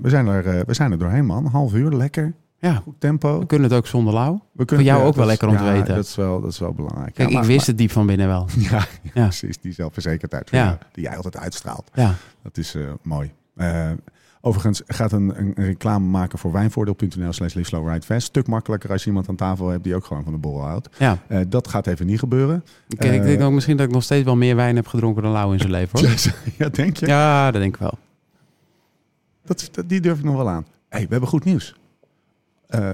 we 0.03 0.09
zijn, 0.11 0.27
er, 0.27 0.65
we 0.67 0.75
zijn 0.75 0.93
er 0.93 0.99
doorheen, 0.99 1.27
man. 1.27 1.47
Half 1.47 1.75
uur, 1.75 1.91
lekker. 1.93 2.35
Ja, 2.59 2.75
Goed 2.75 2.95
tempo. 3.01 3.39
we 3.39 3.47
kunnen 3.47 3.69
het 3.69 3.79
ook 3.79 3.87
zonder 3.87 4.15
lauw. 4.15 4.41
We 4.53 4.65
kunnen, 4.65 4.87
jou 4.87 4.99
ook 5.01 5.07
dat 5.07 5.17
wel 5.17 5.27
lekker 5.27 5.49
om 5.49 5.57
te 5.57 5.63
ja, 5.65 5.73
weten. 5.73 5.95
Dat 5.95 6.05
is 6.05 6.15
wel, 6.17 6.41
dat 6.41 6.51
is 6.51 6.59
wel 6.59 6.73
belangrijk. 6.73 7.15
Kijk, 7.15 7.29
Ja, 7.29 7.35
maar- 7.35 7.43
ik 7.43 7.49
wist 7.49 7.67
het 7.67 7.79
diep 7.79 7.91
van 7.91 8.07
binnen 8.07 8.27
wel. 8.27 8.49
Ja, 8.59 8.71
ja, 9.03 9.11
Ja. 9.15 9.23
precies. 9.23 9.59
Die 9.61 9.73
zelfverzekerdheid 9.73 10.51
Ja. 10.51 10.79
die 10.93 11.03
jij 11.05 11.17
altijd 11.17 11.37
uitstraalt. 11.37 11.91
Ja, 11.95 12.15
Dat 12.43 12.57
is 12.57 12.77
mooi. 13.03 13.33
Eh, 14.47 14.53
overigens 14.53 14.83
gaat 14.87 15.13
een, 15.13 15.39
een, 15.41 15.53
reclame 15.55 16.07
maken 16.07 16.39
voor 16.39 16.53
wijnvoordeel.nl 16.53 17.33
slash 17.33 17.55
live 17.55 17.69
slow 17.69 17.89
ride 17.89 18.07
fast. 18.07 18.27
Stuk 18.27 18.47
makkelijker 18.47 18.91
als 18.91 19.03
je 19.03 19.09
iemand 19.09 19.29
aan 19.29 19.37
tafel 19.37 19.69
hebt 19.69 19.85
die 19.85 19.95
ook 19.95 20.05
gewoon 20.05 20.23
van 20.25 20.33
de 20.33 20.39
borrel 20.39 20.67
houdt. 20.67 20.89
ja. 20.99 21.19
Eh, 21.29 21.41
dat 21.49 21.69
gaat 21.69 21.87
even 21.87 22.07
niet 22.07 22.19
gebeuren. 22.19 22.65
Kijk, 22.89 23.13
ik 23.15 23.21
Eh, 23.21 23.27
denk 23.27 23.41
ook 23.43 23.53
misschien 23.53 23.77
dat 23.77 23.87
ik 23.87 23.93
nog 23.93 24.03
steeds 24.03 24.25
wel 24.25 24.37
meer 24.37 24.57
wijn 24.57 24.77
heb 24.77 24.87
gedronken 24.87 25.23
dan 25.23 25.33
lauw 25.33 25.53
in 25.53 25.59
zijn 25.59 25.71
leven. 25.71 25.99
Hoor. 26.01 26.33
ja, 26.59 26.69
denk 26.69 26.97
je? 26.97 27.07
Ja, 27.07 27.51
dat 27.51 27.61
denk 27.61 27.75
ik 27.75 27.81
wel. 27.81 27.99
Dat, 29.45 29.69
dat- 29.73 29.89
die 29.89 30.01
durf 30.01 30.19
ik 30.19 30.25
nog 30.25 30.37
wel 30.37 30.49
aan. 30.49 30.67
hey, 30.89 31.01
we 31.03 31.09
hebben 31.11 31.29
goed 31.29 31.45
nieuws. 31.45 31.75
Eh, 32.67 32.91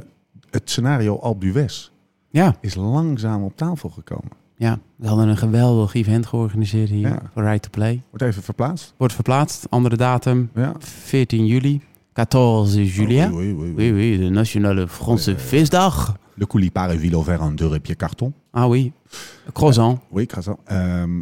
het 0.50 0.70
scenario 0.70 1.18
Albues 1.18 1.92
Ja, 2.30 2.56
is 2.60 2.74
langzaam 2.74 3.42
op 3.42 3.56
tafel 3.56 3.88
gekomen. 3.88 4.30
Ja, 4.62 4.78
we 4.96 5.08
hadden 5.08 5.28
een 5.28 5.36
geweldig 5.36 5.94
event 5.94 6.26
georganiseerd 6.26 6.88
hier. 6.88 7.08
Ja. 7.08 7.22
voor 7.34 7.42
Ride 7.42 7.60
to 7.60 7.68
Play. 7.70 8.02
Wordt 8.10 8.24
even 8.24 8.42
verplaatst. 8.42 8.94
Wordt 8.96 9.14
verplaatst, 9.14 9.66
andere 9.70 9.96
datum, 9.96 10.50
Ja. 10.54 10.72
14 10.78 11.46
juli. 11.46 11.80
14 12.14 12.84
juli. 12.84 13.24
Oh, 13.24 13.32
oui, 13.34 13.52
oui, 13.52 13.72
oui. 13.74 13.74
Oui, 13.74 13.92
oui, 13.92 14.18
de 14.18 14.28
nationale 14.28 14.88
Franse 14.88 15.38
visdag. 15.38 16.16
Le 16.34 16.46
coulipare 16.46 16.98
ville 16.98 17.22
vert 17.24 17.40
en 17.40 17.54
deux 17.54 17.70
repje 17.70 17.96
carton. 17.96 18.32
Ah 18.50 18.68
oui, 18.68 18.92
croissant. 19.52 19.98
Oui, 20.10 20.26
croissant. 20.26 20.58
Ehm, 20.64 21.20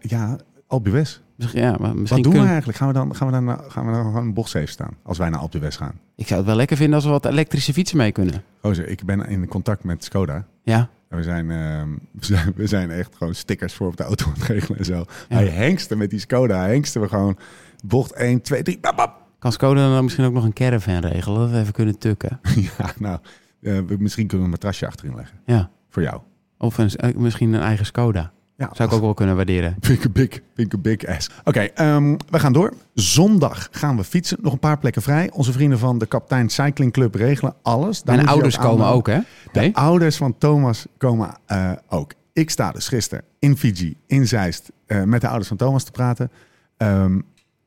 ja, 0.00 0.36
Albues. 0.66 1.20
Ja, 1.36 1.76
maar 1.80 1.96
misschien 1.96 2.22
Wat 2.22 2.32
doen 2.32 2.42
we 2.42 2.48
eigenlijk? 2.48 2.78
Gaan 2.78 2.88
we 2.88 2.94
dan, 2.94 3.14
gaan 3.16 3.26
we 3.26 3.32
dan, 3.32 3.58
gaan 3.68 3.86
we 3.86 3.92
dan 3.92 4.04
gewoon 4.04 4.22
een 4.22 4.34
bocht 4.34 4.50
safe 4.50 4.66
staan 4.66 4.96
als 5.02 5.18
wij 5.18 5.28
naar 5.28 5.40
Albues 5.40 5.76
gaan? 5.76 5.92
Ik 6.16 6.26
zou 6.26 6.38
het 6.38 6.48
wel 6.48 6.56
lekker 6.56 6.76
vinden 6.76 6.94
als 6.94 7.04
we 7.04 7.10
wat 7.10 7.24
elektrische 7.24 7.72
fietsen 7.72 7.96
mee 7.96 8.12
kunnen. 8.12 8.42
Gozer, 8.62 8.88
ik 8.88 9.04
ben 9.04 9.28
in 9.28 9.48
contact 9.48 9.84
met 9.84 10.04
Skoda. 10.04 10.44
Ja, 10.62 10.88
En 11.10 11.16
we 11.16 11.22
zijn, 11.22 11.50
ehm, 11.50 11.88
we 12.20 12.24
zijn, 12.24 12.52
we 12.56 12.66
zijn 12.66 12.90
echt 12.90 13.16
gewoon 13.16 13.34
stickers 13.34 13.74
voor 13.74 13.86
op 13.86 13.96
de 13.96 14.02
auto 14.02 14.26
aan 14.26 14.32
het 14.32 14.42
regelen 14.42 14.78
en 14.78 14.84
zo. 14.84 15.04
Hij 15.28 15.46
hengsten 15.46 15.98
met 15.98 16.10
die 16.10 16.18
Skoda. 16.18 16.66
Hengsten 16.66 17.00
we 17.00 17.08
gewoon 17.08 17.38
bocht 17.84 18.12
1, 18.12 18.40
2, 18.42 18.62
3. 18.62 18.80
Bap, 18.80 18.96
bap. 18.96 19.22
kan 19.38 19.52
Skoda 19.52 19.88
dan 19.94 20.02
misschien 20.04 20.24
ook 20.24 20.32
nog 20.32 20.44
een 20.44 20.52
caravan 20.52 20.98
regelen? 21.00 21.40
Dat 21.40 21.50
we 21.50 21.58
even 21.58 21.72
kunnen 21.72 21.98
tukken. 21.98 22.40
Ja, 22.78 22.92
nou, 22.98 23.18
eh, 23.62 23.78
misschien 23.98 24.26
kunnen 24.26 24.38
we 24.46 24.52
een 24.52 24.58
matrasje 24.60 24.86
achterin 24.86 25.14
leggen. 25.14 25.38
Ja, 25.46 25.70
Voor 25.88 26.02
jou. 26.02 26.20
of 26.58 26.78
een, 26.78 26.90
eh, 26.90 27.14
misschien 27.14 27.52
een 27.52 27.60
eigen 27.60 27.86
Skoda. 27.86 28.32
Ja, 28.60 28.70
Zou 28.72 28.88
ik 28.88 28.94
ook 28.94 29.00
wel 29.00 29.14
kunnen 29.14 29.36
waarderen. 29.36 29.76
Vind 29.80 29.98
ik 29.98 30.04
een 30.04 30.12
big, 30.12 30.30
vind 30.30 30.66
ik 30.66 30.72
een 30.72 30.80
big 30.80 31.06
ass. 31.06 31.30
Oké, 31.44 31.60
ehm, 31.60 32.16
we 32.30 32.38
gaan 32.38 32.52
door. 32.52 32.72
Zondag 32.94 33.68
gaan 33.70 33.96
we 33.96 34.04
fietsen. 34.04 34.38
Nog 34.40 34.52
een 34.52 34.58
paar 34.58 34.78
plekken 34.78 35.02
vrij. 35.02 35.30
Onze 35.32 35.52
vrienden 35.52 35.78
van 35.78 35.98
de 35.98 36.06
Kaptein 36.06 36.48
Cycling 36.48 36.92
Club 36.92 37.14
regelen 37.14 37.54
alles. 37.62 38.02
Daar 38.02 38.20
je 38.20 38.26
ouders 38.26 38.56
komen 38.56 38.70
aanmelden. 38.70 38.94
ook, 38.96 39.06
hè? 39.06 39.18
De 39.52 39.60
Nee? 39.60 39.76
ouders 39.76 40.16
van 40.16 40.38
Thomas 40.38 40.86
komen 40.98 41.34
eh, 41.46 41.72
ook. 41.88 42.12
Ik 42.32 42.50
sta 42.50 42.70
dus 42.70 42.88
gisteren 42.88 43.24
in 43.38 43.56
Fiji, 43.56 43.96
in 44.06 44.26
Zeist, 44.28 44.70
eh, 44.86 45.02
met 45.02 45.20
de 45.20 45.26
ouders 45.26 45.48
van 45.48 45.56
Thomas 45.56 45.84
te 45.84 45.90
praten. 45.90 46.30
Ehm, 46.76 47.20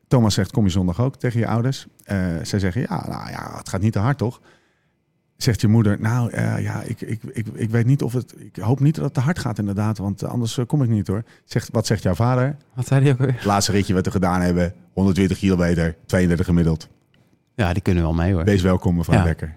Thomas 0.07 0.33
zegt, 0.33 0.51
kom 0.51 0.63
je 0.63 0.69
zondag 0.71 1.01
ook 1.01 1.15
tegen 1.15 1.39
je 1.39 1.47
ouders? 1.47 1.87
Eh, 2.03 2.17
zij 2.41 2.59
zeggen, 2.59 2.81
ja, 2.81 3.05
nou 3.09 3.29
ja, 3.29 3.53
het 3.57 3.69
gaat 3.69 3.81
niet 3.81 3.93
te 3.93 3.99
hard, 3.99 4.17
toch? 4.17 4.41
Zegt 5.43 5.61
je 5.61 5.67
moeder, 5.67 5.97
nou 6.01 6.31
eh, 6.31 6.63
ja, 6.63 6.81
ik, 6.81 7.01
ik, 7.01 7.19
ik, 7.33 7.45
ik 7.53 7.69
weet 7.69 7.85
niet 7.85 8.01
of 8.01 8.13
het... 8.13 8.33
Ik 8.37 8.55
hoop 8.55 8.79
niet 8.79 8.95
dat 8.95 9.03
het 9.03 9.13
te 9.13 9.19
hard 9.19 9.39
gaat 9.39 9.59
inderdaad, 9.59 9.97
want 9.97 10.23
anders 10.23 10.57
eh, 10.57 10.65
kom 10.65 10.83
ik 10.83 10.89
niet 10.89 11.07
hoor. 11.07 11.23
Zegt, 11.45 11.69
wat 11.71 11.85
zegt 11.85 12.03
jouw 12.03 12.13
vader? 12.13 12.55
Wat 12.75 12.87
zei 12.87 13.01
hij 13.03 13.11
ook 13.11 13.17
weer? 13.17 13.41
Laatste 13.43 13.71
ritje 13.71 13.93
wat 13.93 14.05
we 14.05 14.11
gedaan 14.11 14.41
hebben, 14.41 14.73
120 14.93 15.37
kilometer, 15.37 15.95
32 16.05 16.45
gemiddeld. 16.45 16.89
Ja, 17.55 17.73
die 17.73 17.81
kunnen 17.81 18.03
wel 18.03 18.13
mee, 18.13 18.33
hoor. 18.33 18.43
Wees 18.43 18.61
welkom 18.61 18.95
mevrouw 18.95 19.17
Ja. 19.17 19.23
Dekker. 19.23 19.55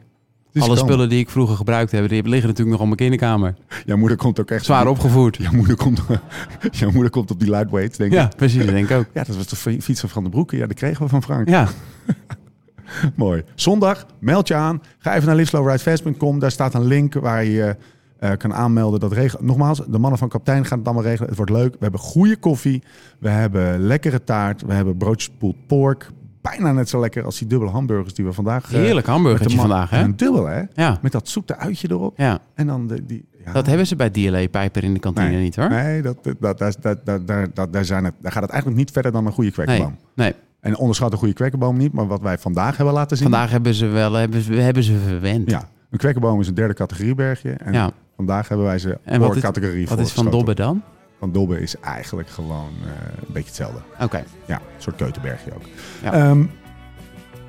Dus 0.53 0.63
Alle 0.63 0.75
kan. 0.77 0.85
spullen 0.87 1.09
die 1.09 1.19
ik 1.19 1.31
vroeger 1.31 1.57
gebruikt 1.57 1.91
heb, 1.93 2.09
die 2.09 2.23
liggen 2.23 2.49
natuurlijk 2.49 2.71
nog 2.71 2.81
op 2.81 2.85
mijn 2.87 2.97
kinderkamer. 2.97 3.55
Jouw 3.85 3.97
moeder 3.97 4.17
komt 4.17 4.41
ook 4.41 4.51
echt... 4.51 4.65
Zwaar 4.65 4.87
opgevoerd. 4.87 5.37
Jouw 5.37 5.53
moeder 5.53 5.77
komt, 5.77 6.03
jouw 6.71 6.91
moeder 6.91 7.11
komt 7.11 7.31
op 7.31 7.41
die 7.41 7.51
lightweight, 7.51 7.97
denk 7.97 8.13
ik. 8.13 8.19
Ja, 8.19 8.31
precies, 8.37 8.67
denk 8.67 8.91
ik 8.91 8.97
ook. 8.97 9.07
Ja, 9.15 9.25
dat 9.25 9.37
was 9.37 9.47
de 9.47 9.57
fi- 9.57 9.81
fiets 9.83 10.01
van 10.07 10.25
de 10.25 10.31
Broeken. 10.31 10.59
Ja, 10.59 10.67
die 10.67 10.77
kregen 10.77 11.03
we 11.03 11.09
van 11.09 11.23
Frank. 11.23 11.49
Ja, 11.49 11.69
Mooi. 13.15 13.43
Zondag, 13.55 14.07
meld 14.19 14.49
je 14.49 14.55
aan. 14.55 14.83
Ga 14.99 15.15
even 15.15 15.27
naar 15.27 15.37
liveslowridefast.com. 15.37 16.39
Daar 16.39 16.51
staat 16.51 16.75
een 16.75 16.85
link 16.87 17.15
waar 17.15 17.45
je 17.45 17.77
eh, 18.19 18.31
kan 18.37 18.55
aanmelden. 18.55 19.01
Dat. 19.01 19.41
Nogmaals, 19.41 19.83
de 19.89 19.99
mannen 19.99 20.19
van 20.19 20.29
Kaptein 20.29 20.65
gaan 20.65 20.79
het 20.79 20.87
allemaal 20.87 21.05
regelen. 21.05 21.29
Het 21.29 21.37
wordt 21.37 21.53
leuk. 21.53 21.73
We 21.73 21.79
hebben 21.81 22.01
goede 22.01 22.37
koffie. 22.37 22.83
We 23.19 23.29
hebben 23.29 23.81
lekkere 23.81 24.25
taart. 24.25 24.63
We 24.63 24.73
hebben 24.73 24.97
broodjes 24.97 25.31
pulled 25.39 25.67
pork. 25.67 26.11
Bijna 26.41 26.73
net 26.73 26.89
zo 26.89 27.01
lekker 27.01 27.25
als 27.25 27.39
die 27.39 27.49
dubbele 27.49 27.71
hamburgers 27.71 28.15
die 28.15 28.25
we 28.25 28.33
vandaag... 28.33 28.65
eh, 28.73 28.79
heerlijk 28.81 29.07
hamburgertje 29.07 29.57
vandaag, 29.59 29.91
hè? 29.91 30.03
Een 30.03 30.17
dubbel, 30.17 30.47
hè? 30.47 30.63
Ja, 30.75 30.99
Met 31.03 31.13
dat 31.13 31.29
zoete 31.29 31.57
uitje 31.57 31.91
erop. 31.91 32.19
ja. 32.19 32.39
En 32.55 32.67
dan 32.67 32.87
de, 32.87 33.07
die... 33.07 33.25
Ja. 33.45 33.53
Dat 33.53 33.67
hebben 33.67 33.87
ze 33.87 33.97
bij 33.97 34.11
DLA 34.11 34.49
Pijper 34.49 34.85
in 34.85 34.95
de 34.95 35.01
kantine 35.01 35.29
Nee. 35.29 35.43
niet, 35.43 35.57
hoor. 35.57 35.69
Nee, 35.69 36.03
dat, 36.03 36.17
dat, 36.41 36.59
dat, 36.59 36.79
dat, 37.05 37.27
daar- 37.27 37.49
dat, 37.55 37.73
daar, 37.73 37.85
zijn 37.85 38.05
het, 38.05 38.15
daar 38.21 38.33
gaat 38.33 38.43
het 38.43 38.51
eigenlijk 38.51 38.81
niet 38.81 38.91
verder 38.91 39.13
dan 39.13 39.27
een 39.27 39.33
goede 39.33 39.53
Nee, 39.57 39.65
kwekkenboom. 39.67 39.97
nee. 40.15 40.35
En 40.61 40.77
onderschat 40.77 41.13
een 41.13 41.19
goede 41.19 41.35
kwekkenboom 41.35 41.77
niet. 41.77 41.93
Maar 41.93 42.07
wat 42.07 42.21
wij 42.21 42.39
vandaag 42.39 42.77
hebben 42.77 42.95
laten 42.95 43.17
zien... 43.17 43.31
Vandaag 43.31 43.51
hebben 43.51 43.75
ze 43.75 43.87
wel 43.87 44.13
hebben 44.13 44.41
ze, 44.43 44.53
hebben 44.53 44.83
ze 44.83 44.99
verwend. 45.07 45.51
Ja, 45.51 45.69
een 45.91 45.99
kwekkenboom 45.99 46.41
is 46.41 46.49
een 46.49 46.55
derde 46.55 46.75
categorie 46.75 47.15
bergje. 47.15 47.51
En 47.53 47.73
Ja. 47.73 47.91
vandaag 48.17 48.49
hebben 48.49 48.67
wij 48.67 48.79
ze 48.79 48.99
En 49.05 49.19
wat 49.19 49.27
voor 49.29 49.37
is- 49.37 49.43
categorie 49.43 49.87
Wat 49.89 49.99
is 49.99 50.13
Van. 50.13 50.31
Dobbe 50.31 50.55
dan? 50.55 50.83
Van 51.19 51.33
Dobbe 51.33 51.61
is 51.61 51.77
eigenlijk 51.81 52.29
gewoon 52.29 52.71
eh, 52.85 52.89
een 53.27 53.33
beetje 53.33 53.49
hetzelfde. 53.49 53.79
Oké. 54.01 54.25
Ja, 54.47 54.55
een 54.57 54.83
soort 54.83 54.97
keutenbergje 54.97 55.55
ook. 55.55 55.63
Ja. 56.03 56.13
Ehm, 56.13 56.45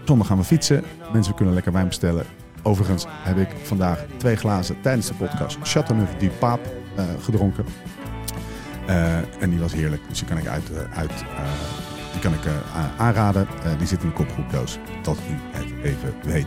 zondag 0.06 0.28
gaan 0.28 0.38
we 0.38 0.44
fietsen. 0.44 0.84
Mensen 1.14 1.34
kunnen 1.36 1.54
lekker 1.54 1.72
wijn 1.72 1.88
bestellen. 1.88 2.26
Overigens 2.64 3.06
heb 3.10 3.38
ik 3.38 3.48
vandaag 3.64 4.06
twee 4.18 4.36
glazen 4.36 4.76
tijdens 4.82 5.08
de 5.08 5.14
podcast 5.14 5.58
Chateauneuf 5.64 6.10
du 6.20 6.30
Pape 6.40 6.70
eh, 6.96 7.04
gedronken. 7.22 7.66
Eh, 8.88 9.16
en 9.42 9.50
die 9.50 9.60
was 9.60 9.74
heerlijk. 9.74 10.02
Dus 10.10 10.20
die 10.20 10.28
kan 10.28 10.38
ik, 10.38 10.48
uit, 10.48 10.72
uit, 10.96 11.12
die 12.22 12.30
kan 12.30 12.40
ik 12.40 12.46
eh, 12.46 12.52
aanraden. 12.98 13.48
Eh, 13.64 13.72
die 13.78 13.88
zit 13.88 14.02
in 14.02 14.08
de 14.08 14.14
kopgroepdoos. 14.14 14.78
Dat 15.02 15.18
u 15.18 15.58
het 15.58 15.66
even 15.84 16.14
weet. 16.24 16.46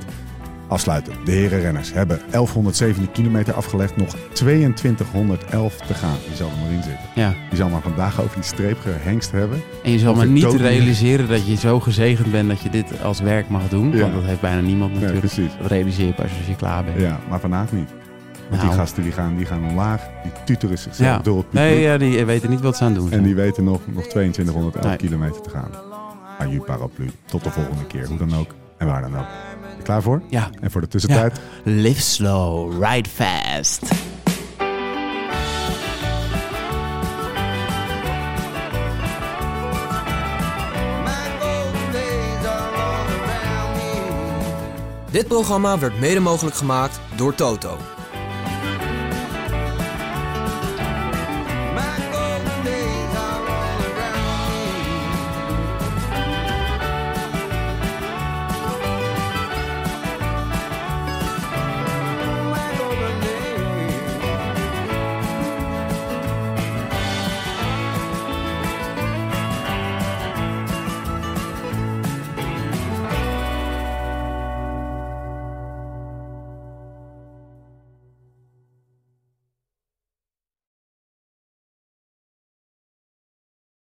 Afsluiten. 0.68 1.12
De 1.24 1.32
herenrenners 1.32 1.92
hebben 1.92 2.20
1117 2.30 3.12
kilometer 3.12 3.54
afgelegd. 3.54 3.96
Nog 3.96 4.16
2211 4.32 5.76
te 5.76 5.94
gaan. 5.94 6.16
Die 6.26 6.36
zal 6.36 6.48
er 6.50 6.56
maar 6.62 6.70
in 6.72 6.82
zitten. 6.82 7.04
Ja. 7.14 7.34
Die 7.48 7.58
zal 7.58 7.68
maar 7.68 7.80
vandaag 7.80 8.20
over 8.20 8.34
die 8.34 8.44
streep 8.44 8.80
gehengst 8.80 9.30
hebben. 9.30 9.62
En 9.84 9.90
je 9.90 9.98
zal 9.98 10.14
maar 10.14 10.26
niet 10.26 10.54
realiseren 10.54 11.28
dat 11.28 11.46
je 11.46 11.56
zo 11.56 11.80
gezegend 11.80 12.30
bent 12.30 12.48
dat 12.48 12.60
je 12.60 12.70
dit 12.70 13.02
als 13.02 13.20
werk 13.20 13.48
mag 13.48 13.68
doen. 13.68 13.90
Ja. 13.92 13.98
Want 14.00 14.14
dat 14.14 14.24
heeft 14.24 14.40
bijna 14.40 14.60
niemand 14.60 14.90
Nee, 14.92 15.00
natuurlijk. 15.00 15.32
precies. 15.34 15.50
dat 15.60 15.70
realiseer 15.70 16.06
je 16.06 16.12
pas 16.12 16.24
als 16.38 16.46
je 16.46 16.56
klaar 16.56 16.84
bent. 16.84 17.00
Ja, 17.00 17.20
maar 17.28 17.40
vandaag 17.40 17.72
niet. 17.72 17.90
Want 18.50 18.62
Nou. 18.62 18.68
die 18.74 18.80
gasten 18.80 19.02
die 19.02 19.12
gaan, 19.12 19.36
die 19.36 19.46
gaan 19.46 19.64
omlaag. 19.64 20.02
Die 20.22 20.32
tuteren 20.44 20.78
zichzelf 20.78 21.08
Ja. 21.16 21.18
door 21.18 21.36
het 21.38 21.52
Nee, 21.52 21.80
ja, 21.80 21.98
die 21.98 22.24
weten 22.24 22.50
niet 22.50 22.60
wat 22.60 22.76
ze 22.76 22.84
aan 22.84 22.92
het 22.92 23.00
doen 23.00 23.10
En 23.12 23.22
die 23.22 23.34
weten 23.34 23.64
nog, 23.64 23.80
nog 23.86 24.06
2211 24.06 24.82
Nee. 24.84 24.96
kilometer 24.96 25.40
te 25.42 25.50
gaan. 25.50 25.70
Aju 26.38 26.60
paraplu. 26.60 27.10
Tot 27.24 27.44
de 27.44 27.50
volgende 27.50 27.84
keer. 27.86 28.06
Hoe 28.06 28.18
dan 28.18 28.34
ook. 28.36 28.54
En 28.78 28.86
waar 28.86 29.00
dan 29.00 29.16
ook. 29.18 29.26
Je 29.76 29.82
klaar 29.82 30.02
voor? 30.02 30.22
Ja. 30.28 30.48
En 30.60 30.70
voor 30.70 30.80
de 30.80 30.88
tussentijd? 30.88 31.40
Live 31.64 32.00
slow, 32.00 32.82
ride 32.84 33.08
fast. 33.08 33.88
Dit 45.10 45.28
programma 45.28 45.78
werd 45.78 46.00
mede 46.00 46.20
mogelijk 46.20 46.56
gemaakt 46.56 47.00
door 47.16 47.34
Toto. 47.34 47.76